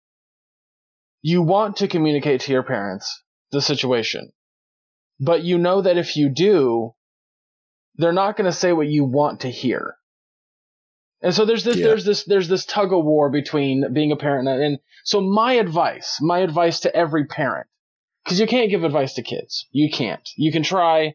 you 1.22 1.42
want 1.42 1.78
to 1.78 1.88
communicate 1.88 2.42
to 2.42 2.52
your 2.52 2.62
parents 2.62 3.22
the 3.50 3.60
situation, 3.60 4.32
but 5.18 5.42
you 5.42 5.58
know 5.58 5.82
that 5.82 5.98
if 5.98 6.16
you 6.16 6.28
do, 6.28 6.94
they're 7.96 8.12
not 8.12 8.36
going 8.36 8.50
to 8.50 8.56
say 8.56 8.72
what 8.72 8.86
you 8.86 9.04
want 9.04 9.40
to 9.40 9.50
hear. 9.50 9.96
And 11.20 11.34
so 11.34 11.44
there's 11.44 11.64
this, 11.64 11.76
Yeah. 11.76 11.88
there's 11.88 12.04
this, 12.04 12.24
there's 12.24 12.48
this 12.48 12.64
tug 12.64 12.92
of 12.92 13.04
war 13.04 13.30
between 13.30 13.92
being 13.92 14.12
a 14.12 14.16
parent 14.16 14.48
and, 14.48 14.62
and 14.62 14.78
so 15.04 15.20
my 15.20 15.54
advice, 15.54 16.18
my 16.20 16.40
advice 16.40 16.80
to 16.80 16.94
every 16.94 17.26
parent, 17.26 17.66
because 18.24 18.40
you 18.40 18.46
can't 18.46 18.70
give 18.70 18.84
advice 18.84 19.14
to 19.14 19.22
kids. 19.22 19.66
You 19.72 19.90
can't. 19.90 20.28
You 20.36 20.52
can 20.52 20.62
try. 20.62 21.14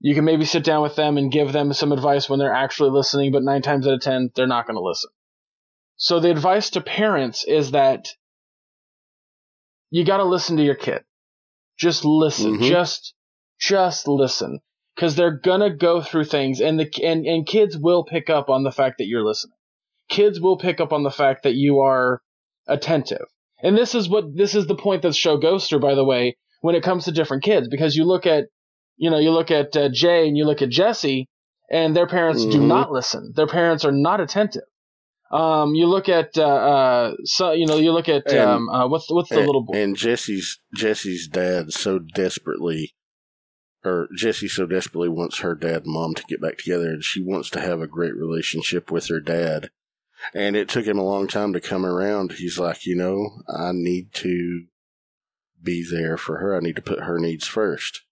You 0.00 0.14
can 0.14 0.24
maybe 0.24 0.44
sit 0.44 0.64
down 0.64 0.82
with 0.82 0.94
them 0.96 1.16
and 1.18 1.32
give 1.32 1.52
them 1.52 1.72
some 1.72 1.92
advice 1.92 2.28
when 2.28 2.38
they're 2.38 2.54
actually 2.54 2.90
listening, 2.90 3.32
but 3.32 3.42
nine 3.42 3.62
times 3.62 3.86
out 3.86 3.94
of 3.94 4.00
ten, 4.00 4.30
they're 4.34 4.46
not 4.46 4.66
going 4.66 4.76
to 4.76 4.82
listen. 4.82 5.10
So 5.96 6.20
the 6.20 6.30
advice 6.30 6.70
to 6.70 6.80
parents 6.80 7.44
is 7.44 7.72
that 7.72 8.08
you 9.90 10.04
got 10.04 10.18
to 10.18 10.24
listen 10.24 10.56
to 10.58 10.62
your 10.62 10.76
kid. 10.76 11.02
Just 11.78 12.04
listen. 12.04 12.58
Mhm. 12.58 12.68
Just, 12.68 13.14
just 13.60 14.06
listen. 14.06 14.60
Cause 14.98 15.14
they're 15.14 15.30
gonna 15.38 15.70
go 15.70 16.02
through 16.02 16.24
things 16.24 16.60
and 16.60 16.78
the, 16.80 16.90
and, 17.04 17.24
and 17.24 17.46
kids 17.46 17.76
will 17.78 18.04
pick 18.04 18.28
up 18.28 18.50
on 18.50 18.64
the 18.64 18.72
fact 18.72 18.98
that 18.98 19.06
you're 19.06 19.24
listening. 19.24 19.54
Kids 20.08 20.40
will 20.40 20.58
pick 20.58 20.80
up 20.80 20.92
on 20.92 21.04
the 21.04 21.10
fact 21.10 21.44
that 21.44 21.54
you 21.54 21.78
are 21.78 22.20
attentive. 22.66 23.26
And 23.62 23.78
this 23.78 23.94
is 23.94 24.08
what, 24.08 24.36
this 24.36 24.56
is 24.56 24.66
the 24.66 24.74
point 24.74 25.02
that 25.02 25.14
show 25.14 25.36
goes 25.36 25.68
through, 25.68 25.78
by 25.80 25.94
the 25.94 26.04
way, 26.04 26.36
when 26.62 26.74
it 26.74 26.82
comes 26.82 27.04
to 27.04 27.12
different 27.12 27.44
kids, 27.44 27.68
because 27.68 27.94
you 27.94 28.04
look 28.04 28.26
at, 28.26 28.46
you 28.98 29.10
know, 29.10 29.18
you 29.18 29.30
look 29.30 29.50
at 29.50 29.74
uh, 29.76 29.88
Jay 29.88 30.28
and 30.28 30.36
you 30.36 30.44
look 30.44 30.60
at 30.60 30.68
Jesse, 30.68 31.26
and 31.70 31.96
their 31.96 32.06
parents 32.06 32.44
do 32.44 32.58
Mhm. 32.60 32.66
not 32.66 32.92
listen. 32.92 33.32
Their 33.34 33.46
parents 33.46 33.84
are 33.84 33.92
not 33.92 34.20
attentive. 34.20 34.64
Um, 35.30 35.74
you 35.74 35.86
look 35.86 36.08
at, 36.08 36.38
uh, 36.38 36.42
uh, 36.42 37.14
so, 37.24 37.52
you 37.52 37.66
know, 37.66 37.76
you 37.76 37.92
look 37.92 38.08
at, 38.08 38.26
And- 38.30 38.38
um, 38.38 38.68
uh, 38.70 38.88
what's, 38.88 39.10
what's 39.10 39.28
the 39.28 39.36
and, 39.38 39.46
little 39.46 39.62
boy? 39.64 39.74
and 39.76 39.94
Jesse's 39.96 40.58
Jesse's 40.74 41.28
dad 41.28 41.72
so 41.72 41.98
desperately, 41.98 42.94
or 43.84 44.08
Jesse 44.16 44.48
so 44.48 44.66
desperately 44.66 45.08
wants 45.10 45.40
her 45.40 45.54
dad 45.54 45.84
and 45.84 45.92
mom 45.92 46.14
to 46.14 46.24
get 46.28 46.40
back 46.40 46.56
together, 46.58 46.88
and 46.88 47.04
she 47.04 47.22
wants 47.22 47.50
to 47.50 47.60
have 47.60 47.80
a 47.82 47.86
great 47.86 48.16
relationship 48.16 48.90
with 48.90 49.08
her 49.08 49.20
dad. 49.20 49.70
And 50.34 50.56
it 50.56 50.68
took 50.68 50.86
him 50.86 50.98
a 50.98 51.04
long 51.04 51.28
time 51.28 51.52
to 51.52 51.60
come 51.60 51.84
around. 51.86 52.32
He's 52.32 52.58
like, 52.58 52.86
you 52.86 52.96
know, 52.96 53.42
I 53.48 53.70
need 53.72 54.12
to 54.14 54.64
be 55.62 55.84
there 55.88 56.16
for 56.16 56.38
her. 56.38 56.56
I 56.56 56.60
need 56.60 56.76
to 56.76 56.82
put 56.82 57.00
her 57.00 57.18
needs 57.18 57.46
first. 57.46 58.02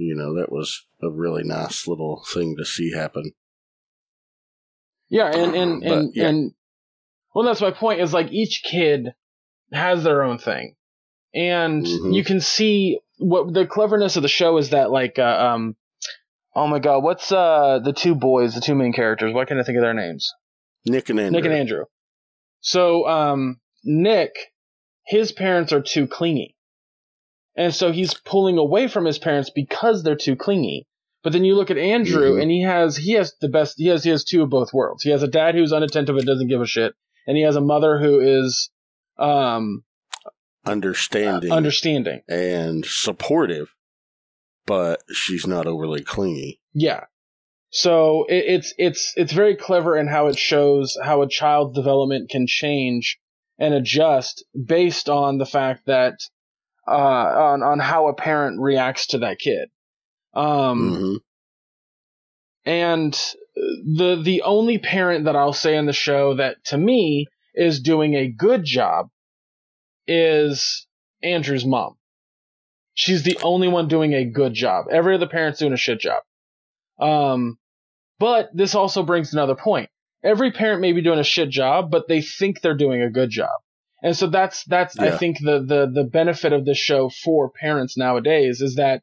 You 0.00 0.14
know, 0.14 0.34
that 0.36 0.52
was 0.52 0.86
a 1.02 1.10
really 1.10 1.42
nice 1.42 1.88
little 1.88 2.24
thing 2.32 2.54
to 2.56 2.64
see 2.64 2.92
happen. 2.92 3.32
Yeah, 5.10 5.26
and 5.34 5.54
and 5.56 5.80
But, 5.82 5.92
and, 5.92 6.12
yeah. 6.14 6.28
and 6.28 6.52
well, 7.34 7.44
that's 7.44 7.60
my 7.60 7.70
point. 7.72 8.00
Is 8.00 8.12
like 8.12 8.30
each 8.30 8.62
kid 8.62 9.08
has 9.72 10.04
their 10.04 10.22
own 10.22 10.38
thing, 10.38 10.76
and 11.34 11.84
Mhm. 11.84 12.14
you 12.14 12.22
can 12.24 12.40
see 12.40 13.00
what 13.18 13.52
the 13.52 13.66
cleverness 13.66 14.16
of 14.16 14.22
the 14.22 14.28
show 14.28 14.56
is 14.58 14.70
that 14.70 14.90
like 14.90 15.18
uh, 15.18 15.22
um, 15.54 15.76
oh 16.54 16.66
my 16.68 16.78
god, 16.78 17.02
what's 17.02 17.32
uh 17.32 17.80
the 17.82 17.92
two 17.92 18.14
boys, 18.14 18.54
the 18.54 18.60
two 18.60 18.74
main 18.74 18.92
characters? 18.92 19.34
Why 19.34 19.44
can't 19.46 19.58
I 19.58 19.64
think 19.64 19.78
of 19.78 19.82
their 19.82 19.94
names? 19.94 20.30
Nick 20.86 21.08
and 21.08 21.18
Andrew. 21.18 21.40
Nick 21.40 21.44
and 21.44 21.54
Andrew. 21.54 21.84
So 22.60 23.08
um, 23.08 23.60
Nick, 23.84 24.32
his 25.06 25.32
parents 25.32 25.72
are 25.72 25.82
too 25.82 26.06
clingy, 26.06 26.56
and 27.58 27.74
so 27.74 27.92
he's 27.92 28.14
pulling 28.14 28.56
away 28.56 28.88
from 28.88 29.04
his 29.04 29.18
parents 29.18 29.50
because 29.54 30.02
they're 30.02 30.16
too 30.16 30.36
clingy. 30.36 30.86
But 31.24 31.32
then 31.32 31.44
you 31.44 31.56
look 31.56 31.70
at 31.70 31.76
Andrew, 31.78 32.36
Mhm. 32.36 32.42
and 32.42 32.50
he 32.50 32.62
has 32.62 32.96
he 32.96 33.12
has 33.14 33.34
the 33.40 33.48
best. 33.48 33.74
He 33.76 33.88
has 33.88 34.04
he 34.04 34.10
has 34.10 34.24
two 34.24 34.42
of 34.42 34.48
both 34.50 34.72
worlds. 34.72 35.02
He 35.02 35.10
has 35.10 35.22
a 35.22 35.28
dad 35.28 35.54
who's 35.54 35.72
unattentive 35.72 36.16
and 36.16 36.24
doesn't 36.26 36.48
give 36.48 36.60
a 36.62 36.66
shit, 36.66 36.94
and 37.26 37.36
he 37.36 37.42
has 37.42 37.56
a 37.56 37.60
mother 37.60 37.98
who 37.98 38.20
is 38.20 38.70
um 39.18 39.82
Understanding 40.64 41.50
understanding. 41.50 42.20
and 42.28 42.84
supportive, 42.84 43.74
but 44.66 45.02
she's 45.12 45.46
not 45.46 45.66
overly 45.66 46.02
clingy. 46.02 46.60
Yeah. 46.74 47.04
So 47.70 48.24
it, 48.28 48.44
it's 48.46 48.74
it's 48.78 49.12
it's 49.16 49.32
very 49.32 49.56
clever 49.56 49.96
in 49.96 50.06
how 50.08 50.26
it 50.26 50.38
shows 50.38 50.96
how 51.02 51.22
a 51.22 51.28
child's 51.28 51.74
development 51.74 52.28
can 52.30 52.46
change 52.46 53.18
and 53.58 53.72
adjust 53.74 54.44
based 54.66 55.08
on 55.08 55.38
the 55.38 55.46
fact 55.46 55.86
that 55.86 56.14
uh, 56.88 57.52
on 57.52 57.62
on 57.62 57.78
how 57.78 58.08
a 58.08 58.14
parent 58.14 58.60
reacts 58.60 59.08
to 59.08 59.18
that 59.18 59.38
kid. 59.38 59.68
Um, 60.34 61.00
hmm 61.00 61.16
and 62.64 63.14
the 63.56 64.20
the 64.22 64.42
only 64.42 64.78
parent 64.78 65.24
that 65.24 65.36
I'll 65.36 65.52
say 65.54 65.76
in 65.76 65.86
the 65.86 65.92
show 65.92 66.34
that 66.36 66.62
to 66.66 66.78
me 66.78 67.26
is 67.54 67.80
doing 67.80 68.14
a 68.14 68.28
good 68.28 68.64
job 68.64 69.08
is 70.06 70.86
Andrew's 71.22 71.64
mom. 71.64 71.96
She's 72.94 73.22
the 73.22 73.38
only 73.42 73.68
one 73.68 73.88
doing 73.88 74.12
a 74.12 74.24
good 74.24 74.54
job. 74.54 74.86
Every 74.90 75.14
other 75.14 75.28
parent's 75.28 75.60
doing 75.60 75.72
a 75.72 75.78
shit 75.78 76.00
job. 76.00 76.22
Um, 77.00 77.58
but 78.18 78.50
this 78.54 78.74
also 78.74 79.02
brings 79.02 79.32
another 79.32 79.54
point. 79.54 79.90
Every 80.24 80.52
parent 80.52 80.80
may 80.80 80.92
be 80.92 81.02
doing 81.02 81.20
a 81.20 81.24
shit 81.24 81.50
job, 81.50 81.90
but 81.90 82.08
they 82.08 82.22
think 82.22 82.60
they're 82.60 82.76
doing 82.76 83.02
a 83.02 83.10
good 83.10 83.30
job. 83.30 83.50
And 84.02 84.16
so 84.16 84.28
that's 84.28 84.64
that's 84.64 84.98
I 84.98 85.10
think 85.10 85.38
the 85.40 85.60
the 85.60 85.90
the 85.92 86.04
benefit 86.04 86.52
of 86.52 86.64
this 86.64 86.78
show 86.78 87.08
for 87.08 87.50
parents 87.50 87.96
nowadays 87.96 88.60
is 88.60 88.76
that 88.76 89.02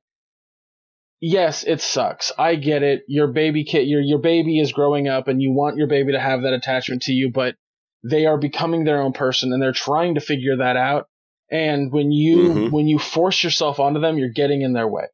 yes, 1.19 1.63
it 1.63 1.81
sucks. 1.81 2.31
I 2.37 2.55
get 2.55 2.83
it. 2.83 3.03
Your 3.07 3.27
baby 3.27 3.63
kid, 3.65 3.87
your 3.87 4.01
your 4.01 4.19
baby 4.19 4.59
is 4.59 4.71
growing 4.71 5.07
up, 5.07 5.27
and 5.27 5.41
you 5.41 5.51
want 5.51 5.77
your 5.77 5.87
baby 5.87 6.13
to 6.13 6.19
have 6.19 6.43
that 6.43 6.53
attachment 6.53 7.03
to 7.03 7.13
you, 7.13 7.31
but 7.31 7.55
they 8.03 8.25
are 8.25 8.37
becoming 8.37 8.83
their 8.83 9.01
own 9.01 9.13
person, 9.13 9.51
and 9.51 9.61
they're 9.61 9.73
trying 9.73 10.15
to 10.15 10.21
figure 10.21 10.57
that 10.57 10.77
out. 10.77 11.09
And 11.51 11.91
when 11.91 12.11
you 12.11 12.49
Mhm. 12.49 12.71
when 12.71 12.87
you 12.87 12.97
force 12.99 13.43
yourself 13.43 13.79
onto 13.79 13.99
them, 13.99 14.17
you're 14.17 14.29
getting 14.29 14.61
in 14.61 14.73
their 14.73 14.87
way. 14.87 15.07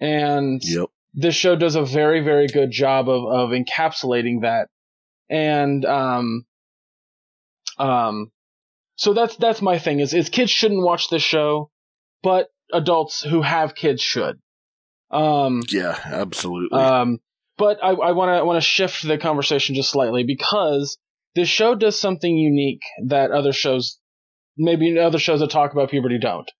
And 0.00 0.62
Yep. 0.64 0.88
this 1.14 1.34
show 1.34 1.56
does 1.56 1.74
a 1.76 1.84
very 1.84 2.22
very 2.22 2.46
good 2.48 2.70
job 2.70 3.08
of 3.08 3.24
of 3.26 3.50
encapsulating 3.50 4.42
that. 4.42 4.68
And 5.28 5.84
um 5.84 6.46
um 7.80 8.30
so 8.96 9.14
that's 9.14 9.36
that's 9.36 9.62
my 9.62 9.78
thing 9.78 10.00
is 10.00 10.12
is 10.14 10.28
kids 10.28 10.50
shouldn't 10.50 10.82
watch 10.84 11.08
this 11.08 11.22
show, 11.22 11.70
but 12.22 12.48
adults 12.72 13.22
who 13.22 13.42
have 13.42 13.74
kids 13.74 14.02
should. 14.02 14.38
Um 15.10 15.62
Yeah, 15.70 15.98
absolutely. 16.04 16.78
um, 16.78 17.18
but 17.56 17.78
I, 17.82 17.88
I 17.90 18.12
want 18.12 18.38
to 18.38 18.44
want 18.44 18.56
to 18.62 18.66
shift 18.66 19.02
the 19.06 19.18
conversation 19.18 19.74
just 19.74 19.90
slightly 19.90 20.22
because 20.24 20.98
this 21.34 21.48
show 21.48 21.74
does 21.74 21.98
something 21.98 22.36
unique 22.36 22.82
that 23.06 23.30
other 23.30 23.52
shows, 23.52 23.98
maybe 24.56 24.98
other 24.98 25.18
shows 25.18 25.40
that 25.40 25.50
talk 25.50 25.72
about 25.72 25.90
puberty 25.90 26.18
don't. 26.18 26.50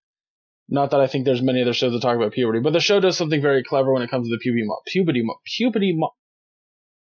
Not 0.69 0.91
that 0.91 1.01
I 1.01 1.07
think 1.07 1.25
there's 1.25 1.41
many 1.41 1.61
other 1.61 1.73
shows 1.73 1.91
that 1.91 2.01
talk 2.01 2.15
about 2.15 2.31
puberty, 2.33 2.59
but 2.61 2.71
the 2.73 2.79
show 2.79 2.99
does 3.01 3.17
something 3.17 3.41
very 3.41 3.63
clever 3.63 3.91
when 3.91 4.01
it 4.03 4.09
comes 4.09 4.27
to 4.27 4.33
the 4.35 4.39
puberty, 4.39 4.63
mo- 4.65 4.79
puberty, 4.87 5.21
mo- 5.23 5.39
puberty, 5.45 5.93
mo- 5.93 6.13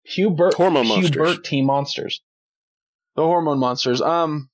pubert, 0.08 0.54
Hormone 0.56 0.88
monsters. 0.88 1.12
puberty 1.12 1.62
monsters, 1.62 2.22
the 3.16 3.24
hormone 3.24 3.60
monsters. 3.60 4.02
Um, 4.02 4.50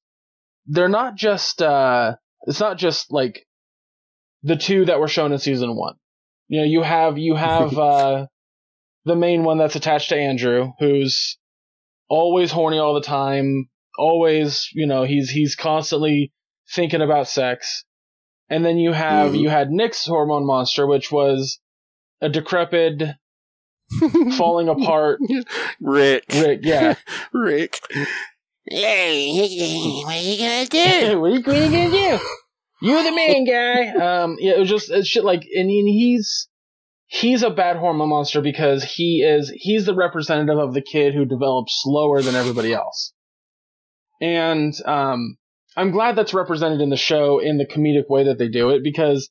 they're 0.67 0.89
not 0.89 1.15
just 1.15 1.61
uh, 1.61 2.15
it's 2.43 2.59
not 2.59 2.77
just 2.77 3.11
like 3.11 3.45
the 4.43 4.55
two 4.55 4.85
that 4.85 4.99
were 4.99 5.07
shown 5.07 5.31
in 5.31 5.39
season 5.39 5.75
one. 5.75 5.95
You 6.47 6.59
know, 6.61 6.65
you 6.65 6.81
have 6.81 7.17
you 7.17 7.35
have 7.35 7.77
uh, 7.77 8.25
the 9.05 9.15
main 9.15 9.43
one 9.43 9.57
that's 9.57 9.75
attached 9.75 10.09
to 10.09 10.17
Andrew, 10.17 10.71
who's 10.79 11.37
always 12.09 12.51
horny 12.51 12.79
all 12.79 12.93
the 12.95 13.01
time, 13.01 13.69
always, 13.97 14.69
you 14.73 14.87
know, 14.87 15.03
he's 15.03 15.29
he's 15.29 15.55
constantly 15.55 16.31
thinking 16.73 17.01
about 17.01 17.27
sex. 17.27 17.83
And 18.51 18.65
then 18.65 18.77
you 18.77 18.93
have 18.93 19.31
Mhm. 19.33 19.41
you 19.41 19.49
had 19.49 19.69
Nick's 19.69 20.05
hormone 20.05 20.45
monster, 20.45 20.87
which 20.87 21.11
was 21.11 21.59
a 22.21 22.29
decrepit, 22.29 23.03
falling 24.37 24.69
apart 24.69 25.19
Rick. 25.79 26.25
Rick. 26.33 26.59
Yeah, 26.63 26.95
Rick. 27.33 27.79
Hey, 28.67 30.03
what 30.03 30.15
are 30.15 30.19
you 30.19 30.37
gonna 30.37 30.65
do? 30.65 31.19
what, 31.19 31.27
are 31.27 31.33
you, 31.33 31.41
what 31.41 31.55
are 31.55 31.65
you 31.65 31.71
gonna 31.71 31.89
do? 31.91 32.19
You're 32.81 33.03
the 33.03 33.11
main 33.11 33.45
guy. 33.45 33.87
Um, 33.89 34.37
yeah, 34.39 34.53
it 34.53 34.59
was 34.59 34.69
just 34.69 34.89
it's 34.91 35.07
shit 35.07 35.23
like, 35.25 35.41
and, 35.55 35.69
and 35.69 35.87
he's 35.87 36.47
he's 37.07 37.43
a 37.43 37.49
bad 37.49 37.77
hormone 37.77 38.09
monster 38.09 38.41
because 38.41 38.83
he 38.83 39.21
is 39.23 39.51
he's 39.55 39.85
the 39.85 39.95
representative 39.95 40.57
of 40.57 40.73
the 40.73 40.81
kid 40.81 41.13
who 41.13 41.25
develops 41.25 41.81
slower 41.83 42.21
than 42.21 42.35
everybody 42.35 42.73
else. 42.73 43.13
And 44.21 44.73
um, 44.85 45.37
I'm 45.75 45.91
glad 45.91 46.15
that's 46.15 46.33
represented 46.33 46.81
in 46.81 46.89
the 46.89 46.97
show 46.97 47.39
in 47.39 47.57
the 47.57 47.65
comedic 47.65 48.09
way 48.09 48.25
that 48.25 48.37
they 48.37 48.49
do 48.49 48.69
it 48.69 48.83
because 48.83 49.29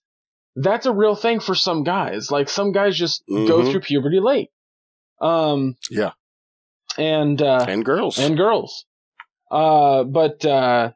that's 0.57 0.87
a 0.87 0.93
real 0.93 1.15
thing 1.15 1.41
for 1.41 1.55
some 1.55 1.85
guys. 1.85 2.31
Like 2.31 2.49
some 2.49 2.73
guys 2.73 2.97
just 2.99 3.23
go 3.29 3.63
Mhm. 3.63 3.71
through 3.71 3.81
puberty 3.81 4.19
late. 4.21 4.49
Um, 5.21 5.77
Yeah. 5.91 6.13
and 6.97 7.41
uh, 7.41 7.65
and 7.69 7.85
girls. 7.85 8.19
and 8.19 8.37
girls. 8.37 8.85
Uh, 9.51 10.05
but 10.05 10.45
uh, 10.45 10.93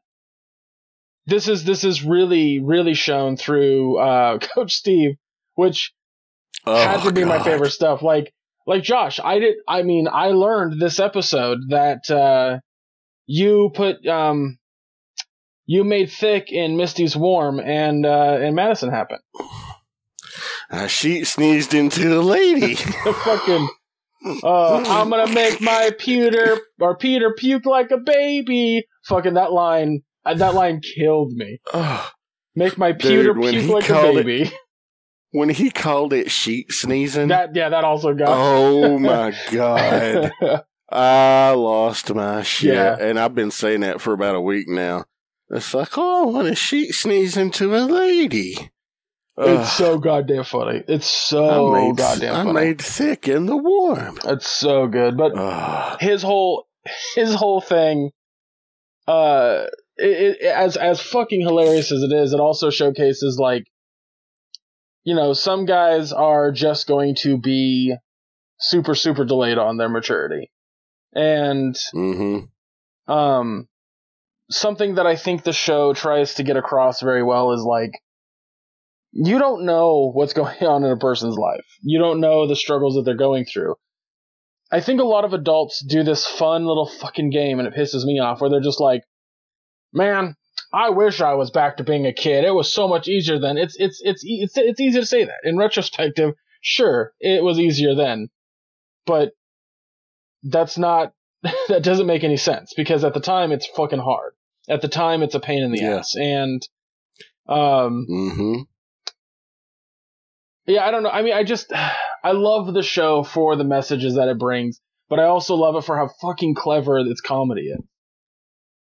this 1.26 1.48
is 1.48 1.64
this 1.64 1.84
is 1.84 2.02
really 2.02 2.60
really 2.60 2.94
shown 2.94 3.36
through 3.36 3.98
uh, 3.98 4.38
Coach 4.54 4.74
Steve, 4.74 5.16
which 5.54 5.92
oh, 6.66 6.74
had 6.74 7.02
to 7.02 7.12
be 7.12 7.24
my 7.24 7.42
favorite 7.42 7.70
stuff. 7.70 8.02
Like 8.02 8.32
like 8.66 8.82
Josh, 8.82 9.20
I 9.22 9.38
did. 9.38 9.56
I 9.66 9.82
mean, 9.82 10.08
I 10.08 10.28
learned 10.28 10.80
this 10.80 11.00
episode 11.00 11.58
that 11.70 12.10
uh, 12.10 12.60
you 13.26 13.70
put 13.74 14.06
um, 14.06 14.58
you 15.66 15.84
made 15.84 16.10
thick 16.10 16.52
in 16.52 16.76
Misty's 16.76 17.16
warm, 17.16 17.60
and 17.60 18.04
uh, 18.04 18.38
and 18.40 18.54
Madison 18.54 18.90
happened. 18.90 19.22
Uh, 20.70 20.86
she 20.86 21.24
sneezed 21.24 21.74
into 21.74 22.08
the 22.08 22.22
lady. 22.22 22.74
The 23.04 23.12
fucking. 23.12 23.68
Uh, 24.24 24.76
I'm 24.86 25.10
gonna 25.10 25.32
make 25.32 25.60
my 25.60 25.90
Peter 25.98 26.58
or 26.80 26.96
Peter 26.96 27.32
puke 27.36 27.66
like 27.66 27.90
a 27.90 27.98
baby. 27.98 28.84
Fucking 29.06 29.34
that 29.34 29.52
line. 29.52 30.02
uh, 30.24 30.34
That 30.34 30.54
line 30.54 30.80
killed 30.80 31.32
me. 31.32 31.58
Make 32.54 32.78
my 32.78 32.92
Peter 32.92 33.32
when 33.32 33.52
puke 33.54 33.70
like 33.70 33.84
a 33.88 33.92
called 33.92 34.16
it- 34.18 34.26
baby. 34.26 34.52
when 35.30 35.48
he 35.48 35.70
called 35.70 36.12
it 36.12 36.30
sheet 36.30 36.70
sneezing. 36.72 37.28
That 37.28 37.54
yeah, 37.56 37.70
that 37.70 37.84
also 37.84 38.14
got. 38.14 38.28
oh 38.30 38.98
my 38.98 39.34
god. 39.50 40.30
I 40.90 41.52
lost 41.52 42.14
my 42.14 42.42
shit. 42.42 42.74
Yeah. 42.74 42.96
And 43.00 43.18
I've 43.18 43.34
been 43.34 43.50
saying 43.50 43.80
that 43.80 44.00
for 44.02 44.12
about 44.12 44.34
a 44.34 44.40
week 44.40 44.68
now. 44.68 45.06
It's 45.48 45.72
like, 45.74 45.90
oh, 45.96 46.32
when 46.32 46.46
a 46.46 46.54
sheet 46.54 46.92
sneeze 46.94 47.36
into 47.36 47.74
a 47.74 47.80
lady. 47.80 48.70
It's 49.38 49.72
so 49.72 49.98
goddamn 49.98 50.44
funny. 50.44 50.82
It's 50.86 51.06
so 51.06 51.72
made, 51.72 51.96
goddamn 51.96 52.34
I 52.34 52.44
funny. 52.44 52.52
made 52.52 52.82
thick 52.82 53.28
in 53.28 53.46
the 53.46 53.56
warm. 53.56 54.18
It's 54.24 54.46
so 54.46 54.86
good, 54.86 55.16
but 55.16 55.32
Ugh. 55.34 56.00
his 56.00 56.22
whole 56.22 56.66
his 57.14 57.34
whole 57.34 57.62
thing, 57.62 58.10
uh, 59.08 59.64
it, 59.96 60.36
it, 60.40 60.44
as 60.44 60.76
as 60.76 61.00
fucking 61.00 61.40
hilarious 61.40 61.92
as 61.92 62.02
it 62.02 62.12
is, 62.12 62.34
it 62.34 62.40
also 62.40 62.68
showcases 62.68 63.38
like, 63.38 63.64
you 65.02 65.14
know, 65.14 65.32
some 65.32 65.64
guys 65.64 66.12
are 66.12 66.52
just 66.52 66.86
going 66.86 67.14
to 67.20 67.38
be 67.38 67.96
super 68.58 68.94
super 68.94 69.24
delayed 69.24 69.56
on 69.56 69.78
their 69.78 69.88
maturity, 69.88 70.50
and 71.14 71.74
mm-hmm. 71.94 73.10
um, 73.10 73.66
something 74.50 74.96
that 74.96 75.06
I 75.06 75.16
think 75.16 75.42
the 75.42 75.54
show 75.54 75.94
tries 75.94 76.34
to 76.34 76.42
get 76.42 76.58
across 76.58 77.00
very 77.00 77.22
well 77.22 77.52
is 77.52 77.62
like, 77.62 77.92
you 79.12 79.38
don't 79.38 79.64
know 79.64 80.10
what's 80.12 80.32
going 80.40 80.62
on 80.62 80.84
in 80.84 80.90
a 80.90 80.96
person's 80.96 81.36
life. 81.36 81.64
You 81.82 81.98
don't 81.98 82.20
know 82.20 82.46
the 82.46 82.56
struggles 82.56 82.94
that 82.96 83.02
they're 83.04 83.14
going 83.16 83.44
through. 83.44 83.74
I 84.70 84.80
think 84.80 85.00
a 85.00 85.04
lot 85.04 85.24
of 85.26 85.34
adults 85.34 85.84
do 85.86 86.02
this 86.02 86.26
fun 86.26 86.64
little 86.64 86.88
fucking 86.88 87.28
game 87.30 87.58
and 87.58 87.68
it 87.68 87.74
pisses 87.74 88.04
me 88.04 88.18
off 88.20 88.40
where 88.40 88.48
they're 88.48 88.60
just 88.62 88.80
like, 88.80 89.02
man, 89.92 90.34
I 90.72 90.88
wish 90.90 91.20
I 91.20 91.34
was 91.34 91.50
back 91.50 91.76
to 91.76 91.84
being 91.84 92.06
a 92.06 92.12
kid. 92.14 92.44
It 92.44 92.54
was 92.54 92.72
so 92.72 92.88
much 92.88 93.06
easier 93.06 93.38
then. 93.38 93.58
It's, 93.58 93.76
it's, 93.78 94.00
it's, 94.02 94.22
it's, 94.24 94.56
it's 94.56 94.80
easy 94.80 95.00
to 95.00 95.04
say 95.06 95.24
that. 95.24 95.40
In 95.44 95.58
retrospective, 95.58 96.32
sure, 96.62 97.12
it 97.20 97.44
was 97.44 97.58
easier 97.58 97.94
then. 97.94 98.28
But 99.04 99.32
that's 100.42 100.78
not, 100.78 101.12
that 101.68 101.82
doesn't 101.82 102.06
make 102.06 102.24
any 102.24 102.38
sense 102.38 102.72
because 102.74 103.04
at 103.04 103.12
the 103.12 103.20
time 103.20 103.52
it's 103.52 103.66
fucking 103.76 103.98
hard. 103.98 104.32
At 104.70 104.80
the 104.80 104.88
time 104.88 105.22
it's 105.22 105.34
a 105.34 105.40
pain 105.40 105.62
in 105.62 105.72
the 105.72 105.82
Yeah. 105.82 105.96
ass. 105.98 106.14
And, 106.16 106.66
um, 107.46 108.06
Mm-hmm. 108.10 108.60
Yeah, 110.66 110.86
I 110.86 110.90
don't 110.90 111.02
know. 111.02 111.10
I 111.10 111.22
mean, 111.22 111.34
I 111.34 111.44
just, 111.44 111.72
I 112.24 112.32
love 112.32 112.72
the 112.72 112.82
show 112.82 113.22
for 113.22 113.56
the 113.56 113.64
messages 113.64 114.14
that 114.14 114.28
it 114.28 114.38
brings, 114.38 114.80
but 115.08 115.18
I 115.18 115.24
also 115.24 115.54
love 115.54 115.76
it 115.76 115.84
for 115.84 115.96
how 115.96 116.10
fucking 116.20 116.54
clever 116.54 116.98
its 116.98 117.20
comedy 117.20 117.62
is. 117.62 117.80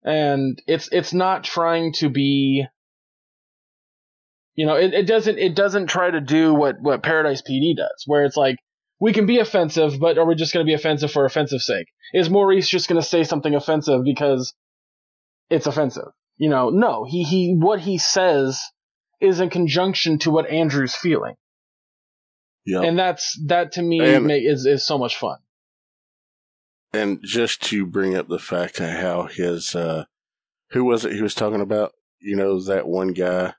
And 0.04 0.60
it's, 0.66 0.88
it's 0.92 1.12
not 1.12 1.44
trying 1.44 1.92
to 1.94 2.08
be, 2.08 2.66
you 4.54 4.66
know, 4.66 4.74
it, 4.74 4.94
it 4.94 5.06
doesn't, 5.06 5.38
it 5.38 5.54
doesn't 5.54 5.88
try 5.88 6.10
to 6.10 6.20
do 6.20 6.54
what, 6.54 6.80
what 6.80 7.02
Paradise 7.02 7.42
PD 7.42 7.76
does, 7.76 8.04
where 8.06 8.24
it's 8.24 8.36
like, 8.36 8.56
we 9.00 9.12
can 9.12 9.26
be 9.26 9.38
offensive, 9.38 10.00
but 10.00 10.18
are 10.18 10.26
we 10.26 10.34
just 10.34 10.52
going 10.52 10.66
to 10.66 10.68
be 10.68 10.74
offensive 10.74 11.12
for 11.12 11.24
offensive 11.24 11.60
sake? 11.60 11.86
Is 12.12 12.28
Maurice 12.28 12.68
just 12.68 12.88
going 12.88 13.00
to 13.00 13.06
say 13.06 13.22
something 13.22 13.54
offensive 13.54 14.02
because 14.02 14.54
it's 15.50 15.66
offensive? 15.66 16.08
You 16.36 16.48
know, 16.48 16.70
no, 16.70 17.04
he, 17.04 17.22
he, 17.22 17.54
what 17.54 17.78
he 17.78 17.98
says 17.98 18.60
is 19.20 19.38
in 19.38 19.50
conjunction 19.50 20.18
to 20.20 20.32
what 20.32 20.50
Andrew's 20.50 20.96
feeling 20.96 21.34
Yep. 22.68 22.82
and 22.84 22.98
that's 22.98 23.38
that 23.46 23.72
to 23.72 23.82
me 23.82 23.98
And- 24.00 24.30
is 24.30 24.66
is 24.66 24.84
so 24.86 24.98
much 24.98 25.16
fun. 25.16 25.38
And 26.92 27.20
just 27.22 27.62
to 27.64 27.86
bring 27.86 28.14
up 28.14 28.28
the 28.28 28.38
fact 28.38 28.80
of 28.80 28.88
how 28.90 29.24
his, 29.24 29.74
uh, 29.74 30.04
who 30.70 30.84
was 30.84 31.04
it 31.04 31.12
he 31.14 31.22
was 31.22 31.34
talking 31.34 31.60
about? 31.60 31.92
You 32.20 32.36
know, 32.36 32.60
that 32.62 32.86
one 32.88 33.08
guy, 33.12 33.54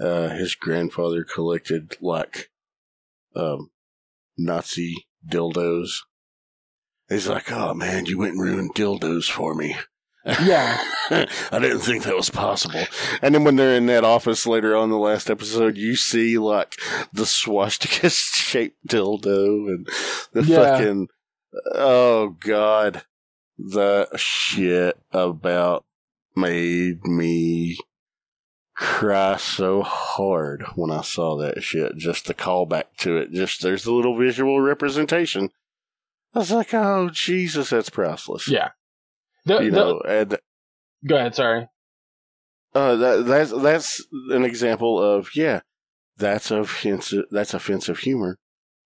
uh, 0.00 0.28
his 0.30 0.54
grandfather 0.54 1.24
collected 1.24 1.96
like, 2.00 2.50
um, 3.34 3.70
Nazi 4.36 4.94
dildos. 5.26 6.00
He's 7.08 7.26
like, 7.28 7.50
oh 7.50 7.72
man, 7.74 8.06
you 8.06 8.18
went 8.18 8.32
and 8.34 8.42
ruined 8.42 8.74
dildos 8.74 9.30
for 9.30 9.54
me. 9.54 9.76
Yeah, 10.28 10.78
I 11.10 11.58
didn't 11.58 11.78
think 11.80 12.04
that 12.04 12.14
was 12.16 12.28
possible. 12.30 12.84
And 13.22 13.34
then 13.34 13.44
when 13.44 13.56
they're 13.56 13.74
in 13.76 13.86
that 13.86 14.04
office 14.04 14.46
later 14.46 14.76
on 14.76 14.84
in 14.84 14.90
the 14.90 14.98
last 14.98 15.30
episode, 15.30 15.76
you 15.78 15.96
see 15.96 16.36
like 16.38 16.74
the 17.12 17.24
swastika 17.26 18.10
shaped 18.10 18.76
dildo 18.86 19.68
and 19.68 19.88
the 20.32 20.42
Yeah. 20.44 20.56
fucking 20.76 21.08
oh 21.74 22.36
god, 22.40 23.02
the 23.56 24.08
shit 24.16 24.98
about 25.12 25.84
made 26.36 27.04
me 27.04 27.78
cry 28.76 29.36
so 29.38 29.82
hard 29.82 30.62
when 30.76 30.90
I 30.90 31.00
saw 31.02 31.36
that 31.38 31.62
shit. 31.62 31.96
Just 31.96 32.26
the 32.26 32.34
callback 32.34 32.84
to 32.98 33.16
it. 33.16 33.32
Just 33.32 33.62
there's 33.62 33.84
the 33.84 33.92
little 33.92 34.16
visual 34.16 34.60
representation. 34.60 35.50
I 36.34 36.40
was 36.40 36.52
like, 36.52 36.74
oh 36.74 37.08
Jesus, 37.10 37.70
that's 37.70 37.88
priceless. 37.90 38.48
yeah. 38.48 38.68
The, 39.48 39.60
You 39.64 39.70
the- 39.70 39.76
know, 39.76 40.00
and 40.06 40.38
go 41.06 41.16
ahead. 41.16 41.34
Sorry. 41.34 41.66
uh, 42.74 42.96
that, 42.96 43.26
that's 43.26 43.50
that's 43.62 44.06
an 44.30 44.44
example 44.44 45.02
of 45.02 45.30
yeah, 45.34 45.60
that's 46.16 46.50
offensive. 46.50 47.24
That's 47.30 47.54
offensive 47.54 47.98
humor, 48.00 48.36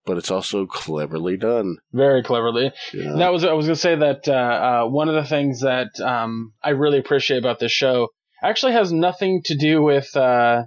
but 0.06 0.18
it's 0.18 0.30
also 0.30 0.66
cleverly 0.66 1.36
done. 1.36 1.78
Very 1.92 2.22
cleverly. 2.22 2.72
Know? 2.94 3.18
That 3.18 3.32
was 3.32 3.44
I 3.44 3.52
was 3.52 3.66
gonna 3.66 3.76
say 3.76 3.96
that 3.96 4.28
uh, 4.28 4.32
uh, 4.32 4.86
one 4.88 5.08
of 5.08 5.14
the 5.16 5.24
things 5.28 5.60
that 5.60 5.98
um, 6.00 6.52
I 6.62 6.70
really 6.70 6.98
appreciate 6.98 7.38
about 7.38 7.58
this 7.58 7.72
show 7.72 8.08
actually 8.42 8.72
has 8.72 8.92
nothing 8.92 9.42
to 9.46 9.56
do 9.56 9.82
with 9.82 10.16
uh, 10.16 10.64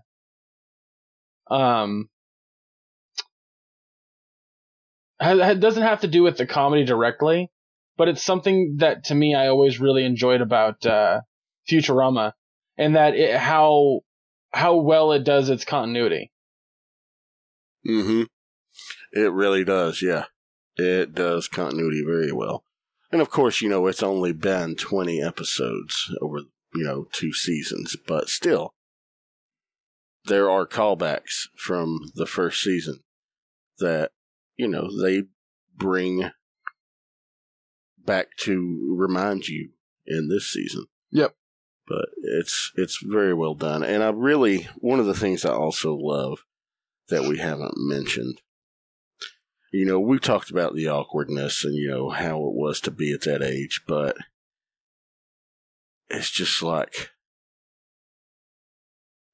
um. 1.49 2.09
ha- 5.21 5.53
doesn't 5.53 5.83
have 5.83 6.01
to 6.01 6.07
do 6.07 6.23
with 6.23 6.37
the 6.37 6.45
comedy 6.45 6.83
directly, 6.85 7.51
but 7.97 8.07
it's 8.07 8.23
something 8.23 8.77
that 8.77 9.05
to 9.05 9.15
me 9.15 9.35
I 9.35 9.47
always 9.47 9.79
really 9.79 10.05
enjoyed 10.05 10.41
about 10.41 10.85
uh, 10.85 11.21
Futurama, 11.69 12.33
and 12.77 12.95
that 12.95 13.15
it, 13.15 13.37
how 13.37 14.01
how 14.51 14.75
well 14.77 15.11
it 15.11 15.23
does 15.23 15.49
its 15.49 15.65
continuity. 15.65 16.31
hmm 17.85 18.23
It 19.13 19.31
really 19.31 19.63
does. 19.63 20.01
Yeah, 20.01 20.25
it 20.75 21.13
does 21.13 21.47
continuity 21.47 22.03
very 22.05 22.31
well. 22.31 22.63
And 23.11 23.21
of 23.21 23.29
course, 23.29 23.61
you 23.61 23.69
know 23.69 23.87
it's 23.87 24.03
only 24.03 24.33
been 24.33 24.75
twenty 24.75 25.21
episodes 25.21 26.11
over 26.21 26.39
you 26.73 26.83
know 26.83 27.05
two 27.11 27.33
seasons, 27.33 27.95
but 28.07 28.29
still, 28.29 28.73
there 30.25 30.49
are 30.49 30.65
callbacks 30.67 31.47
from 31.57 32.11
the 32.15 32.25
first 32.25 32.61
season 32.61 33.01
that 33.79 34.11
you 34.57 34.67
know 34.67 34.89
they 35.01 35.23
bring 35.77 36.31
back 38.05 38.37
to 38.41 38.95
remind 38.97 39.47
you 39.47 39.69
in 40.05 40.27
this 40.27 40.47
season. 40.51 40.85
Yep. 41.11 41.35
But 41.87 42.09
it's 42.23 42.71
it's 42.75 42.99
very 43.03 43.33
well 43.33 43.53
done, 43.53 43.83
and 43.83 44.01
I 44.03 44.09
really 44.09 44.67
one 44.77 44.99
of 44.99 45.05
the 45.05 45.13
things 45.13 45.45
I 45.45 45.51
also 45.51 45.95
love 45.95 46.39
that 47.09 47.23
we 47.23 47.37
haven't 47.37 47.75
mentioned. 47.77 48.41
You 49.71 49.85
know, 49.85 49.99
we 49.99 50.17
talked 50.17 50.49
about 50.49 50.73
the 50.73 50.87
awkwardness 50.87 51.63
and 51.63 51.75
you 51.75 51.89
know 51.89 52.09
how 52.09 52.37
it 52.37 52.55
was 52.55 52.79
to 52.81 52.91
be 52.91 53.13
at 53.13 53.21
that 53.21 53.43
age, 53.43 53.81
but 53.87 54.17
it's 56.09 56.31
just 56.31 56.63
like 56.63 57.09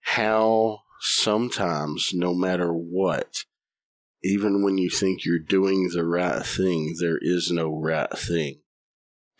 how 0.01 0.79
sometimes, 0.99 2.11
no 2.13 2.33
matter 2.33 2.73
what, 2.73 3.45
even 4.23 4.63
when 4.63 4.77
you 4.77 4.89
think 4.89 5.23
you're 5.23 5.39
doing 5.39 5.89
the 5.93 6.03
right 6.03 6.45
thing, 6.45 6.95
there 6.99 7.19
is 7.21 7.49
no 7.51 7.79
right 7.79 8.11
thing 8.17 8.60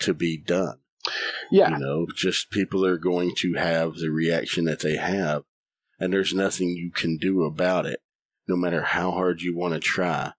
to 0.01 0.13
be 0.13 0.37
done. 0.37 0.77
Yeah, 1.51 1.71
You 1.71 1.77
know, 1.79 2.07
just 2.15 2.51
people 2.51 2.85
are 2.85 2.97
going 2.97 3.33
to 3.37 3.53
have 3.55 3.95
the 3.95 4.09
reaction 4.09 4.65
that 4.65 4.81
they 4.81 4.97
have, 4.97 5.43
and 5.99 6.13
there's 6.13 6.33
nothing 6.33 6.69
you 6.69 6.91
can 6.91 7.17
do 7.17 7.43
about 7.43 7.85
it, 7.87 7.99
no 8.47 8.55
matter 8.55 8.81
how 8.83 9.11
hard 9.11 9.41
you 9.41 9.55
want 9.57 9.73
to 9.73 9.79
try. 9.79 10.33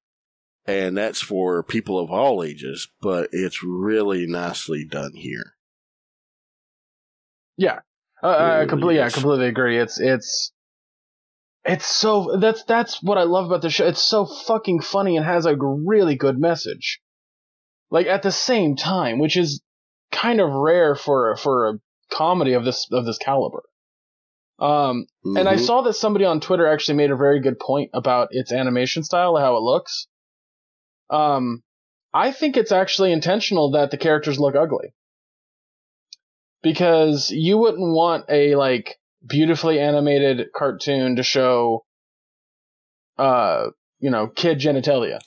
and 0.64 0.96
that's 0.96 1.20
for 1.20 1.64
people 1.64 1.98
of 1.98 2.10
all 2.10 2.44
ages, 2.44 2.88
but 3.00 3.28
it's 3.32 3.64
really 3.64 4.26
nicely 4.28 4.84
done 4.84 5.12
here. 5.14 5.54
Yeah, 7.56 7.80
uh, 8.22 8.60
I 8.62 8.66
completely, 8.66 8.96
yeah, 8.96 9.06
I 9.06 9.10
completely 9.10 9.48
agree. 9.48 9.78
It's 9.78 9.98
it's 10.00 10.52
it's 11.64 11.86
so 11.86 12.38
that's 12.40 12.62
that's 12.64 13.02
what 13.02 13.18
I 13.18 13.24
love 13.24 13.46
about 13.46 13.62
the 13.62 13.70
show. 13.70 13.86
It's 13.86 14.00
so 14.02 14.24
fucking 14.24 14.80
funny 14.82 15.16
and 15.16 15.26
has 15.26 15.46
a 15.46 15.56
really 15.56 16.14
good 16.14 16.38
message. 16.38 17.00
Like 17.92 18.06
at 18.06 18.22
the 18.22 18.32
same 18.32 18.74
time, 18.74 19.18
which 19.18 19.36
is 19.36 19.62
kind 20.10 20.40
of 20.40 20.50
rare 20.50 20.94
for 20.96 21.36
for 21.36 21.68
a 21.68 21.78
comedy 22.10 22.54
of 22.54 22.64
this 22.64 22.88
of 22.90 23.04
this 23.04 23.18
caliber. 23.18 23.62
Um, 24.58 25.06
and 25.24 25.46
I 25.48 25.56
Mhm. 25.56 25.60
saw 25.60 25.82
that 25.82 25.92
somebody 25.92 26.24
on 26.24 26.40
Twitter 26.40 26.66
actually 26.66 26.96
made 26.96 27.10
a 27.10 27.16
very 27.16 27.40
good 27.40 27.58
point 27.60 27.90
about 27.92 28.28
its 28.30 28.50
animation 28.50 29.04
style, 29.04 29.36
how 29.36 29.56
it 29.56 29.62
looks. 29.62 30.08
Um, 31.10 31.62
I 32.14 32.32
think 32.32 32.56
it's 32.56 32.72
actually 32.72 33.12
intentional 33.12 33.72
that 33.72 33.90
the 33.90 33.98
characters 33.98 34.40
look 34.40 34.54
ugly. 34.54 34.94
Because 36.62 37.30
you 37.30 37.58
wouldn't 37.58 37.94
want 37.94 38.24
a 38.30 38.54
like 38.54 38.98
beautifully 39.26 39.78
animated 39.78 40.50
cartoon 40.54 41.16
to 41.16 41.22
show 41.22 41.84
uh, 43.18 43.68
you 43.98 44.10
know, 44.10 44.28
kid 44.28 44.58
genitalia. 44.58 45.20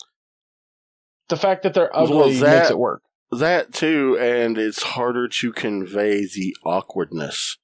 The 1.29 1.37
fact 1.37 1.63
that 1.63 1.73
they're 1.73 1.89
Well, 1.93 2.21
ugly 2.23 2.37
that- 2.39 2.59
makes 2.59 2.71
it 2.71 2.77
work. 2.77 3.01
that 3.31 3.73
too, 3.73 4.17
and 4.19 4.57
it's 4.57 4.83
harder 4.83 5.27
to 5.27 5.51
convey 5.53 6.25
the 6.25 6.55
awkwardness 6.63 7.57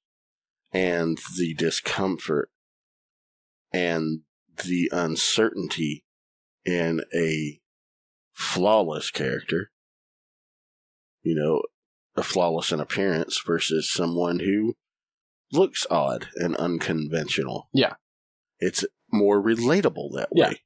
and 0.72 1.20
the 1.38 1.54
discomfort 1.54 2.50
and 3.72 4.22
the 4.66 4.90
uncertainty 4.92 6.04
in 6.66 7.02
a 7.14 7.60
flawless 8.34 9.12
character. 9.12 9.72
You 11.24 11.36
know, 11.36 11.62
a 12.16 12.24
flawless 12.24 12.72
in 12.72 12.80
appearance 12.80 13.40
versus 13.46 13.92
someone 13.92 14.40
who 14.40 14.76
looks 15.52 15.86
odd 15.92 16.30
and 16.36 16.56
unconventional. 16.56 17.70
Yeah. 17.74 17.96
It's 18.60 18.84
more 19.12 19.42
relatable 19.42 20.14
that 20.16 20.30
Yeah. 20.34 20.50
way. 20.50 20.64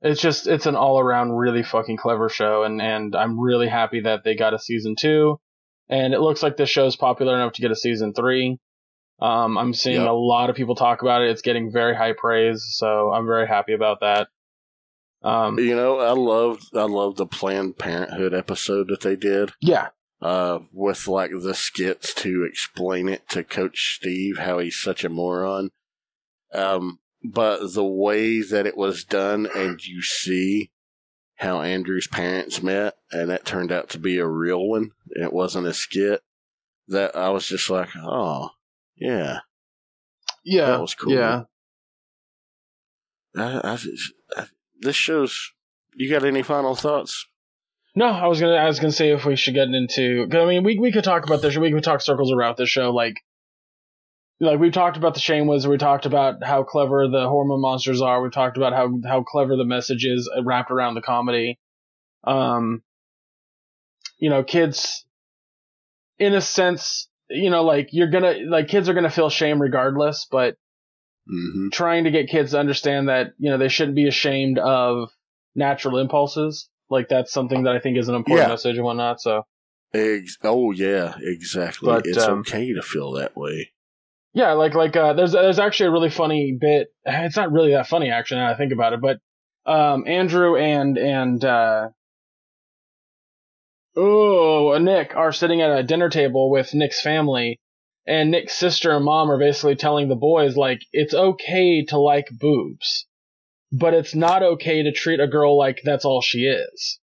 It's 0.00 0.20
just 0.20 0.46
it's 0.46 0.66
an 0.66 0.76
all 0.76 1.00
around 1.00 1.32
really 1.32 1.62
fucking 1.62 1.96
clever 1.96 2.28
show 2.28 2.62
and 2.62 2.80
and 2.80 3.16
I'm 3.16 3.38
really 3.40 3.68
happy 3.68 4.00
that 4.00 4.22
they 4.24 4.34
got 4.36 4.54
a 4.54 4.58
season 4.58 4.94
2 4.96 5.38
and 5.88 6.14
it 6.14 6.20
looks 6.20 6.42
like 6.42 6.56
this 6.56 6.70
show's 6.70 6.94
popular 6.96 7.34
enough 7.34 7.54
to 7.54 7.62
get 7.62 7.70
a 7.72 7.76
season 7.76 8.12
3. 8.14 8.58
Um 9.20 9.58
I'm 9.58 9.74
seeing 9.74 10.02
Yep. 10.02 10.08
a 10.10 10.12
lot 10.12 10.50
of 10.50 10.56
people 10.56 10.76
talk 10.76 11.02
about 11.02 11.22
it. 11.22 11.30
It's 11.30 11.42
getting 11.42 11.72
very 11.72 11.96
high 11.96 12.12
praise, 12.16 12.64
so 12.76 13.12
I'm 13.12 13.26
very 13.26 13.48
happy 13.48 13.72
about 13.72 13.98
that. 14.00 14.28
Um 15.22 15.58
You 15.58 15.74
know, 15.74 15.98
I 15.98 16.12
loved 16.12 16.64
I 16.76 16.84
loved 16.84 17.16
the 17.16 17.26
Planned 17.26 17.78
Parenthood 17.78 18.32
episode 18.34 18.86
that 18.88 19.00
they 19.00 19.16
did. 19.16 19.50
yeah. 19.60 19.88
uh, 20.22 20.60
with 20.72 21.08
like 21.08 21.32
the 21.42 21.54
skits 21.54 22.14
to 22.14 22.44
explain 22.44 23.08
it 23.08 23.28
to 23.30 23.42
Coach 23.42 23.96
Steve 23.98 24.38
how 24.38 24.58
he's 24.60 24.78
such 24.80 25.02
a 25.02 25.08
moron. 25.08 25.70
Um, 26.54 27.00
but 27.32 27.72
the 27.74 27.84
way 27.84 28.40
that 28.42 28.66
it 28.66 28.76
was 28.76 29.04
done, 29.04 29.48
and 29.54 29.84
you 29.86 30.02
see 30.02 30.70
how 31.36 31.60
Andrew's 31.62 32.06
parents 32.08 32.62
met, 32.62 32.94
and 33.12 33.30
that 33.30 33.44
turned 33.44 33.70
out 33.72 33.88
to 33.90 33.98
be 33.98 34.18
a 34.18 34.26
real 34.26 34.66
one, 34.66 34.90
it 35.10 35.32
wasn't 35.32 35.66
a 35.66 35.74
skit. 35.74 36.22
That 36.88 37.14
I 37.14 37.28
was 37.30 37.46
just 37.46 37.68
like, 37.70 37.90
oh, 37.96 38.50
yeah, 38.96 39.40
Yeah. 40.44 40.66
That 40.66 40.80
was 40.80 40.94
cool. 40.94 41.12
Yeah. 41.12 41.42
I, 43.36 43.42
I, 43.62 43.78
I, 44.36 44.46
this 44.80 44.96
shows. 44.96 45.52
You 45.94 46.10
got 46.10 46.24
any 46.24 46.42
final 46.42 46.74
thoughts? 46.74 47.26
No, 47.94 48.06
I 48.06 48.26
was 48.26 48.40
gonna. 48.40 48.54
I 48.54 48.66
was 48.66 48.78
gonna 48.80 48.92
say 48.92 49.10
if 49.10 49.24
we 49.24 49.36
should 49.36 49.54
get 49.54 49.68
into. 49.68 50.26
'cause, 50.28 50.40
I 50.40 50.46
mean, 50.46 50.62
we 50.64 50.78
we 50.78 50.92
could 50.92 51.04
talk 51.04 51.24
about 51.26 51.42
this. 51.42 51.56
We 51.56 51.72
could 51.72 51.82
talk 51.82 52.00
circles 52.00 52.32
around 52.32 52.56
this 52.56 52.68
show. 52.68 52.90
Like, 52.90 53.16
like 54.40 54.58
we've 54.60 54.72
talked 54.72 54.96
about 54.96 55.14
the 55.14 55.20
Shameless. 55.20 55.66
We 55.66 55.78
talked 55.78 56.06
about 56.06 56.44
how 56.44 56.62
clever 56.62 57.08
the 57.08 57.28
hormone 57.28 57.60
monsters 57.60 58.00
are. 58.00 58.22
We've 58.22 58.32
talked 58.32 58.56
about 58.56 58.72
how 58.72 58.90
how 59.06 59.22
clever 59.22 59.56
the 59.56 59.64
message 59.64 60.04
is 60.04 60.30
wrapped 60.42 60.70
around 60.70 60.94
the 60.94 61.02
comedy. 61.02 61.58
Um, 62.24 62.82
you 64.18 64.30
know, 64.30 64.42
kids, 64.42 65.04
in 66.18 66.34
a 66.34 66.40
sense, 66.40 67.08
you 67.30 67.50
know, 67.50 67.64
like 67.64 67.88
you're 67.92 68.10
gonna 68.10 68.38
like 68.46 68.68
kids 68.68 68.88
are 68.88 68.94
gonna 68.94 69.10
feel 69.10 69.30
shame 69.30 69.60
regardless, 69.60 70.26
but 70.30 70.56
Mm-hmm. 71.30 71.68
trying 71.74 72.04
to 72.04 72.10
get 72.10 72.30
kids 72.30 72.52
to 72.52 72.58
understand 72.58 73.10
that 73.10 73.32
you 73.38 73.50
know 73.50 73.58
they 73.58 73.68
shouldn't 73.68 73.94
be 73.94 74.08
ashamed 74.08 74.58
of 74.58 75.10
natural 75.54 75.98
impulses. 75.98 76.70
Like 76.88 77.10
that's 77.10 77.32
something 77.32 77.64
that 77.64 77.76
I 77.76 77.80
think 77.80 77.98
is 77.98 78.08
an 78.08 78.14
important 78.14 78.48
Yeah. 78.48 78.54
message 78.54 78.76
and 78.76 78.84
whatnot. 78.86 79.20
So 79.20 79.42
Ex- 79.92 80.38
oh 80.42 80.70
yeah, 80.72 81.16
exactly. 81.20 81.92
But, 81.92 82.06
it's 82.06 82.16
um, 82.16 82.38
okay 82.40 82.72
to 82.72 82.80
feel 82.80 83.12
that 83.12 83.36
way. 83.36 83.72
Yeah, 84.34 84.52
like 84.52 84.74
like 84.74 84.96
uh, 84.96 85.14
there's 85.14 85.32
there's 85.32 85.58
actually 85.58 85.88
a 85.88 85.92
really 85.92 86.10
funny 86.10 86.56
bit. 86.58 86.88
It's 87.06 87.36
not 87.36 87.52
really 87.52 87.72
that 87.72 87.88
funny 87.88 88.10
actually. 88.10 88.38
Now 88.38 88.48
that 88.48 88.54
I 88.54 88.58
think 88.58 88.72
about 88.72 88.92
it, 88.92 89.00
but 89.00 89.18
um, 89.66 90.04
Andrew 90.06 90.56
and 90.56 90.98
and 90.98 91.44
uh, 91.44 91.88
oh 93.96 94.78
Nick 94.80 95.14
are 95.16 95.32
sitting 95.32 95.60
at 95.60 95.76
a 95.76 95.82
dinner 95.82 96.08
table 96.08 96.50
with 96.50 96.74
Nick's 96.74 97.00
family, 97.00 97.60
and 98.06 98.30
Nick's 98.30 98.54
sister 98.54 98.94
and 98.94 99.04
mom 99.04 99.30
are 99.30 99.38
basically 99.38 99.76
telling 99.76 100.08
the 100.08 100.16
boys 100.16 100.56
like 100.56 100.80
it's 100.92 101.14
okay 101.14 101.84
to 101.86 101.98
like 101.98 102.28
boobs, 102.30 103.06
but 103.72 103.94
it's 103.94 104.14
not 104.14 104.42
okay 104.42 104.82
to 104.82 104.92
treat 104.92 105.20
a 105.20 105.26
girl 105.26 105.56
like 105.58 105.80
that's 105.84 106.04
all 106.04 106.20
she 106.20 106.46
is. 106.46 107.00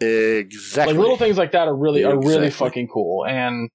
Exactly. 0.00 0.94
Like 0.94 1.00
little 1.00 1.16
things 1.16 1.36
like 1.36 1.52
that 1.52 1.66
are 1.66 1.76
really 1.76 2.04
are 2.04 2.18
really 2.18 2.50
fucking 2.50 2.88
cool, 2.88 3.26
and 3.26 3.68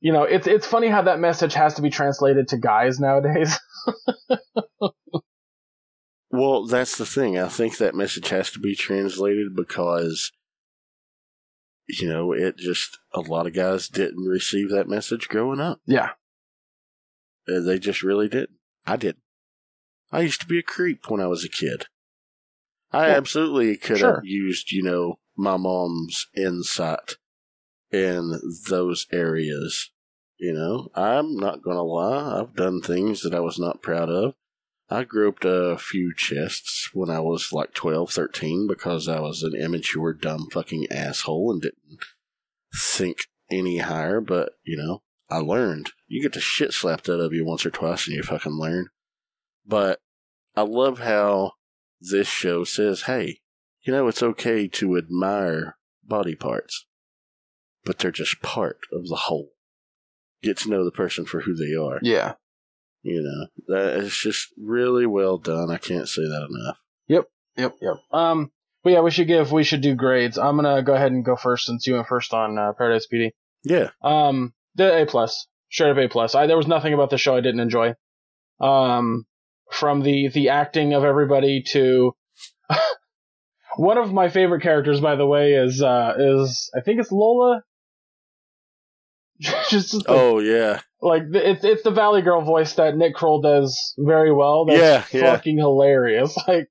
you 0.00 0.12
know 0.12 0.22
it's 0.24 0.46
it's 0.46 0.66
funny 0.66 0.88
how 0.88 1.02
that 1.02 1.18
message 1.20 1.54
has 1.54 1.74
to 1.74 1.82
be 1.82 1.90
translated 1.90 2.48
to 2.48 2.56
guys 2.58 2.98
nowadays. 3.00 3.58
Well, 6.30 6.66
that's 6.66 6.98
the 6.98 7.06
thing. 7.06 7.38
I 7.38 7.48
think 7.48 7.78
that 7.78 7.94
message 7.94 8.28
has 8.28 8.50
to 8.50 8.58
be 8.58 8.74
translated 8.74 9.56
because, 9.56 10.30
you 11.88 12.06
know, 12.06 12.32
it 12.32 12.58
just, 12.58 12.98
a 13.14 13.20
lot 13.20 13.46
of 13.46 13.54
guys 13.54 13.88
didn't 13.88 14.26
receive 14.26 14.68
that 14.70 14.88
message 14.88 15.28
growing 15.28 15.58
up. 15.58 15.80
yeah, 15.86 16.10
Uh, 17.48 17.60
They 17.60 17.78
just 17.78 18.02
really 18.02 18.28
didn't. 18.28 18.58
I 18.86 18.96
didn't. 18.96 19.22
I 20.12 20.20
used 20.20 20.40
to 20.42 20.46
be 20.46 20.58
a 20.58 20.62
creep 20.62 21.08
when 21.08 21.20
I 21.20 21.26
was 21.28 21.44
a 21.44 21.48
kid. 21.48 21.86
I 22.92 23.06
Well, 23.08 23.16
absolutely 23.16 23.76
could 23.78 23.98
sure. 23.98 24.16
have 24.16 24.24
used, 24.24 24.70
you 24.70 24.82
know, 24.82 25.18
my 25.36 25.56
mom's 25.56 26.26
insight 26.36 27.16
in 27.92 28.40
those 28.68 29.06
areas. 29.12 29.90
You 30.38 30.52
know, 30.52 30.88
I'm 30.94 31.36
not 31.36 31.62
going 31.62 31.76
to 31.76 31.82
lie. 31.82 32.40
I've 32.40 32.54
done 32.54 32.80
things 32.80 33.22
that 33.22 33.34
I 33.34 33.40
was 33.40 33.58
not 33.58 33.82
proud 33.82 34.08
of. 34.08 34.34
I 34.90 35.04
groped 35.04 35.44
a 35.44 35.76
few 35.78 36.14
chests 36.16 36.90
when 36.94 37.10
I 37.10 37.20
was 37.20 37.52
like 37.52 37.74
12, 37.74 38.10
13 38.10 38.66
because 38.68 39.08
I 39.08 39.20
was 39.20 39.42
an 39.42 39.54
immature, 39.54 40.14
dumb 40.14 40.48
fucking 40.50 40.86
asshole 40.90 41.50
and 41.52 41.60
didn't 41.60 42.04
think 42.74 43.18
any 43.50 43.78
higher. 43.78 44.20
But, 44.20 44.52
you 44.64 44.76
know, 44.76 45.02
I 45.28 45.38
learned. 45.38 45.90
You 46.06 46.22
get 46.22 46.32
the 46.32 46.40
shit 46.40 46.72
slapped 46.72 47.08
out 47.08 47.20
of 47.20 47.34
you 47.34 47.44
once 47.44 47.66
or 47.66 47.70
twice 47.70 48.06
and 48.06 48.16
you 48.16 48.22
fucking 48.22 48.58
learn. 48.58 48.88
But 49.66 50.00
I 50.56 50.62
love 50.62 51.00
how 51.00 51.52
this 52.00 52.28
show 52.28 52.64
says, 52.64 53.02
hey, 53.02 53.40
you 53.82 53.92
know, 53.92 54.08
it's 54.08 54.22
okay 54.22 54.68
to 54.68 54.96
admire 54.96 55.76
body 56.02 56.34
parts, 56.34 56.86
but 57.88 57.98
they're 57.98 58.10
just 58.12 58.42
part 58.42 58.78
of 58.92 59.08
the 59.08 59.16
whole. 59.16 59.48
Get 60.42 60.58
to 60.58 60.68
know 60.70 60.84
the 60.84 60.92
person 60.92 61.24
for 61.24 61.40
who 61.40 61.54
they 61.54 61.74
are. 61.74 61.98
yeah, 62.02 62.34
You 63.02 63.22
know, 63.22 63.46
that 63.74 64.04
it's 64.04 64.22
just 64.22 64.48
really 64.58 65.06
well 65.06 65.38
done. 65.38 65.70
I 65.70 65.78
can't 65.78 66.06
say 66.06 66.20
that 66.22 66.46
enough. 66.50 66.76
yep, 67.08 67.24
yep. 67.56 67.74
Yep. 67.80 67.94
Um, 68.12 68.52
but 68.84 68.92
yeah, 68.92 69.00
we 69.00 69.10
should 69.10 69.26
give 69.26 69.50
we 69.50 69.64
should 69.64 69.80
do 69.80 69.94
grades. 69.94 70.36
I'm 70.38 70.56
gonna 70.56 70.82
go 70.82 70.94
ahead 70.94 71.12
and 71.12 71.24
go 71.24 71.34
first 71.34 71.64
since 71.64 71.86
you 71.86 71.94
went 71.94 72.06
first 72.06 72.32
on 72.34 72.58
uh, 72.58 72.72
Paradise 72.74 73.06
PD. 73.12 73.30
Yeah. 73.64 73.88
Um, 74.02 74.52
the 74.76 75.02
A 75.02 75.06
plus, 75.06 75.46
straight 75.70 75.90
up 75.90 75.96
A 75.96 76.08
plus. 76.08 76.34
I 76.34 76.46
there 76.46 76.56
was 76.58 76.68
nothing 76.68 76.92
about 76.94 77.08
the 77.10 77.18
show 77.18 77.34
I 77.36 77.40
didn't 77.40 77.60
enjoy. 77.60 77.94
Um, 78.60 79.24
from 79.72 80.02
the 80.02 80.28
the 80.28 80.50
acting 80.50 80.92
of 80.92 81.04
everybody 81.04 81.62
to 81.72 82.12
one 83.76 83.98
of 83.98 84.12
my 84.12 84.28
favorite 84.28 84.62
characters, 84.62 85.00
by 85.00 85.16
the 85.16 85.26
way, 85.26 85.54
is 85.54 85.82
uh 85.82 86.14
is 86.16 86.70
I 86.76 86.80
think 86.80 87.00
it's 87.00 87.10
Lola. 87.12 87.62
Just 89.70 89.92
the- 89.92 90.04
Oh, 90.08 90.38
yeah. 90.40 90.80
like 91.00 91.22
it's 91.32 91.64
it's 91.64 91.82
the 91.82 91.90
Valley 91.90 92.22
Girl 92.22 92.42
voice 92.42 92.74
that 92.74 92.96
Nick 92.96 93.14
Kroll 93.14 93.40
does 93.40 93.94
very 93.98 94.32
well. 94.32 94.64
That's 94.66 95.12
Yeah, 95.12 95.20
yeah. 95.20 95.32
fucking 95.36 95.58
hilarious. 95.58 96.36
Like 96.48 96.68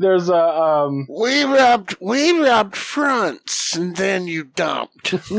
there's 0.00 0.28
a 0.28 0.34
um 0.34 1.06
We 1.08 1.44
rubbed, 1.44 1.96
we 2.00 2.40
rubbed 2.40 2.74
fronts 2.74 3.76
and 3.76 3.94
then 3.96 4.26
you 4.26 4.44
dumped. 4.44 5.12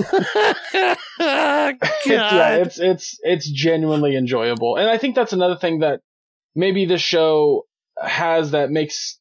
God. 1.20 1.78
yeah, 2.06 2.56
it's 2.56 2.80
it's 2.80 3.18
it's 3.24 3.50
genuinely 3.50 4.16
enjoyable, 4.16 4.78
and 4.78 4.90
I 4.90 4.98
think 4.98 5.16
that's 5.16 5.34
another 5.34 5.58
thing 5.58 5.80
that 5.80 6.00
maybe 6.56 6.86
this 6.86 7.02
show 7.02 7.66
has 8.02 8.52
that 8.52 8.70
makes 8.70 9.20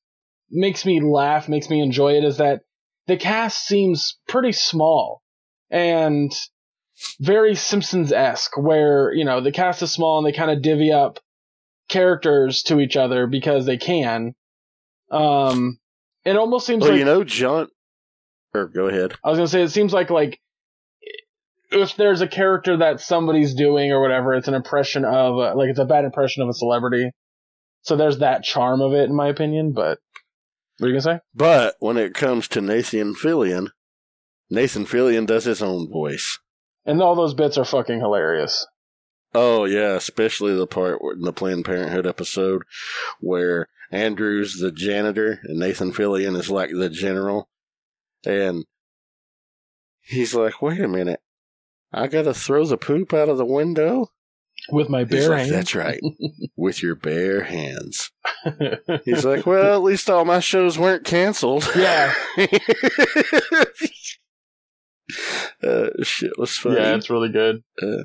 makes 0.51 0.84
me 0.86 1.01
laugh, 1.01 1.49
makes 1.49 1.68
me 1.70 1.80
enjoy 1.80 2.12
it 2.16 2.24
is 2.24 2.36
that 2.38 2.61
the 3.07 3.16
cast 3.16 3.64
seems 3.66 4.18
pretty 4.28 4.53
small 4.53 5.22
and 5.70 6.30
very 7.20 7.55
Simpsons 7.55 8.12
esque, 8.12 8.57
where 8.57 9.12
you 9.12 9.24
know 9.24 9.40
the 9.40 9.53
cast 9.53 9.82
is 9.82 9.92
small 9.92 10.18
and 10.18 10.26
they 10.26 10.36
kind 10.36 10.51
of 10.51 10.62
divvy 10.62 10.92
up 10.92 11.18
characters 11.88 12.62
to 12.64 12.80
each 12.80 12.96
other 12.96 13.26
because 13.26 13.66
they 13.66 13.76
can. 13.76 14.34
Um, 15.11 15.78
it 16.24 16.36
almost 16.36 16.66
seems 16.66 16.82
Well, 16.82 16.92
like 16.92 16.98
you 16.98 17.05
know, 17.05 17.24
John. 17.24 17.68
Or 18.55 18.66
go 18.66 18.86
ahead. 18.86 19.14
I 19.22 19.30
was 19.30 19.38
gonna 19.38 19.48
say 19.48 19.62
it 19.62 19.70
seems 19.70 19.92
like 19.92 20.11
like 20.11 20.40
if 21.70 21.96
there's 21.96 22.20
a 22.20 22.28
character 22.28 22.78
that 22.78 23.01
somebody's 23.01 23.55
doing 23.55 23.92
or 23.92 24.01
whatever, 24.01 24.34
it's 24.34 24.48
an 24.48 24.55
impression 24.55 25.05
of 25.05 25.36
a, 25.36 25.55
like 25.55 25.68
it's 25.68 25.78
a 25.78 25.84
bad 25.84 26.05
impression 26.05 26.42
of 26.42 26.48
a 26.48 26.55
celebrity. 26.55 27.11
So 27.82 27.96
there's 27.96 28.18
that 28.18 28.42
charm 28.42 28.80
of 28.80 28.92
it, 28.92 29.09
in 29.09 29.14
my 29.14 29.28
opinion. 29.28 29.72
But 29.72 29.98
what 30.78 30.86
are 30.86 30.90
you 30.90 31.01
gonna 31.01 31.18
say? 31.18 31.20
But 31.34 31.76
when 31.78 31.96
it 31.96 32.14
comes 32.14 32.48
to 32.48 32.61
Nathan 32.61 33.14
Fillion, 33.14 33.68
Nathan 34.51 34.84
Fillion 34.84 35.26
does 35.26 35.44
his 35.44 35.62
own 35.62 35.88
voice. 35.90 36.38
And 36.87 37.03
all 37.03 37.14
those 37.14 37.35
bits 37.35 37.59
are 37.59 37.64
fucking 37.64 38.01
hilarious. 38.01 38.66
Oh 39.35 39.64
yeah, 39.64 39.95
especially 39.95 40.55
the 40.57 40.66
part 40.66 41.01
in 41.14 41.22
the 41.22 41.33
Planned 41.33 41.64
Parenthood 41.64 42.07
episode 42.07 42.62
where 43.20 43.68
Andrew's 43.93 44.59
the 44.59 44.72
janitor 44.72 45.41
and 45.45 45.59
Nathan 45.59 45.93
Fillion 45.93 46.37
is 46.37 46.51
like 46.51 46.70
the 46.70 46.89
general, 46.89 47.49
and 48.24 48.64
he's 50.01 50.35
like, 50.35 50.61
"Wait 50.61 50.81
a 50.81 50.89
minute, 50.89 51.20
I 51.93 52.09
gotta 52.09 52.35
throw 52.35 52.64
the 52.64 52.76
poop 52.76 53.14
out 53.14 53.28
of 53.28 53.39
the 53.39 53.45
window." 53.45 54.09
With 54.70 54.91
my 54.91 55.05
bare 55.05 55.31
like, 55.31 55.39
hands. 55.39 55.51
That's 55.51 55.74
right, 55.74 56.01
with 56.57 56.83
your 56.83 56.95
bare 56.95 57.45
hands. 57.45 58.11
He's 59.05 59.24
like, 59.24 59.47
"Well, 59.47 59.74
at 59.74 59.83
least 59.83 60.11
all 60.11 60.26
my 60.26 60.41
shows 60.41 60.78
weren't 60.78 61.05
canceled." 61.05 61.66
yeah, 61.74 62.12
uh, 65.62 65.88
shit 66.02 66.38
was 66.38 66.56
funny. 66.56 66.76
yeah, 66.76 66.94
it's 66.94 67.11
really 67.11 67.30
good. 67.30 67.62
Uh, 67.82 68.04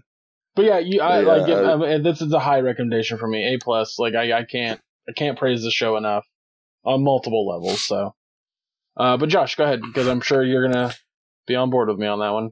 but 0.56 0.66
yeah, 0.66 0.80
you, 0.80 1.02
I 1.02 1.20
yeah, 1.22 1.28
like. 1.28 1.50
It, 1.50 1.54
I- 1.54 1.94
I 1.96 1.98
this 2.00 2.22
is 2.22 2.32
a 2.34 2.40
high 2.40 2.62
recommendation 2.62 3.18
for 3.18 3.28
me. 3.28 3.54
A 3.54 3.60
plus. 3.60 4.00
Like 4.00 4.16
I, 4.16 4.40
I 4.40 4.44
can't, 4.44 4.80
I 5.08 5.12
can't 5.12 5.38
praise 5.38 5.64
the 5.64 5.72
show 5.72 5.98
enough 5.98 6.26
on 6.84 7.04
multiple 7.04 7.48
levels. 7.48 7.82
So, 7.82 8.16
uh, 8.98 9.18
but 9.18 9.30
Josh, 9.30 9.56
go 9.56 9.64
ahead 9.66 9.82
because 9.82 10.08
I'm 10.08 10.22
sure 10.22 10.44
you're 10.44 10.68
gonna 10.68 10.94
be 11.48 11.56
on 11.56 11.70
board 11.70 11.90
with 11.90 11.98
me 12.00 12.08
on 12.08 12.20
that 12.20 12.32
one. 12.34 12.52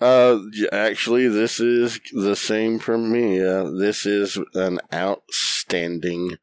Uh, 0.00 0.38
actually, 0.72 1.28
this 1.28 1.60
is 1.60 2.00
the 2.12 2.34
same 2.34 2.78
for 2.78 2.96
me. 2.96 3.42
Uh, 3.44 3.70
this 3.70 4.06
is 4.06 4.38
an 4.54 4.78
outstanding 4.94 6.36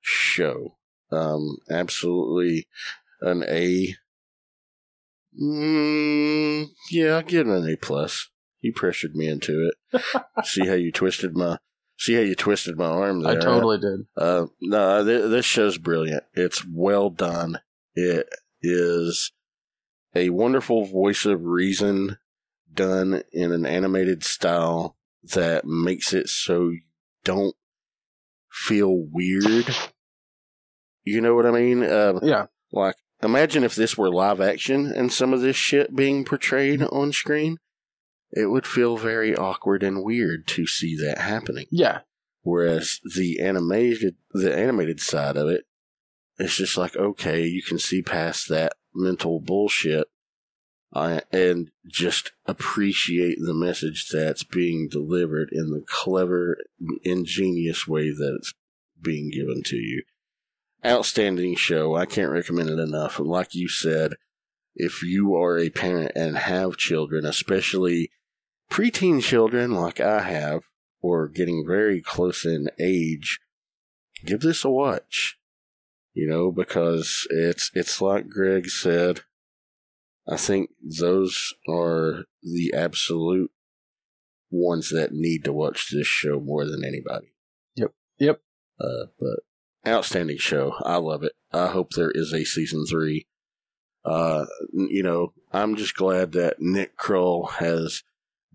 show. 0.00 0.76
Um, 1.10 1.58
absolutely 1.70 2.66
an 3.20 3.44
A. 3.46 3.96
Mm, 5.40 6.66
yeah, 6.90 7.14
I'll 7.16 7.22
give 7.22 7.48
it 7.48 7.52
an 7.56 7.68
A 7.72 7.76
plus. 7.76 8.28
You 8.60 8.72
pressured 8.72 9.14
me 9.16 9.28
into 9.28 9.70
it. 9.92 10.02
see 10.44 10.66
how 10.66 10.74
you 10.74 10.92
twisted 10.92 11.36
my, 11.36 11.58
see 11.98 12.14
how 12.14 12.20
you 12.20 12.34
twisted 12.34 12.76
my 12.76 12.86
arm 12.86 13.22
there. 13.22 13.32
I 13.38 13.40
totally 13.40 13.78
did. 13.78 14.06
Uh, 14.16 14.46
no, 14.60 15.04
th- 15.04 15.30
this 15.30 15.44
show's 15.44 15.78
brilliant. 15.78 16.24
It's 16.34 16.64
well 16.64 17.10
done. 17.10 17.58
It 17.94 18.28
is 18.62 19.32
a 20.14 20.30
wonderful 20.30 20.84
voice 20.84 21.24
of 21.26 21.42
reason 21.44 22.18
done 22.72 23.22
in 23.32 23.52
an 23.52 23.66
animated 23.66 24.22
style 24.24 24.96
that 25.34 25.64
makes 25.64 26.12
it 26.12 26.28
so 26.28 26.68
you 26.70 26.80
don't 27.24 27.54
feel 28.50 28.94
weird. 29.10 29.74
You 31.04 31.20
know 31.20 31.34
what 31.34 31.46
I 31.46 31.50
mean? 31.50 31.82
Uh, 31.82 32.20
Yeah, 32.22 32.46
like, 32.70 32.96
imagine 33.22 33.64
if 33.64 33.74
this 33.74 33.96
were 33.96 34.10
live 34.10 34.40
action 34.40 34.86
and 34.86 35.12
some 35.12 35.32
of 35.32 35.40
this 35.40 35.56
shit 35.56 35.94
being 35.94 36.24
portrayed 36.24 36.82
on 36.82 37.12
screen. 37.12 37.58
It 38.32 38.46
would 38.46 38.66
feel 38.66 38.96
very 38.96 39.36
awkward 39.36 39.82
and 39.82 40.02
weird 40.02 40.46
to 40.48 40.66
see 40.66 40.96
that 40.96 41.18
happening. 41.18 41.66
yeah, 41.70 42.00
Whereas 42.42 42.98
the 43.14 43.40
animated 43.40 44.16
the 44.32 44.54
animated 44.54 45.00
side 45.00 45.36
of 45.36 45.48
it, 45.48 45.64
it's 46.38 46.56
just 46.56 46.76
like 46.76 46.96
okay, 46.96 47.44
you 47.46 47.62
can 47.62 47.78
see 47.78 48.02
past 48.02 48.48
that 48.48 48.72
mental 48.94 49.38
bullshit, 49.38 50.08
uh, 50.92 51.20
and 51.30 51.70
just 51.86 52.32
appreciate 52.46 53.38
the 53.40 53.54
message 53.54 54.08
that's 54.10 54.42
being 54.44 54.88
delivered 54.90 55.50
in 55.52 55.70
the 55.70 55.84
clever, 55.86 56.56
ingenious 57.04 57.86
way 57.86 58.10
that 58.10 58.36
it's 58.38 58.54
being 59.00 59.30
given 59.30 59.62
to 59.66 59.76
you. 59.76 60.02
Outstanding 60.84 61.54
show. 61.54 61.94
I 61.94 62.06
can't 62.06 62.32
recommend 62.32 62.70
it 62.70 62.78
enough. 62.78 63.18
Like 63.18 63.54
you 63.54 63.68
said, 63.68 64.14
if 64.74 65.02
you 65.02 65.34
are 65.36 65.58
a 65.58 65.70
parent 65.70 66.12
and 66.16 66.36
have 66.36 66.76
children, 66.76 67.24
especially 67.24 68.10
preteen 68.70 69.22
children 69.22 69.72
like 69.72 70.00
I 70.00 70.22
have, 70.22 70.62
or 71.00 71.28
getting 71.28 71.64
very 71.66 72.00
close 72.00 72.44
in 72.44 72.68
age, 72.80 73.38
give 74.24 74.40
this 74.40 74.64
a 74.64 74.70
watch. 74.70 75.38
You 76.14 76.28
know, 76.28 76.50
because 76.52 77.26
it's 77.30 77.70
it's 77.74 78.00
like 78.00 78.28
Greg 78.28 78.68
said. 78.68 79.20
I 80.28 80.36
think 80.36 80.70
those 80.80 81.54
are 81.68 82.26
the 82.42 82.72
absolute 82.76 83.50
ones 84.50 84.90
that 84.90 85.12
need 85.12 85.44
to 85.44 85.52
watch 85.52 85.90
this 85.90 86.06
show 86.06 86.38
more 86.38 86.64
than 86.64 86.84
anybody. 86.84 87.32
Yep. 87.74 87.92
Yep. 88.18 88.40
Uh, 88.80 89.06
but 89.18 89.40
outstanding 89.86 90.38
show. 90.38 90.74
I 90.84 90.96
love 90.96 91.22
it. 91.22 91.32
I 91.52 91.68
hope 91.68 91.90
there 91.90 92.10
is 92.12 92.32
a 92.32 92.44
season 92.44 92.86
three. 92.86 93.26
Uh, 94.04 94.46
you 94.72 95.02
know, 95.02 95.32
I'm 95.52 95.76
just 95.76 95.94
glad 95.94 96.32
that 96.32 96.56
Nick 96.60 96.96
Kroll 96.96 97.46
has 97.58 98.02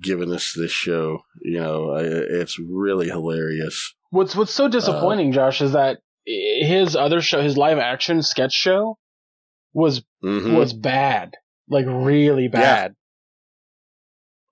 given 0.02 0.32
us 0.32 0.54
this 0.56 0.72
show. 0.72 1.20
You 1.42 1.60
know, 1.60 1.96
it's 1.96 2.60
really 2.60 3.08
hilarious. 3.08 3.94
What's 4.10 4.36
what's 4.36 4.54
so 4.54 4.68
disappointing, 4.68 5.32
Josh, 5.32 5.62
is 5.62 5.74
that 5.74 6.00
his 6.26 6.96
other 6.96 7.22
show, 7.22 7.42
his 7.42 7.58
live 7.58 7.78
action 7.78 8.22
sketch 8.22 8.54
show, 8.54 8.98
was 9.74 10.04
hmm 10.22 10.54
was 10.54 10.74
bad, 10.74 11.36
like 11.70 11.86
really 11.88 12.48
bad. 12.48 12.96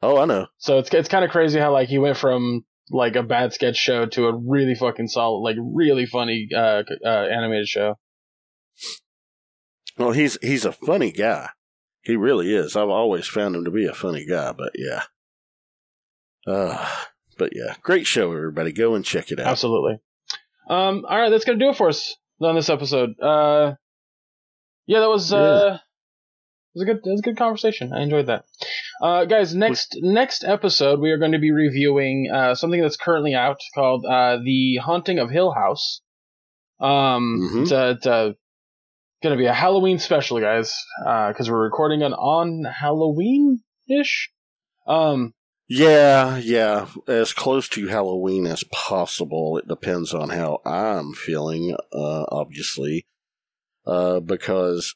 Oh, 0.02 0.18
I 0.18 0.26
know. 0.26 0.48
So 0.58 0.78
it's 0.80 0.94
it's 0.94 1.10
kind 1.10 1.26
of 1.26 1.32
crazy 1.32 1.60
how 1.60 1.74
like 1.74 1.90
he 1.90 1.98
went 1.98 2.18
from 2.18 2.64
like 2.90 3.16
a 3.16 3.24
bad 3.24 3.54
sketch 3.54 3.78
show 3.78 4.06
to 4.06 4.28
a 4.28 4.36
really 4.36 4.76
fucking 4.76 5.08
solid, 5.08 5.40
like 5.40 5.58
really 5.60 6.06
funny 6.06 6.50
uh, 6.56 6.84
uh 7.04 7.08
animated 7.08 7.68
show. 7.68 7.98
Well, 9.98 10.12
he's 10.12 10.38
he's 10.42 10.66
a 10.66 10.72
funny 10.72 11.12
guy. 11.12 11.50
He 12.02 12.16
really 12.16 12.54
is. 12.54 12.76
I've 12.76 12.90
always 12.90 13.28
found 13.28 13.56
him 13.56 13.66
to 13.66 13.72
be 13.72 13.86
a 13.86 13.94
funny 13.94 14.26
guy. 14.26 14.52
But 14.52 14.74
yeah. 14.76 15.04
Uh, 16.46 16.88
but 17.38 17.56
yeah, 17.56 17.76
great 17.82 18.06
show, 18.06 18.32
everybody. 18.32 18.72
Go 18.72 18.96
and 18.96 19.04
check 19.04 19.32
it 19.32 19.40
out. 19.40 19.48
Absolutely. 19.48 20.00
Um. 20.70 21.06
All 21.08 21.20
right, 21.20 21.30
that's 21.30 21.46
gonna 21.46 21.60
do 21.60 21.70
it 21.70 21.78
for 21.78 21.90
us 21.90 22.16
on 22.42 22.56
this 22.56 22.70
episode. 22.70 23.20
Uh. 23.20 23.74
Yeah, 24.86 25.00
that 25.00 25.10
was 25.10 25.34
uh. 25.34 25.80
It 26.76 26.80
was 26.80 26.82
a 26.84 26.86
good. 26.86 26.98
It 26.98 27.12
was 27.12 27.20
a 27.22 27.24
good 27.24 27.38
conversation. 27.38 27.94
I 27.94 28.04
enjoyed 28.04 28.28
that. 28.28 28.46
Uh, 29.02 29.26
guys, 29.26 29.54
next 29.54 29.98
next 30.02 30.43
episode 30.43 31.00
we 31.00 31.12
are 31.12 31.18
going 31.18 31.34
to 31.34 31.39
be 31.39 31.52
reviewing 31.52 32.32
uh 32.34 32.56
something 32.56 32.82
that's 32.82 32.96
currently 32.98 33.34
out 33.34 33.58
called 33.74 34.06
uh 34.06 34.38
the 34.43 34.78
Haunting 34.78 35.20
of 35.20 35.30
Hill 35.30 35.52
House. 35.52 36.02
Um, 36.80 37.39
Mhm. 37.41 37.62
it's, 37.64 37.72
a, 37.72 37.89
it's 37.91 38.06
a 38.06 38.36
gonna 39.24 39.38
be 39.38 39.46
a 39.48 39.54
Halloween 39.54 40.00
special, 40.00 40.39
guys. 40.39 40.76
Uh, 41.06 41.30
because 41.30 41.50
we're 41.50 41.64
recording 41.64 42.02
it 42.02 42.12
on 42.14 42.64
Halloween 42.64 43.62
ish. 43.89 44.30
Um, 44.88 45.34
Yeah, 45.68 46.38
yeah, 46.38 46.88
as 47.08 47.34
close 47.34 47.68
to 47.70 47.88
Halloween 47.88 48.46
as 48.46 48.64
possible. 48.72 49.58
It 49.58 49.68
depends 49.68 50.14
on 50.14 50.30
how 50.30 50.62
I'm 50.64 51.14
feeling, 51.14 51.76
uh, 51.91 52.26
obviously, 52.30 53.08
uh, 53.88 54.20
because 54.20 54.93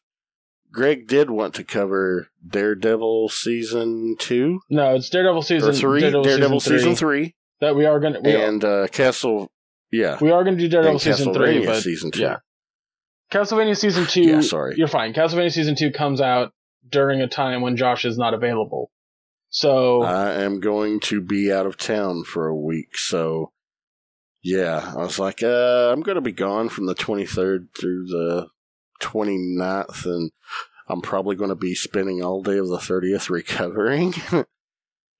Greg 0.71 1.07
did 1.07 1.29
want 1.29 1.53
to 1.55 1.63
cover 1.63 2.27
Daredevil 2.47 3.29
season 3.29 4.15
two 4.19 4.59
no, 4.69 4.95
it's 4.95 5.09
Daredevil 5.09 5.41
season 5.41 5.69
or 5.69 5.73
three, 5.73 6.01
Daredevil, 6.01 6.59
season, 6.59 6.95
three, 6.95 6.95
three, 6.95 7.35
that 7.61 7.75
we 7.75 7.85
are 7.85 7.99
gonna 7.99 8.19
we, 8.23 8.33
are, 8.33 8.47
and 8.47 8.63
uh, 8.63 8.87
Castle. 8.87 9.51
Yeah, 9.91 10.17
we 10.21 10.31
are 10.31 10.43
gonna 10.43 10.57
do 10.57 10.69
Daredevil 10.69 10.99
season 10.99 11.33
three, 11.33 11.61
Castlevania 11.61 11.65
but 11.65 11.81
season 11.81 12.11
two. 12.11 12.21
yeah. 12.21 12.37
Castlevania 13.31 13.77
season 13.77 14.05
two. 14.05 14.23
Yeah, 14.23 14.41
sorry. 14.41 14.75
You're 14.77 14.87
fine. 14.87 15.13
Castlevania 15.13 15.51
season 15.51 15.75
two 15.75 15.91
comes 15.91 16.19
out 16.21 16.51
during 16.87 17.21
a 17.21 17.27
time 17.27 17.61
when 17.61 17.77
Josh 17.77 18.05
is 18.05 18.17
not 18.17 18.33
available. 18.33 18.91
So 19.49 20.03
I 20.03 20.41
am 20.41 20.59
going 20.59 20.99
to 21.01 21.21
be 21.21 21.51
out 21.51 21.65
of 21.65 21.77
town 21.77 22.23
for 22.23 22.47
a 22.47 22.55
week, 22.55 22.97
so 22.97 23.51
yeah, 24.41 24.93
I 24.95 24.99
was 24.99 25.19
like, 25.19 25.43
uh, 25.43 25.91
I'm 25.91 26.01
going 26.01 26.15
to 26.15 26.21
be 26.21 26.31
gone 26.31 26.69
from 26.69 26.85
the 26.85 26.95
23rd 26.95 27.67
through 27.77 28.05
the 28.05 28.47
29th, 28.99 30.05
and 30.05 30.31
I'm 30.87 31.01
probably 31.01 31.35
going 31.35 31.49
to 31.49 31.55
be 31.55 31.75
spending 31.75 32.23
all 32.23 32.41
day 32.41 32.57
of 32.57 32.67
the 32.67 32.77
30th 32.77 33.29
recovering. 33.29 34.13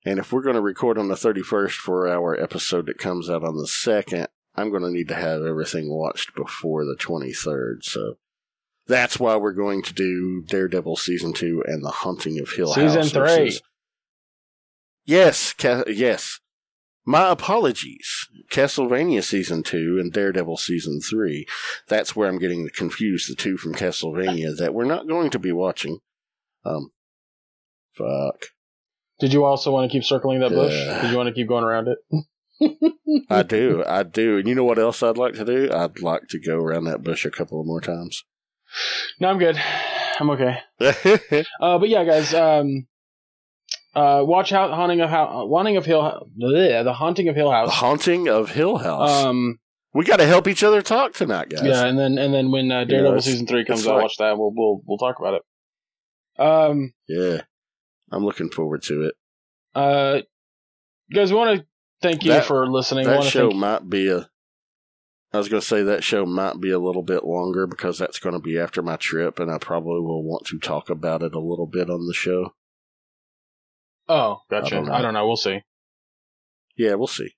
and 0.04 0.18
if 0.18 0.32
we're 0.32 0.42
going 0.42 0.56
to 0.56 0.60
record 0.60 0.98
on 0.98 1.08
the 1.08 1.14
31st 1.14 1.72
for 1.72 2.08
our 2.08 2.38
episode 2.40 2.86
that 2.86 2.98
comes 2.98 3.30
out 3.30 3.44
on 3.44 3.56
the 3.56 3.64
2nd, 3.64 4.26
I'm 4.56 4.70
going 4.70 4.82
to 4.82 4.90
need 4.90 5.08
to 5.08 5.14
have 5.14 5.42
everything 5.42 5.88
watched 5.90 6.34
before 6.34 6.84
the 6.84 6.96
23rd. 6.96 7.84
So 7.84 8.16
that's 8.86 9.20
why 9.20 9.36
we're 9.36 9.52
going 9.52 9.82
to 9.82 9.94
do 9.94 10.42
Daredevil 10.42 10.96
season 10.96 11.32
two 11.32 11.62
and 11.66 11.84
The 11.84 11.90
Haunting 11.90 12.40
of 12.40 12.50
Hill 12.50 12.72
House. 12.72 12.94
Season 12.94 13.24
three. 13.24 13.58
Yes, 15.04 15.52
ca- 15.52 15.84
yes. 15.86 16.40
My 17.04 17.30
apologies. 17.30 18.28
Castlevania 18.52 19.22
season 19.22 19.62
two 19.62 19.98
and 20.00 20.12
Daredevil 20.12 20.58
season 20.58 21.00
three. 21.00 21.46
That's 21.88 22.14
where 22.14 22.28
I'm 22.28 22.38
getting 22.38 22.68
confused. 22.74 23.30
The 23.30 23.34
two 23.34 23.56
from 23.56 23.74
Castlevania 23.74 24.56
that 24.58 24.74
we're 24.74 24.84
not 24.84 25.08
going 25.08 25.30
to 25.30 25.38
be 25.38 25.52
watching. 25.52 25.98
Um, 26.64 26.90
fuck. 27.96 28.46
Did 29.18 29.32
you 29.32 29.44
also 29.44 29.70
want 29.70 29.90
to 29.90 29.94
keep 29.94 30.04
circling 30.04 30.40
that 30.40 30.50
bush? 30.50 30.72
Did 30.72 31.10
you 31.10 31.16
want 31.16 31.28
to 31.28 31.34
keep 31.34 31.48
going 31.48 31.64
around 31.64 31.88
it? 31.88 31.98
I 33.30 33.42
do, 33.42 33.82
I 33.86 34.02
do. 34.02 34.38
And 34.38 34.48
you 34.48 34.54
know 34.54 34.64
what 34.64 34.78
else 34.78 35.02
I'd 35.02 35.16
like 35.16 35.34
to 35.34 35.44
do? 35.44 35.70
I'd 35.72 36.00
like 36.00 36.28
to 36.28 36.38
go 36.38 36.56
around 36.56 36.84
that 36.84 37.02
bush 37.02 37.24
a 37.24 37.30
couple 37.30 37.60
of 37.60 37.66
more 37.66 37.80
times. 37.80 38.24
No, 39.18 39.28
I'm 39.28 39.38
good. 39.38 39.60
I'm 40.18 40.30
okay. 40.30 40.58
Uh, 41.60 41.78
but 41.78 41.88
yeah, 41.88 42.04
guys, 42.04 42.32
um, 42.34 42.86
uh, 43.94 44.22
watch 44.24 44.52
out, 44.52 44.70
haunting 44.72 45.00
of 45.00 45.10
How, 45.10 45.46
haunting 45.48 45.76
of 45.76 45.84
Hill, 45.86 46.28
bleh, 46.40 46.84
the 46.84 46.92
haunting 46.92 47.28
of 47.28 47.34
Hill 47.36 47.50
House, 47.50 47.68
the 47.68 47.72
Haunting 47.74 48.28
of 48.28 48.50
Hill 48.50 48.78
House. 48.78 49.24
Um, 49.24 49.58
we 49.92 50.04
got 50.04 50.16
to 50.18 50.26
help 50.26 50.46
each 50.46 50.62
other 50.62 50.82
talk 50.82 51.14
tonight, 51.14 51.48
guys. 51.48 51.62
yeah, 51.64 51.84
and 51.86 51.98
then 51.98 52.16
and 52.18 52.32
then 52.32 52.50
when 52.52 52.70
uh, 52.70 52.84
Daredevil 52.84 53.12
it's- 53.18 53.24
season 53.24 53.46
three 53.46 53.64
comes 53.64 53.86
out, 53.86 53.94
like- 53.94 54.02
watch 54.04 54.16
that. 54.18 54.38
We'll 54.38 54.52
we'll 54.54 54.80
we'll 54.86 54.98
talk 54.98 55.18
about 55.18 55.34
it. 55.34 55.42
Um, 56.42 56.92
Yeah. 57.08 57.42
I'm 58.12 58.24
looking 58.24 58.50
forward 58.50 58.82
to 58.84 59.02
it. 59.02 59.14
uh, 59.74 60.20
guys, 61.12 61.30
we 61.32 61.36
want 61.38 61.60
to 61.60 61.66
thank 62.02 62.24
you 62.24 62.32
That- 62.32 62.44
for 62.44 62.66
listening. 62.68 63.06
That 63.06 63.22
show 63.24 63.48
thank 63.50 63.60
might 63.60 63.88
be 63.90 64.08
a. 64.10 64.28
I 65.32 65.38
was 65.38 65.48
going 65.48 65.60
to 65.60 65.66
say 65.66 65.84
that 65.84 66.02
show 66.02 66.26
might 66.26 66.60
be 66.60 66.70
a 66.72 66.78
little 66.80 67.02
bit 67.04 67.22
longer 67.24 67.68
because 67.68 67.98
that's 67.98 68.18
going 68.18 68.32
to 68.34 68.40
be 68.40 68.58
after 68.58 68.82
my 68.82 68.96
trip, 68.96 69.38
and 69.38 69.48
I 69.48 69.58
probably 69.58 70.00
will 70.00 70.24
want 70.24 70.44
to 70.46 70.58
talk 70.58 70.90
about 70.90 71.22
it 71.22 71.34
a 71.34 71.38
little 71.38 71.68
bit 71.68 71.88
on 71.88 72.06
the 72.08 72.14
show. 72.14 72.54
Oh, 74.10 74.40
gotcha. 74.50 74.66
I 74.66 74.70
don't 74.70 74.86
know. 74.86 74.92
I 74.92 75.02
don't 75.02 75.14
know. 75.14 75.26
We'll 75.26 75.36
see. 75.36 75.60
Yeah, 76.76 76.94
we'll 76.94 77.06
see. 77.06 77.32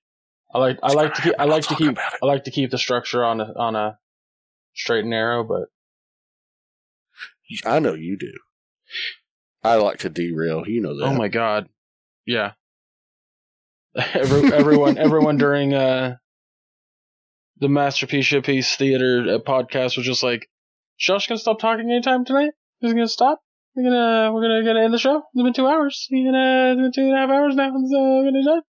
I 0.51 0.57
like 0.57 0.79
I 0.81 0.93
like 0.93 1.13
gonna 1.13 1.15
to 1.15 1.21
keep 1.21 1.33
I 1.37 1.43
like 1.45 1.67
to 1.67 1.75
keep. 1.75 1.97
I 1.99 2.25
like 2.25 2.43
to 2.45 2.51
keep 2.51 2.71
the 2.71 2.79
structure 2.79 3.23
on 3.23 3.39
a 3.41 3.53
on 3.55 3.75
a 3.75 3.99
straight 4.73 5.01
and 5.01 5.11
narrow, 5.11 5.43
but 5.43 5.69
I 7.63 7.77
know 7.77 7.93
you 7.93 8.17
do. 8.17 8.31
I 9.63 9.75
like 9.75 9.99
to 9.99 10.09
derail. 10.09 10.63
You 10.67 10.81
know 10.81 10.97
that. 10.97 11.05
oh 11.05 11.13
my 11.13 11.27
god, 11.27 11.69
yeah. 12.25 12.53
Every, 13.95 14.51
everyone 14.53 14.97
everyone 14.97 15.37
during 15.37 15.75
uh 15.75 16.15
the 17.59 17.69
masterpiece 17.69 18.25
Shitpiece 18.25 18.75
theater 18.75 19.35
uh, 19.35 19.37
podcast 19.37 19.95
was 19.95 20.07
just 20.07 20.23
like, 20.23 20.49
"Josh 20.97 21.27
gonna 21.27 21.37
stop 21.37 21.59
talking 21.59 21.91
anytime 21.91 22.25
tonight? 22.25 22.53
He's 22.79 22.93
gonna 22.93 23.07
stop." 23.07 23.41
We're 23.75 23.83
gonna 23.83 24.31
we're 24.33 24.41
gonna 24.41 24.63
gonna 24.63 24.83
end 24.83 24.93
the 24.93 24.99
show. 24.99 25.23
It's 25.33 25.43
been 25.43 25.53
two 25.53 25.67
hours. 25.67 26.07
We're 26.11 26.31
gonna 26.31 26.73
it's 26.73 26.81
been 26.81 26.91
two 26.91 27.09
and 27.09 27.17
a 27.17 27.19
half 27.19 27.29
hours 27.29 27.55
now. 27.55 27.71
It's, 27.75 27.93
uh, 27.93 27.99
we're 27.99 28.25
gonna 28.25 28.43
done. 28.43 28.61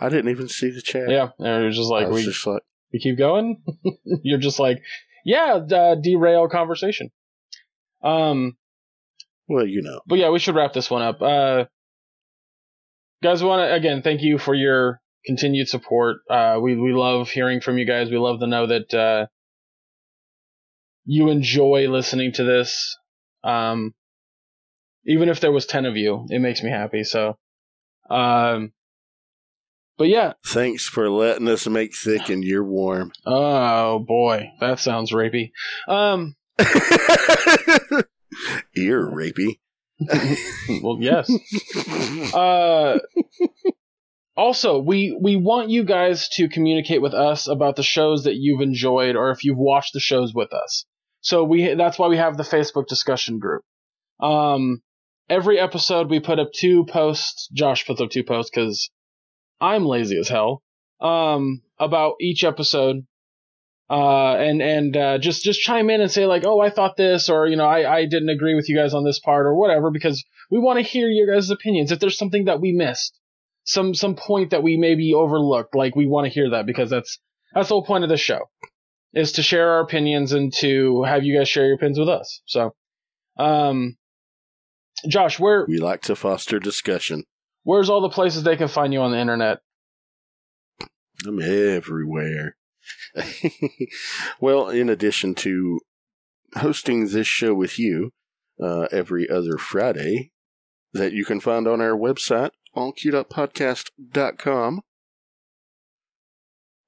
I 0.00 0.08
didn't 0.08 0.30
even 0.30 0.48
see 0.48 0.70
the 0.70 0.82
chat. 0.82 1.08
Yeah, 1.08 1.28
and 1.38 1.62
it 1.62 1.66
was 1.66 1.76
just 1.76 1.90
like 1.90 2.08
was 2.08 2.16
we 2.16 2.24
just 2.24 2.46
like, 2.46 2.62
we 2.92 2.98
keep 2.98 3.16
going. 3.16 3.62
You're 4.22 4.38
just 4.38 4.58
like, 4.58 4.82
yeah, 5.24 5.54
uh, 5.54 5.94
derail 5.94 6.48
conversation. 6.48 7.10
Um, 8.02 8.56
well, 9.48 9.66
you 9.66 9.82
know. 9.82 10.00
but 10.06 10.18
yeah, 10.18 10.30
we 10.30 10.38
should 10.38 10.54
wrap 10.54 10.72
this 10.72 10.90
one 10.90 11.02
up. 11.02 11.22
Uh, 11.22 11.64
guys, 13.22 13.42
want 13.42 13.60
to 13.60 13.72
again 13.72 14.02
thank 14.02 14.22
you 14.22 14.38
for 14.38 14.54
your 14.54 15.00
continued 15.24 15.68
support. 15.68 16.18
Uh, 16.28 16.58
we 16.60 16.76
we 16.76 16.92
love 16.92 17.30
hearing 17.30 17.60
from 17.60 17.78
you 17.78 17.86
guys. 17.86 18.10
We 18.10 18.18
love 18.18 18.40
to 18.40 18.46
know 18.46 18.66
that 18.66 18.92
uh, 18.92 19.26
you 21.04 21.30
enjoy 21.30 21.88
listening 21.88 22.32
to 22.32 22.44
this. 22.44 22.96
Um, 23.44 23.94
even 25.06 25.28
if 25.28 25.40
there 25.40 25.52
was 25.52 25.66
ten 25.66 25.84
of 25.84 25.96
you, 25.96 26.26
it 26.30 26.40
makes 26.40 26.62
me 26.62 26.70
happy. 26.70 27.04
So, 27.04 27.36
um, 28.10 28.72
but 29.98 30.08
yeah, 30.08 30.32
Thanks 30.46 30.88
for 30.88 31.08
letting 31.10 31.48
us 31.48 31.66
make 31.68 31.94
thick 31.94 32.28
and 32.30 32.42
you're 32.42 32.64
warm. 32.64 33.12
oh 33.26 33.98
boy, 34.00 34.50
that 34.60 34.78
sounds 34.80 35.12
rapey. 35.12 35.52
Um. 35.86 36.34
Ear 38.76 39.06
rapey. 39.06 39.58
well, 40.82 40.98
yes. 41.00 41.30
Uh, 42.34 42.98
also, 44.36 44.78
we 44.80 45.16
we 45.20 45.36
want 45.36 45.70
you 45.70 45.84
guys 45.84 46.28
to 46.30 46.48
communicate 46.48 47.00
with 47.00 47.14
us 47.14 47.46
about 47.46 47.76
the 47.76 47.82
shows 47.84 48.24
that 48.24 48.34
you've 48.34 48.60
enjoyed, 48.60 49.14
or 49.14 49.30
if 49.30 49.44
you've 49.44 49.58
watched 49.58 49.92
the 49.92 50.00
shows 50.00 50.34
with 50.34 50.52
us. 50.52 50.84
So 51.24 51.42
we 51.42 51.74
that's 51.74 51.98
why 51.98 52.08
we 52.08 52.18
have 52.18 52.36
the 52.36 52.42
Facebook 52.42 52.86
discussion 52.86 53.38
group. 53.38 53.62
Um, 54.20 54.82
every 55.28 55.58
episode 55.58 56.10
we 56.10 56.20
put 56.20 56.38
up 56.38 56.52
two 56.54 56.84
posts. 56.84 57.48
Josh 57.52 57.86
puts 57.86 58.00
up 58.00 58.10
two 58.10 58.24
posts 58.24 58.50
because 58.54 58.90
I'm 59.60 59.86
lazy 59.86 60.18
as 60.18 60.28
hell. 60.28 60.62
Um, 61.00 61.62
about 61.78 62.16
each 62.20 62.44
episode. 62.44 63.06
Uh, 63.90 64.34
and, 64.36 64.62
and, 64.62 64.96
uh, 64.96 65.18
just, 65.18 65.42
just 65.42 65.60
chime 65.60 65.90
in 65.90 66.00
and 66.00 66.10
say 66.10 66.24
like, 66.24 66.44
oh, 66.46 66.58
I 66.58 66.70
thought 66.70 66.96
this, 66.96 67.28
or, 67.28 67.46
you 67.46 67.56
know, 67.56 67.66
I, 67.66 67.98
I 67.98 68.06
didn't 68.06 68.30
agree 68.30 68.54
with 68.54 68.66
you 68.66 68.74
guys 68.74 68.94
on 68.94 69.04
this 69.04 69.20
part, 69.20 69.44
or 69.44 69.54
whatever, 69.54 69.90
because 69.90 70.24
we 70.50 70.58
want 70.58 70.78
to 70.78 70.82
hear 70.82 71.06
your 71.08 71.26
guys' 71.26 71.50
opinions. 71.50 71.92
If 71.92 72.00
there's 72.00 72.16
something 72.16 72.46
that 72.46 72.62
we 72.62 72.72
missed, 72.72 73.20
some, 73.64 73.94
some 73.94 74.16
point 74.16 74.50
that 74.50 74.62
we 74.62 74.78
maybe 74.78 75.12
overlooked, 75.12 75.74
like, 75.74 75.94
we 75.94 76.06
want 76.06 76.24
to 76.26 76.32
hear 76.32 76.50
that 76.50 76.64
because 76.64 76.88
that's, 76.88 77.18
that's 77.52 77.68
the 77.68 77.74
whole 77.74 77.84
point 77.84 78.04
of 78.04 78.10
the 78.10 78.16
show 78.16 78.48
is 79.14 79.32
to 79.32 79.42
share 79.42 79.70
our 79.70 79.80
opinions 79.80 80.32
and 80.32 80.52
to 80.54 81.04
have 81.04 81.24
you 81.24 81.38
guys 81.38 81.48
share 81.48 81.66
your 81.66 81.76
opinions 81.76 81.98
with 81.98 82.08
us. 82.08 82.42
So, 82.46 82.74
um, 83.38 83.96
Josh, 85.08 85.38
where, 85.38 85.64
we 85.68 85.78
like 85.78 86.02
to 86.02 86.16
foster 86.16 86.58
discussion. 86.58 87.24
where's 87.62 87.88
all 87.88 88.00
the 88.00 88.08
places 88.08 88.42
they 88.42 88.56
can 88.56 88.68
find 88.68 88.92
you 88.92 89.00
on 89.00 89.12
the 89.12 89.18
internet? 89.18 89.60
I'm 91.26 91.40
everywhere. 91.40 92.56
well, 94.40 94.68
in 94.68 94.90
addition 94.90 95.34
to 95.36 95.80
hosting 96.56 97.08
this 97.08 97.26
show 97.26 97.54
with 97.54 97.78
you 97.78 98.10
uh, 98.62 98.88
every 98.90 99.28
other 99.28 99.56
Friday, 99.56 100.32
that 100.92 101.12
you 101.12 101.24
can 101.24 101.40
find 101.40 101.66
on 101.66 101.80
our 101.80 101.96
website, 101.96 102.50
allqueueduppodcast.com. 102.76 104.82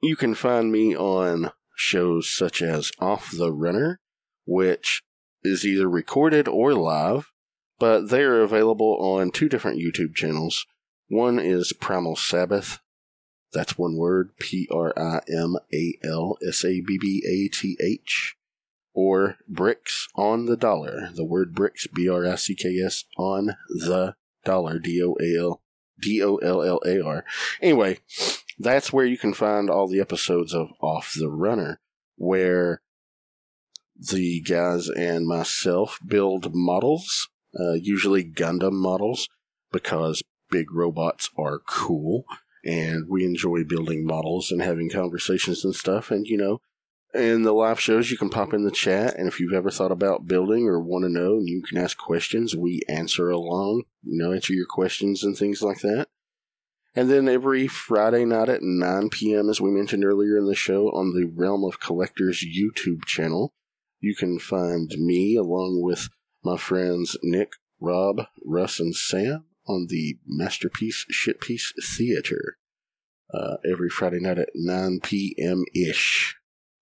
You 0.03 0.17
can 0.17 0.35
find 0.35 0.71
me 0.71 0.95
on 0.95 1.51
shows 1.77 2.35
such 2.35 2.61
as 2.61 2.91
Off 2.99 3.31
the 3.31 3.53
Runner, 3.53 4.01
which 4.45 5.03
is 5.43 5.65
either 5.65 5.89
recorded 5.89 6.49
or 6.49 6.75
live, 6.75 7.31
but 7.79 8.09
they 8.09 8.23
are 8.23 8.43
available 8.43 8.97
on 9.01 9.31
two 9.31 9.49
different 9.49 9.79
YouTube 9.79 10.15
channels. 10.15 10.67
One 11.09 11.39
is 11.39 11.73
Primal 11.73 12.17
Sabbath, 12.17 12.81
that's 13.57 13.79
one 13.79 13.97
word 13.97 14.37
P 14.39 14.69
R 14.71 14.93
I 14.99 15.21
M 15.29 15.57
A 15.73 15.99
L 16.05 16.37
S 16.47 16.65
A 16.65 16.81
B 16.81 16.99
B 17.01 17.23
A 17.27 17.49
T 17.49 17.77
H. 17.81 18.37
Or 18.93 19.37
Bricks 19.49 20.09
on 20.15 20.47
the 20.47 20.57
Dollar. 20.57 21.11
The 21.15 21.25
word 21.25 21.55
bricks, 21.55 21.87
B 21.87 22.09
R 22.09 22.27
I 22.27 22.35
C 22.35 22.55
K 22.55 22.79
S, 22.85 23.05
on 23.17 23.57
the 23.69 24.15
dollar, 24.45 24.79
D 24.79 25.03
O 25.03 25.17
A 25.21 25.39
L 25.39 25.63
D 26.01 26.23
O 26.23 26.37
L 26.37 26.63
L 26.63 26.81
A 26.85 27.03
R. 27.03 27.25
Anyway, 27.61 27.99
that's 28.59 28.93
where 28.93 29.07
you 29.07 29.19
can 29.19 29.35
find 29.35 29.69
all 29.69 29.87
the 29.87 30.01
episodes 30.01 30.55
of 30.55 30.69
Off 30.81 31.15
the 31.17 31.31
Runner, 31.31 31.81
where 32.17 32.81
the 33.97 34.41
guys 34.43 34.89
and 34.89 35.27
myself 35.27 35.99
build 36.07 36.55
models, 36.55 37.29
uh, 37.59 37.73
usually 37.73 38.25
Gundam 38.25 38.73
models, 38.73 39.29
because 39.73 40.23
big 40.51 40.73
robots 40.73 41.31
are 41.37 41.61
cool 41.67 42.25
and 42.65 43.09
we 43.09 43.25
enjoy 43.25 43.63
building 43.65 44.05
models 44.05 44.51
and 44.51 44.61
having 44.61 44.91
conversations 44.91 45.65
and 45.65 45.75
stuff. 45.75 46.11
And 46.11 46.27
you 46.27 46.37
know, 46.37 46.61
in 47.15 47.43
the 47.43 47.53
live 47.53 47.81
shows, 47.81 48.11
you 48.11 48.19
can 48.19 48.29
pop 48.29 48.53
in 48.53 48.65
the 48.65 48.71
chat, 48.71 49.17
and 49.17 49.29
if 49.29 49.41
you've 49.41 49.53
ever 49.53 49.71
thought 49.71 49.93
about 49.93 50.27
building 50.27 50.67
or 50.67 50.81
want 50.81 51.05
to 51.05 51.09
know, 51.09 51.41
you 51.43 51.63
can 51.63 51.79
ask 51.79 51.97
questions. 51.97 52.57
We 52.57 52.83
answer 52.89 53.31
along, 53.31 53.85
you 54.03 54.23
know, 54.23 54.33
answer 54.33 54.53
your 54.53 54.67
questions 54.67 55.23
and 55.23 55.37
things 55.37 55.63
like 55.63 55.81
that. 55.81 56.09
And 56.97 57.11
then 57.11 57.29
every 57.29 57.69
Friday 57.69 58.25
night 58.25 58.49
at 58.49 58.63
9 58.63 59.11
p.m., 59.11 59.51
as 59.51 59.61
we 59.61 59.71
mentioned 59.71 60.03
earlier 60.03 60.39
in 60.39 60.47
the 60.47 60.55
show, 60.55 60.89
on 60.89 61.13
the 61.13 61.27
Realm 61.27 61.63
of 61.63 61.79
Collectors 61.79 62.43
YouTube 62.43 63.05
channel, 63.05 63.53
you 64.01 64.17
can 64.17 64.39
find 64.39 64.91
me 64.97 65.37
along 65.37 65.83
with 65.83 66.09
my 66.43 66.57
friends 66.57 67.15
Nick, 67.23 67.51
Rob, 67.79 68.23
Russ, 68.43 68.81
and 68.81 68.95
Sam 68.95 69.45
on 69.69 69.89
the 69.91 70.17
Masterpiece 70.27 71.05
Shitpiece 71.13 71.73
Theater 71.97 72.57
uh, 73.35 73.57
every 73.71 73.91
Friday 73.91 74.21
night 74.21 74.39
at 74.39 74.49
9 74.55 75.01
p.m. 75.03 75.65
ish, 75.75 76.37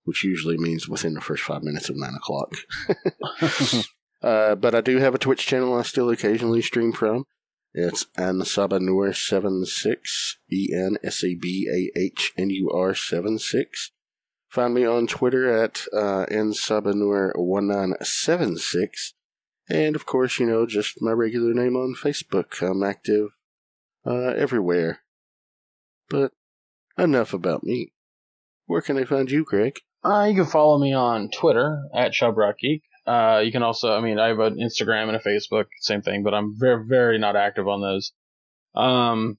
which 0.05 0.23
usually 0.23 0.59
means 0.59 0.89
within 0.89 1.15
the 1.15 1.21
first 1.21 1.43
five 1.43 1.65
minutes 1.65 1.89
of 1.89 1.97
9 1.97 2.15
o'clock. 2.15 2.55
uh, 4.23 4.55
but 4.55 4.77
I 4.77 4.81
do 4.81 4.99
have 4.99 5.17
a 5.17 5.19
Twitch 5.19 5.45
channel 5.45 5.75
I 5.75 5.83
still 5.83 6.11
occasionally 6.11 6.63
stream 6.63 6.93
from. 6.93 7.25
It's 7.77 8.05
Ensabahnur76, 8.17 10.37
E 10.53 10.73
N 10.73 10.97
S 11.03 11.25
A 11.25 11.35
B 11.35 11.69
A 11.69 11.91
H 11.99 12.33
N 12.39 12.51
U 12.51 12.71
R 12.71 12.95
76. 12.95 13.91
Find 14.49 14.75
me 14.75 14.87
on 14.87 15.09
Twitter 15.09 15.51
at 15.51 15.85
uh, 15.93 16.27
Ensabahnur1976. 16.31 19.15
And 19.69 19.97
of 19.97 20.07
course, 20.07 20.39
you 20.39 20.47
know, 20.47 20.67
just 20.67 21.03
my 21.03 21.11
regular 21.11 21.53
name 21.53 21.75
on 21.75 21.97
Facebook. 21.97 22.63
I'm 22.63 22.85
active 22.85 23.31
uh, 24.07 24.35
everywhere. 24.37 25.01
But 26.09 26.31
enough 26.97 27.35
about 27.35 27.65
me. 27.65 27.93
Where 28.67 28.83
can 28.83 28.99
I 28.99 29.05
find 29.05 29.29
you, 29.29 29.45
Greg? 29.45 29.81
Uh, 30.05 30.29
you 30.31 30.37
can 30.37 30.47
follow 30.47 30.79
me 30.79 30.93
on 30.93 31.29
Twitter 31.31 31.89
at 31.93 32.13
ShubrockGeek. 32.13 32.83
Uh, 33.07 33.43
you 33.45 33.53
can 33.53 33.63
also, 33.63 33.95
I 33.95 34.01
mean, 34.01 34.19
I 34.19 34.29
have 34.29 34.39
an 34.39 34.57
Instagram 34.57 35.09
and 35.09 35.17
a 35.17 35.21
Facebook, 35.21 35.67
same 35.81 36.03
thing, 36.03 36.23
but 36.23 36.35
I'm 36.35 36.55
very, 36.59 36.85
very 36.87 37.19
not 37.19 37.37
active 37.37 37.69
on 37.69 37.81
those. 37.81 38.13
Um, 38.75 39.39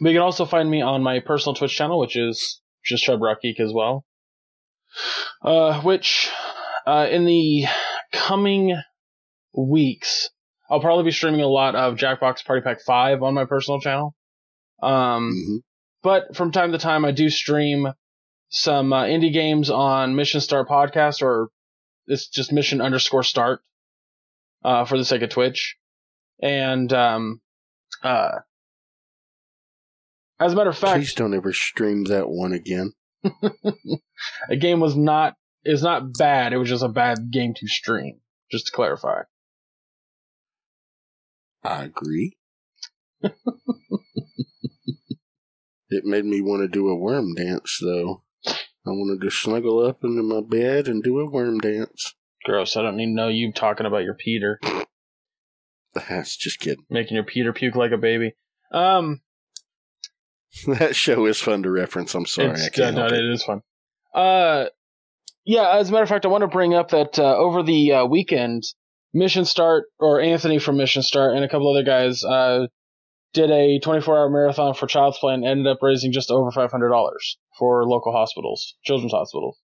but 0.00 0.10
you 0.10 0.16
can 0.16 0.22
also 0.22 0.44
find 0.44 0.70
me 0.70 0.82
on 0.82 1.02
my 1.02 1.20
personal 1.20 1.54
Twitch 1.54 1.74
channel, 1.74 1.98
which 1.98 2.16
is 2.16 2.60
just 2.84 3.06
ShubrockGeek 3.06 3.60
as 3.60 3.72
well. 3.72 4.04
Uh, 5.42 5.80
which, 5.80 6.28
uh, 6.86 7.06
in 7.10 7.24
the 7.24 7.64
coming 8.12 8.76
weeks, 9.54 10.30
I'll 10.68 10.80
probably 10.80 11.04
be 11.04 11.10
streaming 11.12 11.40
a 11.40 11.48
lot 11.48 11.74
of 11.74 11.96
Jackbox 11.96 12.44
Party 12.44 12.60
Pack 12.62 12.80
5 12.82 13.22
on 13.22 13.34
my 13.34 13.46
personal 13.46 13.80
channel. 13.80 14.14
Um, 14.82 15.32
hmm 15.32 15.56
but 16.02 16.34
from 16.34 16.52
time 16.52 16.72
to 16.72 16.78
time, 16.78 17.04
I 17.04 17.10
do 17.12 17.28
stream 17.28 17.88
some 18.48 18.92
uh, 18.92 19.04
indie 19.04 19.32
games 19.32 19.70
on 19.70 20.16
Mission 20.16 20.40
Start 20.40 20.68
Podcast, 20.68 21.22
or 21.22 21.48
it's 22.06 22.28
just 22.28 22.52
Mission 22.52 22.80
underscore 22.80 23.22
Start, 23.22 23.60
uh, 24.64 24.84
for 24.84 24.98
the 24.98 25.04
sake 25.04 25.22
of 25.22 25.30
Twitch. 25.30 25.76
And 26.42 26.92
um, 26.92 27.40
uh, 28.02 28.38
as 30.38 30.52
a 30.52 30.56
matter 30.56 30.70
of 30.70 30.78
fact, 30.78 30.98
Please 31.00 31.14
don't 31.14 31.34
ever 31.34 31.52
stream 31.52 32.04
that 32.04 32.28
one 32.28 32.52
again. 32.52 32.92
a 34.48 34.56
game 34.56 34.80
was 34.80 34.96
not 34.96 35.36
is 35.64 35.82
not 35.82 36.14
bad. 36.14 36.52
It 36.52 36.56
was 36.56 36.68
just 36.68 36.82
a 36.82 36.88
bad 36.88 37.30
game 37.30 37.52
to 37.54 37.66
stream. 37.66 38.20
Just 38.50 38.66
to 38.66 38.72
clarify. 38.72 39.22
I 41.62 41.84
agree. 41.84 42.38
it 43.22 43.34
made 46.04 46.24
me 46.24 46.40
want 46.40 46.62
to 46.62 46.68
do 46.68 46.88
a 46.88 46.96
worm 46.96 47.34
dance, 47.34 47.78
though. 47.82 48.22
I 48.86 48.90
wanted 48.90 49.20
to 49.22 49.30
snuggle 49.30 49.84
up 49.86 50.02
into 50.02 50.22
my 50.22 50.40
bed 50.40 50.88
and 50.88 51.02
do 51.02 51.20
a 51.20 51.30
worm 51.30 51.58
dance. 51.58 52.14
Gross. 52.44 52.76
I 52.76 52.82
don't 52.82 52.96
need 52.96 53.06
to 53.06 53.12
know 53.12 53.28
you 53.28 53.52
talking 53.52 53.86
about 53.86 54.04
your 54.04 54.14
Peter, 54.14 54.58
That's 55.94 56.36
just 56.36 56.60
kidding. 56.60 56.84
making 56.88 57.14
your 57.16 57.24
Peter 57.24 57.52
puke 57.52 57.74
like 57.76 57.92
a 57.92 57.98
baby. 57.98 58.34
Um, 58.72 59.20
That 60.66 60.96
show 60.96 61.26
is 61.26 61.40
fun 61.40 61.62
to 61.62 61.70
reference. 61.70 62.14
I'm 62.14 62.26
sorry, 62.26 62.50
it's, 62.50 62.66
I 62.66 62.68
can't 62.70 62.96
no, 62.96 63.02
help 63.02 63.12
it 63.12 63.24
it. 63.24 63.30
is 63.32 63.42
fun. 63.44 63.60
Uh, 64.14 64.66
yeah. 65.44 65.76
As 65.76 65.88
a 65.88 65.92
matter 65.92 66.02
of 66.02 66.08
fact, 66.08 66.24
I 66.24 66.28
want 66.28 66.42
to 66.42 66.48
bring 66.48 66.74
up 66.74 66.90
that 66.90 67.18
uh, 67.18 67.36
over 67.36 67.62
the 67.62 67.92
uh, 67.92 68.06
weekend, 68.06 68.64
Mission 69.14 69.44
Start 69.44 69.84
or 69.98 70.20
Anthony 70.20 70.58
from 70.58 70.76
Mission 70.76 71.02
Start 71.02 71.36
and 71.36 71.44
a 71.44 71.48
couple 71.48 71.70
other 71.70 71.84
guys 71.84 72.24
uh, 72.24 72.66
did 73.32 73.50
a 73.50 73.78
24-hour 73.80 74.30
marathon 74.30 74.74
for 74.74 74.86
Child's 74.86 75.18
Play 75.18 75.34
and 75.34 75.44
ended 75.44 75.66
up 75.68 75.78
raising 75.82 76.10
just 76.12 76.30
over 76.30 76.50
$500 76.50 77.18
for 77.60 77.84
local 77.84 78.10
hospitals, 78.10 78.74
children's 78.82 79.12
hospitals. 79.12 79.58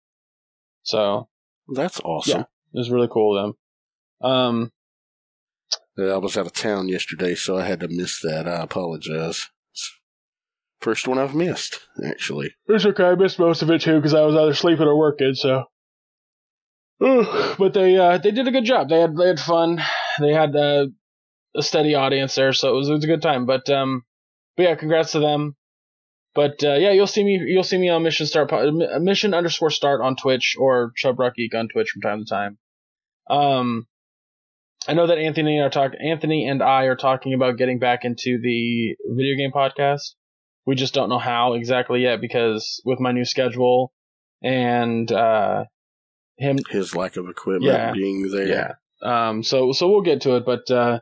So 0.85 1.29
That's 1.75 1.99
awesome. 2.01 2.43
it 2.43 2.47
was 2.79 2.91
really 2.91 3.09
cool 3.11 3.37
of 3.37 3.43
them. 3.43 4.31
Um, 4.31 4.73
I 5.99 6.19
was 6.19 6.37
out 6.37 6.47
of 6.47 6.53
town 6.53 6.89
yesterday, 6.89 7.35
so 7.35 7.57
I 7.57 7.65
had 7.65 7.81
to 7.81 7.89
miss 7.89 8.21
that. 8.21 8.47
I 8.47 8.61
apologize. 8.63 9.49
First 10.81 11.09
one 11.09 11.19
I've 11.19 11.35
missed, 11.35 11.81
actually. 12.05 12.55
It's 12.69 12.85
okay. 12.85 13.05
I 13.05 13.15
missed 13.15 13.39
most 13.39 13.63
of 13.63 13.71
it 13.71 13.81
too 13.81 13.97
because 13.97 14.15
I 14.15 14.21
was 14.21 14.37
either 14.37 14.55
sleeping 14.55 14.87
or 14.87 14.97
working. 14.97 15.35
So, 15.35 15.65
but 17.01 17.73
they 17.73 17.97
uh, 17.97 18.19
they 18.19 18.31
did 18.31 18.47
a 18.47 18.53
good 18.53 18.67
job. 18.67 18.91
They 18.91 19.01
had 19.01 19.17
they 19.17 19.27
had 19.27 19.41
fun. 19.41 19.83
They 20.21 20.35
had 20.35 20.55
uh, 20.55 20.87
a 21.57 21.63
steady 21.63 21.95
audience 21.95 22.35
there, 22.35 22.53
so 22.53 22.75
it 22.75 22.77
was, 22.77 22.89
it 22.91 22.93
was 22.93 23.05
a 23.05 23.09
good 23.09 23.23
time. 23.23 23.47
But 23.47 23.69
um, 23.71 24.05
but 24.57 24.65
yeah, 24.65 24.75
congrats 24.75 25.13
to 25.13 25.19
them. 25.21 25.57
But 26.37 26.63
uh, 26.63 26.75
yeah, 26.75 26.93
you'll 26.93 27.07
see 27.07 27.25
me 27.25 27.43
you'll 27.47 27.65
see 27.65 27.79
me 27.79 27.89
on 27.89 28.03
Mission 28.03 28.27
Start 28.27 28.53
Mission 29.01 29.33
underscore 29.35 29.71
Start 29.71 30.03
on 30.03 30.15
Twitch 30.17 30.55
or 30.59 30.93
Chubrock 31.03 31.35
Geek 31.35 31.55
on 31.55 31.69
Twitch 31.73 31.89
from 31.91 32.03
time 32.03 32.19
to 32.25 32.29
time. 32.29 32.59
Um, 33.29 33.87
I 34.87 34.93
know 34.93 35.07
that 35.07 35.19
Anthony 35.19 35.57
and 35.57 35.65
I 35.65 35.67
are 35.67 35.71
talk 35.71 35.93
Anthony 35.99 36.47
and 36.47 36.63
I 36.63 36.85
are 36.85 36.95
talking 36.95 37.33
about 37.35 37.57
getting 37.57 37.79
back 37.79 38.05
into 38.05 38.39
the 38.41 38.95
video 39.09 39.35
game 39.37 39.51
podcast. 39.51 40.13
We 40.67 40.75
just 40.75 40.93
don't 40.95 41.09
know 41.09 41.19
how 41.19 41.55
exactly 41.55 42.03
yet 42.03 42.21
because 42.21 42.83
with 42.85 43.01
my 43.01 43.13
new 43.13 43.25
schedule 43.25 43.93
and 44.43 45.11
uh 45.11 45.65
him 46.37 46.59
His 46.69 46.95
lack 46.95 47.17
of 47.17 47.29
equipment 47.31 47.73
Yeah. 47.73 47.93
being 47.93 48.31
there. 48.31 48.47
yeah. 48.47 48.73
Um 49.29 49.43
so 49.43 49.73
so 49.73 49.89
we'll 49.89 50.03
get 50.03 50.21
to 50.23 50.37
it, 50.37 50.45
but 50.45 50.71
uh 50.71 51.01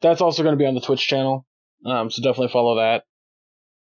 that's 0.00 0.22
also 0.22 0.42
going 0.42 0.54
to 0.54 0.58
be 0.58 0.66
on 0.66 0.74
the 0.74 0.80
Twitch 0.80 1.06
channel. 1.06 1.46
Um 1.84 2.10
so 2.10 2.22
definitely 2.22 2.52
follow 2.52 2.76
that. 2.76 3.04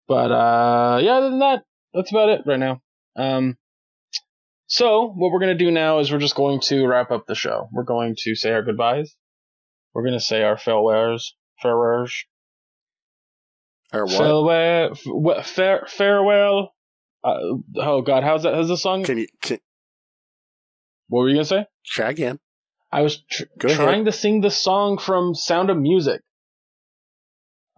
But 0.08 0.32
uh 0.32 0.98
yeah, 1.02 1.12
other 1.18 1.30
than 1.30 1.38
that, 1.40 1.64
that's 1.94 2.10
about 2.10 2.30
it 2.30 2.42
right 2.46 2.58
now. 2.58 2.80
Um 3.16 3.56
so 4.66 5.08
what 5.08 5.32
we're 5.32 5.40
going 5.40 5.56
to 5.56 5.64
do 5.64 5.70
now 5.70 5.98
is 5.98 6.12
we're 6.12 6.18
just 6.18 6.34
going 6.34 6.60
to 6.60 6.86
wrap 6.86 7.10
up 7.10 7.26
the 7.26 7.34
show. 7.34 7.68
We're 7.72 7.84
going 7.84 8.16
to 8.24 8.34
say 8.34 8.52
our 8.52 8.62
goodbyes. 8.62 9.14
We're 9.94 10.02
going 10.02 10.18
to 10.18 10.20
say 10.20 10.42
our 10.42 10.58
farewells, 10.58 11.34
farewells, 11.62 12.12
Or 13.94 14.04
what? 14.04 14.12
farewell, 14.12 15.38
f- 15.38 15.46
fare, 15.46 15.86
farewell. 15.88 16.74
Uh, 17.24 17.38
oh 17.76 18.02
God, 18.02 18.24
how's 18.24 18.42
that? 18.42 18.54
How's 18.54 18.68
the 18.68 18.76
song? 18.76 19.04
can 19.04 19.16
you 19.18 19.26
can, 19.40 19.58
What 21.08 21.20
were 21.20 21.28
you 21.30 21.36
gonna 21.36 21.44
say? 21.46 21.66
try 21.86 22.10
again? 22.10 22.38
I 22.92 23.00
was 23.02 23.22
tr- 23.30 23.44
trying 23.68 24.04
to 24.04 24.12
sing 24.12 24.42
the 24.42 24.50
song 24.50 24.98
from 24.98 25.34
Sound 25.34 25.70
of 25.70 25.78
Music. 25.78 26.20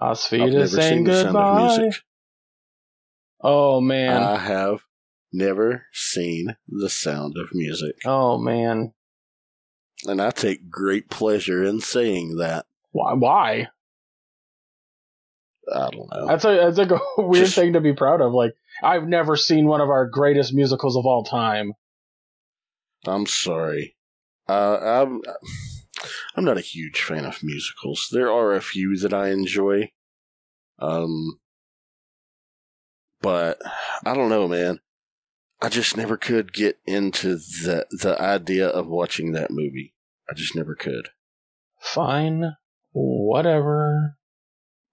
I've 0.01 0.17
Asfida 0.17 0.53
never 0.53 0.67
saying 0.67 0.97
seen 0.97 1.05
the 1.05 1.23
sound 1.23 1.37
of 1.37 1.45
goodbye. 1.45 1.91
Oh 3.43 3.81
man. 3.81 4.23
I 4.23 4.37
have 4.39 4.81
never 5.33 5.87
seen 5.93 6.57
the 6.69 6.91
sound 6.91 7.37
of 7.39 7.49
music. 7.55 7.97
oh 8.05 8.39
man. 8.39 8.93
And 10.07 10.21
I 10.21 10.31
take 10.31 10.71
great 10.71 11.11
pleasure 11.11 11.63
in 11.65 11.81
saying 11.81 12.37
that. 12.39 12.67
Why? 12.93 13.13
Why? 13.15 13.69
I 15.73 15.89
don't 15.91 16.11
know. 16.13 16.27
That's 16.27 16.45
a 16.45 16.49
that's 16.73 16.79
like 16.79 16.91
a 16.91 17.01
weird 17.23 17.45
Just- 17.47 17.55
thing 17.57 17.75
to 17.75 17.81
be 17.81 17.93
proud 17.93 18.21
of. 18.21 18.33
Like 18.33 18.55
I've 18.83 19.07
never 19.07 19.37
seen 19.37 19.67
one 19.67 19.81
of 19.81 19.89
our 19.91 20.07
greatest 20.07 20.53
musicals 20.55 20.97
of 20.97 21.07
all 21.07 21.23
time. 21.25 21.75
I'm 23.07 23.27
sorry. 23.27 23.97
Uh, 24.49 24.79
I'm 25.05 25.23
I'm 26.35 26.45
not 26.45 26.59
a 26.59 26.63
huge 26.63 27.01
fan 27.01 27.25
of 27.25 27.43
musicals. 27.43 28.09
There 28.11 28.31
are 28.33 28.55
a 28.55 28.61
few 28.63 28.97
that 28.99 29.13
I 29.15 29.31
enjoy. 29.31 29.91
Um, 30.79 31.39
but 33.21 33.59
I 34.05 34.15
don't 34.15 34.29
know, 34.29 34.49
man. 34.49 34.81
I 35.63 35.69
just 35.69 35.97
never 35.97 36.17
could 36.17 36.53
get 36.53 36.79
into 36.87 37.37
the 37.37 37.87
the 37.91 38.21
idea 38.21 38.69
of 38.69 38.87
watching 38.87 39.33
that 39.33 39.51
movie. 39.51 39.95
I 40.29 40.35
just 40.35 40.57
never 40.57 40.75
could. 40.75 41.11
Fine. 41.81 42.57
Whatever. 42.93 44.17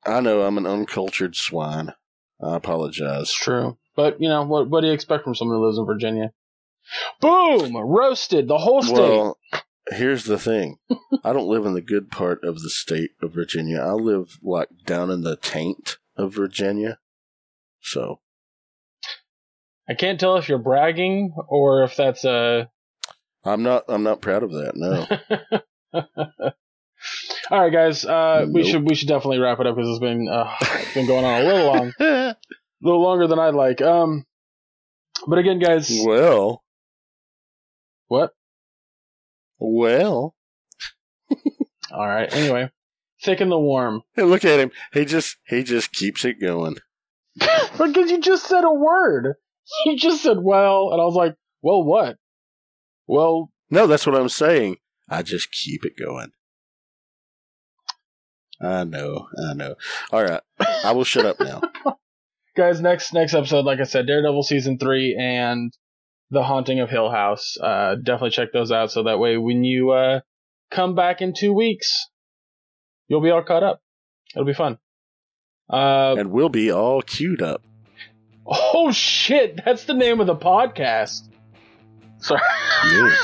I 0.05 0.19
know 0.21 0.41
I'm 0.41 0.57
an 0.57 0.65
uncultured 0.65 1.35
swine. 1.35 1.93
I 2.41 2.55
apologize. 2.55 3.23
It's 3.23 3.33
true. 3.33 3.77
But 3.95 4.21
you 4.21 4.29
know 4.29 4.43
what? 4.43 4.69
What 4.69 4.81
do 4.81 4.87
you 4.87 4.93
expect 4.93 5.23
from 5.23 5.35
someone 5.35 5.57
who 5.57 5.65
lives 5.65 5.77
in 5.77 5.85
Virginia? 5.85 6.31
Boom! 7.19 7.75
Roasted 7.75 8.47
the 8.47 8.59
whole 8.59 8.81
state. 8.81 8.93
Well, 8.93 9.37
here's 9.89 10.25
the 10.25 10.39
thing. 10.39 10.77
I 11.23 11.33
don't 11.33 11.49
live 11.49 11.65
in 11.65 11.73
the 11.73 11.81
good 11.81 12.11
part 12.11 12.43
of 12.43 12.61
the 12.61 12.69
state 12.69 13.11
of 13.21 13.33
Virginia. 13.33 13.79
I 13.79 13.91
live 13.91 14.37
like 14.41 14.69
down 14.85 15.09
in 15.09 15.21
the 15.21 15.35
taint 15.35 15.97
of 16.15 16.33
Virginia. 16.33 16.99
So 17.87 18.19
I 19.87 19.93
can't 19.93 20.19
tell 20.19 20.35
if 20.37 20.49
you're 20.49 20.57
bragging 20.57 21.33
or 21.47 21.83
if 21.83 21.95
that's 21.95 22.25
a. 22.25 22.69
I'm 23.45 23.63
not 23.63 23.85
I'm 23.87 24.03
not 24.03 24.21
proud 24.21 24.43
of 24.43 24.51
that, 24.51 24.73
no. 24.75 25.07
All 27.49 27.61
right, 27.61 27.71
guys. 27.71 28.03
Uh, 28.03 28.45
we 28.51 28.69
should 28.69 28.83
we 28.83 28.93
should 28.93 29.07
definitely 29.07 29.39
wrap 29.39 29.61
it 29.61 29.67
up 29.67 29.75
because 29.75 29.89
it's 29.89 29.99
been 29.99 30.27
uh, 30.27 30.53
it's 30.61 30.93
been 30.93 31.07
going 31.07 31.23
on 31.23 31.41
a 31.41 31.43
little 31.45 31.67
long, 31.67 31.93
a 31.99 32.35
little 32.81 33.01
longer 33.01 33.27
than 33.27 33.39
I'd 33.39 33.53
like. 33.53 33.81
Um, 33.81 34.25
but 35.25 35.39
again, 35.39 35.59
guys, 35.59 35.89
well 36.05 36.63
what? 38.07 38.33
well 39.59 40.35
All 41.91 42.07
right. 42.07 42.31
Anyway, 42.33 42.69
thick 43.23 43.39
and 43.39 43.51
the 43.51 43.57
warm. 43.57 44.03
hey, 44.15 44.23
look 44.23 44.43
at 44.43 44.59
him. 44.59 44.71
He 44.91 45.05
just 45.05 45.37
he 45.47 45.63
just 45.63 45.93
keeps 45.93 46.25
it 46.25 46.41
going. 46.41 46.77
because 47.77 48.11
you 48.11 48.19
just 48.19 48.45
said 48.47 48.63
a 48.63 48.73
word. 48.73 49.35
You 49.85 49.97
just 49.97 50.23
said 50.23 50.37
well, 50.41 50.89
and 50.91 51.01
I 51.01 51.05
was 51.05 51.15
like, 51.15 51.35
well, 51.61 51.83
what? 51.83 52.17
Well, 53.05 53.51
No, 53.69 53.87
that's 53.87 54.05
what 54.07 54.15
I'm 54.15 54.29
saying. 54.29 54.77
I 55.09 55.23
just 55.23 55.51
keep 55.51 55.85
it 55.85 55.93
going. 55.97 56.31
I 58.61 58.83
know, 58.85 59.27
I 59.49 59.53
know. 59.53 59.75
All 60.11 60.23
right, 60.23 60.41
I 60.83 60.91
will 60.91 61.03
shut 61.03 61.25
up 61.25 61.39
now. 61.39 61.61
Guys, 62.55 62.81
next 62.81 63.13
next 63.13 63.33
episode, 63.35 63.65
like 63.65 63.79
I 63.79 63.83
said, 63.83 64.07
Daredevil 64.07 64.43
season 64.43 64.79
three 64.79 65.15
and 65.19 65.71
The 66.31 66.43
Haunting 66.43 66.79
of 66.79 66.89
Hill 66.89 67.11
House. 67.11 67.55
Uh, 67.61 67.95
definitely 67.95 68.31
check 68.31 68.49
those 68.51 68.71
out 68.71 68.91
so 68.91 69.03
that 69.03 69.19
way 69.19 69.37
when 69.37 69.63
you 69.63 69.91
uh, 69.91 70.21
come 70.71 70.95
back 70.95 71.21
in 71.21 71.33
two 71.37 71.53
weeks, 71.53 72.07
you'll 73.07 73.21
be 73.21 73.29
all 73.29 73.43
caught 73.43 73.63
up. 73.63 73.81
It'll 74.33 74.45
be 74.45 74.53
fun. 74.55 74.79
Uh, 75.69 76.15
and 76.17 76.31
we'll 76.31 76.49
be 76.49 76.71
all 76.71 77.01
queued 77.01 77.41
up. 77.41 77.61
Oh 78.45 78.91
shit! 78.91 79.59
That's 79.65 79.83
the 79.83 79.93
name 79.93 80.21
of 80.21 80.27
the 80.27 80.35
podcast. 80.35 81.27
Sorry. 82.19 82.41
Yeah. 82.85 83.15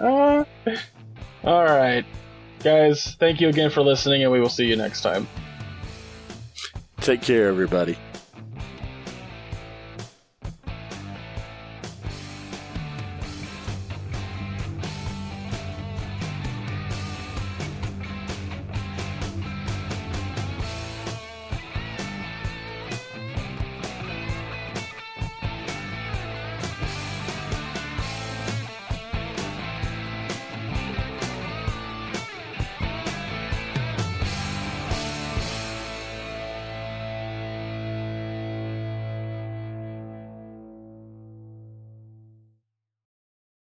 All 1.44 1.64
right, 1.64 2.04
guys. 2.62 3.14
Thank 3.18 3.40
you 3.40 3.48
again 3.48 3.70
for 3.70 3.82
listening, 3.82 4.24
and 4.24 4.32
we 4.32 4.40
will 4.40 4.48
see 4.48 4.66
you 4.66 4.76
next 4.76 5.02
time. 5.02 5.28
Take 7.00 7.22
care, 7.22 7.48
everybody. 7.48 7.96